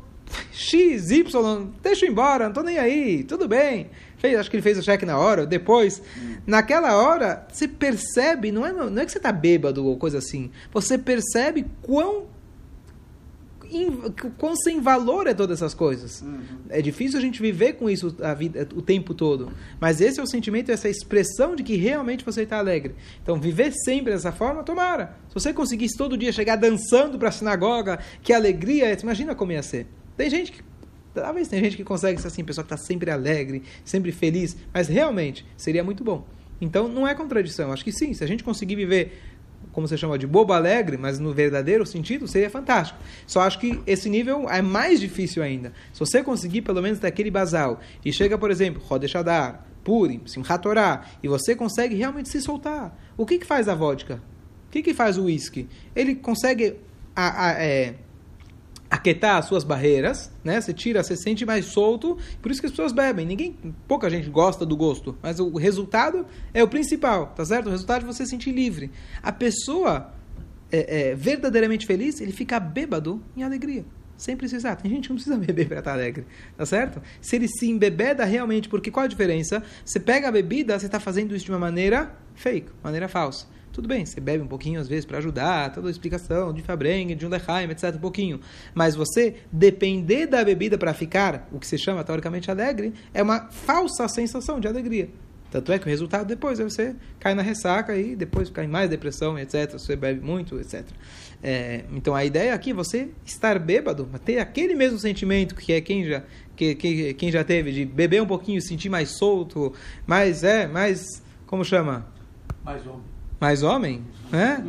X, 0.51 1.11
Y, 1.11 1.69
deixa 1.81 2.05
eu 2.05 2.11
embora, 2.11 2.45
não 2.45 2.53
tô 2.53 2.61
nem 2.61 2.77
aí, 2.77 3.23
tudo 3.23 3.47
bem. 3.47 3.89
Fez, 4.17 4.37
acho 4.37 4.49
que 4.49 4.55
ele 4.55 4.63
fez 4.63 4.77
o 4.77 4.83
cheque 4.83 5.05
na 5.05 5.17
hora, 5.17 5.45
depois. 5.45 6.01
Naquela 6.45 6.97
hora, 6.97 7.45
você 7.51 7.67
percebe, 7.67 8.51
não 8.51 8.65
é, 8.65 8.71
não 8.73 9.01
é 9.01 9.05
que 9.05 9.11
você 9.11 9.19
está 9.19 9.31
bêbado 9.31 9.85
ou 9.85 9.97
coisa 9.97 10.17
assim, 10.17 10.51
você 10.71 10.97
percebe 10.97 11.65
quão 11.81 12.25
quão 14.37 14.55
sem 14.55 14.81
valor 14.81 15.27
é 15.27 15.33
todas 15.33 15.59
essas 15.59 15.73
coisas. 15.73 16.21
Uhum. 16.21 16.39
É 16.69 16.81
difícil 16.81 17.17
a 17.17 17.21
gente 17.21 17.41
viver 17.41 17.73
com 17.73 17.89
isso 17.89 18.15
a 18.21 18.33
vida, 18.33 18.67
o 18.75 18.81
tempo 18.81 19.13
todo. 19.13 19.51
Mas 19.79 20.01
esse 20.01 20.19
é 20.19 20.23
o 20.23 20.27
sentimento, 20.27 20.71
essa 20.71 20.89
expressão 20.89 21.55
de 21.55 21.63
que 21.63 21.75
realmente 21.75 22.25
você 22.25 22.43
está 22.43 22.57
alegre. 22.57 22.95
Então, 23.21 23.39
viver 23.39 23.71
sempre 23.71 24.13
dessa 24.13 24.31
forma, 24.31 24.63
tomara. 24.63 25.17
Se 25.27 25.33
você 25.33 25.53
conseguisse 25.53 25.97
todo 25.97 26.17
dia 26.17 26.31
chegar 26.31 26.55
dançando 26.55 27.17
para 27.17 27.29
a 27.29 27.31
sinagoga, 27.31 27.99
que 28.21 28.33
alegria, 28.33 28.97
imagina 29.01 29.35
como 29.35 29.51
ia 29.51 29.63
ser. 29.63 29.87
Tem 30.15 30.29
gente 30.29 30.51
que 30.51 30.63
Talvez 31.21 31.47
tem 31.47 31.59
gente 31.63 31.75
que 31.75 31.83
consegue 31.83 32.21
ser 32.21 32.27
assim, 32.27 32.43
pessoa 32.43 32.63
que 32.63 32.71
está 32.71 32.77
sempre 32.77 33.09
alegre, 33.09 33.63
sempre 33.83 34.11
feliz, 34.11 34.55
mas 34.71 34.87
realmente 34.87 35.43
seria 35.57 35.83
muito 35.83 36.03
bom. 36.03 36.27
Então 36.59 36.87
não 36.87 37.07
é 37.07 37.15
contradição. 37.15 37.71
Acho 37.71 37.83
que 37.83 37.91
sim, 37.91 38.13
se 38.13 38.23
a 38.23 38.27
gente 38.27 38.43
conseguir 38.43 38.75
viver 38.75 39.19
como 39.77 39.87
você 39.87 39.95
chama 39.95 40.17
de 40.17 40.25
bobo 40.25 40.53
alegre, 40.53 40.97
mas 40.97 41.19
no 41.19 41.31
verdadeiro 41.31 41.85
sentido, 41.85 42.27
seria 42.27 42.49
fantástico. 42.49 42.97
Só 43.27 43.41
acho 43.41 43.59
que 43.59 43.79
esse 43.85 44.09
nível 44.09 44.49
é 44.49 44.59
mais 44.59 44.99
difícil 44.99 45.43
ainda. 45.43 45.71
Se 45.93 45.99
você 45.99 46.23
conseguir 46.23 46.63
pelo 46.63 46.81
menos 46.81 46.97
daquele 46.97 47.29
basal 47.29 47.79
e 48.03 48.11
chega, 48.11 48.39
por 48.39 48.49
exemplo, 48.49 48.81
Rodeshadar, 48.83 49.67
Purim, 49.83 50.23
Simchat 50.25 50.63
Torah, 50.63 51.05
e 51.21 51.27
você 51.27 51.55
consegue 51.55 51.93
realmente 51.93 52.27
se 52.27 52.41
soltar. 52.41 52.99
O 53.15 53.23
que, 53.23 53.37
que 53.37 53.45
faz 53.45 53.69
a 53.69 53.75
vodka? 53.75 54.15
O 54.67 54.71
que, 54.71 54.81
que 54.81 54.95
faz 54.95 55.15
o 55.15 55.25
whisky? 55.25 55.69
Ele 55.95 56.15
consegue 56.15 56.77
a, 57.15 57.45
a, 57.45 57.51
é, 57.63 57.93
aquietar 58.89 59.37
as 59.37 59.45
suas 59.45 59.63
barreiras, 59.63 60.31
né? 60.43 60.59
Você 60.59 60.73
tira, 60.73 61.03
você 61.03 61.15
sente 61.15 61.45
mais 61.45 61.65
solto, 61.65 62.17
por 62.41 62.51
isso 62.51 62.61
que 62.61 62.67
as 62.67 62.71
pessoas 62.71 62.91
bebem. 62.91 63.25
Ninguém, 63.25 63.55
pouca 63.87 64.09
gente 64.09 64.29
gosta 64.29 64.65
do 64.65 64.75
gosto, 64.75 65.17
mas 65.21 65.39
o 65.39 65.55
resultado 65.57 66.25
é 66.53 66.63
o 66.63 66.67
principal, 66.67 67.27
tá 67.27 67.45
certo? 67.45 67.67
O 67.67 67.69
resultado 67.69 68.03
é 68.03 68.05
você 68.05 68.25
se 68.25 68.31
sentir 68.31 68.51
livre. 68.51 68.91
A 69.21 69.31
pessoa 69.31 70.13
é, 70.71 71.09
é, 71.09 71.15
verdadeiramente 71.15 71.85
feliz, 71.85 72.21
ele 72.21 72.31
fica 72.31 72.59
bêbado 72.59 73.21
em 73.35 73.43
alegria. 73.43 73.85
Sem 74.15 74.35
precisar. 74.35 74.75
Tem 74.77 74.89
gente 74.89 75.03
que 75.03 75.09
não 75.09 75.15
precisa 75.15 75.37
beber 75.45 75.67
para 75.67 75.79
estar 75.79 75.93
alegre, 75.93 76.25
tá 76.57 76.65
certo? 76.65 77.01
Se 77.21 77.35
ele 77.35 77.47
se 77.47 77.69
embebeda 77.69 78.25
realmente, 78.25 78.67
porque 78.67 78.89
qual 78.89 79.03
a 79.03 79.07
diferença? 79.07 79.61
Você 79.85 79.99
pega 79.99 80.27
a 80.27 80.31
bebida, 80.31 80.77
você 80.77 80.87
está 80.87 80.99
fazendo 80.99 81.35
isso 81.35 81.45
de 81.45 81.51
uma 81.51 81.59
maneira 81.59 82.15
fake, 82.33 82.69
maneira 82.83 83.07
falsa. 83.07 83.45
Tudo 83.77 83.87
bem, 83.87 84.03
você 84.03 84.19
bebe 84.19 84.43
um 84.43 84.47
pouquinho 84.47 84.81
às 84.81 84.87
vezes 84.87 85.05
para 85.05 85.19
ajudar, 85.19 85.71
toda 85.71 85.87
a 85.87 85.91
explicação 85.91 86.51
de 86.51 86.63
Fabrengue, 86.63 87.13
de 87.13 87.27
um 87.27 87.29
etc, 87.31 87.93
um 87.95 87.99
pouquinho. 87.99 88.41
Mas 88.73 88.95
você 88.95 89.35
depender 89.51 90.25
da 90.25 90.43
bebida 90.43 90.79
para 90.79 90.95
ficar, 90.95 91.47
o 91.51 91.59
que 91.59 91.67
se 91.67 91.77
chama 91.77 92.03
teoricamente 92.03 92.49
alegre, 92.49 92.91
é 93.13 93.21
uma 93.21 93.51
falsa 93.51 94.07
sensação 94.07 94.59
de 94.59 94.67
alegria. 94.67 95.09
Tanto 95.51 95.71
é 95.71 95.77
que 95.77 95.85
o 95.85 95.89
resultado 95.89 96.25
depois 96.25 96.59
é 96.59 96.63
você 96.63 96.95
cai 97.19 97.35
na 97.35 97.43
ressaca 97.43 97.95
e 97.95 98.15
depois 98.15 98.49
cai 98.49 98.65
mais 98.65 98.89
depressão, 98.89 99.37
etc. 99.37 99.73
Você 99.73 99.95
bebe 99.95 100.25
muito, 100.25 100.59
etc. 100.59 100.83
É, 101.43 101.83
então 101.91 102.15
a 102.15 102.25
ideia 102.25 102.55
aqui 102.55 102.71
é 102.71 102.73
você 102.73 103.09
estar 103.23 103.59
bêbado, 103.59 104.09
ter 104.25 104.39
aquele 104.39 104.73
mesmo 104.73 104.97
sentimento 104.97 105.53
que 105.53 105.71
é 105.71 105.81
quem 105.81 106.03
já, 106.03 106.23
que, 106.55 106.73
que, 106.73 107.13
quem 107.13 107.31
já 107.31 107.43
teve, 107.43 107.71
de 107.71 107.85
beber 107.85 108.23
um 108.23 108.27
pouquinho, 108.27 108.59
sentir 108.59 108.89
mais 108.89 109.19
solto, 109.19 109.71
mais, 110.07 110.43
é, 110.43 110.65
mais, 110.65 111.21
como 111.45 111.63
chama? 111.63 112.07
Mais 112.65 112.83
homem 112.87 113.16
mais 113.39 113.63
homem, 113.63 114.03
né? 114.31 114.65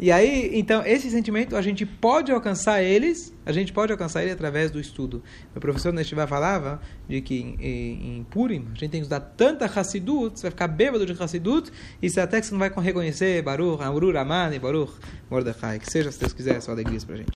E 0.00 0.12
aí, 0.12 0.50
então, 0.54 0.86
esse 0.86 1.10
sentimento 1.10 1.56
a 1.56 1.62
gente 1.62 1.84
pode 1.84 2.30
alcançar 2.30 2.80
eles, 2.80 3.34
a 3.44 3.50
gente 3.50 3.72
pode 3.72 3.90
alcançar 3.90 4.22
ele 4.22 4.30
através 4.30 4.70
do 4.70 4.78
estudo. 4.78 5.24
O 5.56 5.58
professor 5.58 5.92
Nestivá 5.92 6.24
falava 6.24 6.80
de 7.08 7.20
que 7.20 7.56
em, 7.58 8.18
em 8.18 8.24
Purim 8.30 8.66
a 8.66 8.78
gente 8.78 8.90
tem 8.90 9.00
que 9.00 9.06
usar 9.06 9.18
tanta 9.18 9.64
Hassidut, 9.66 10.38
você 10.38 10.42
vai 10.42 10.50
ficar 10.52 10.68
bêbado 10.68 11.04
de 11.04 11.20
Hassidut, 11.20 11.72
e 12.00 12.08
você 12.08 12.20
até 12.20 12.40
que 12.40 12.46
você 12.46 12.52
não 12.52 12.60
vai 12.60 12.70
reconhecer 12.70 13.42
Baruch, 13.42 13.82
Amrur, 13.82 14.16
Amani, 14.16 14.60
Baruch, 14.60 14.92
Mordecai. 15.28 15.80
Que 15.80 15.90
seja, 15.90 16.12
se 16.12 16.20
Deus 16.20 16.32
quiser, 16.32 16.60
só 16.62 16.70
alegria 16.70 17.00
para 17.04 17.14
a 17.16 17.18
gente. 17.18 17.26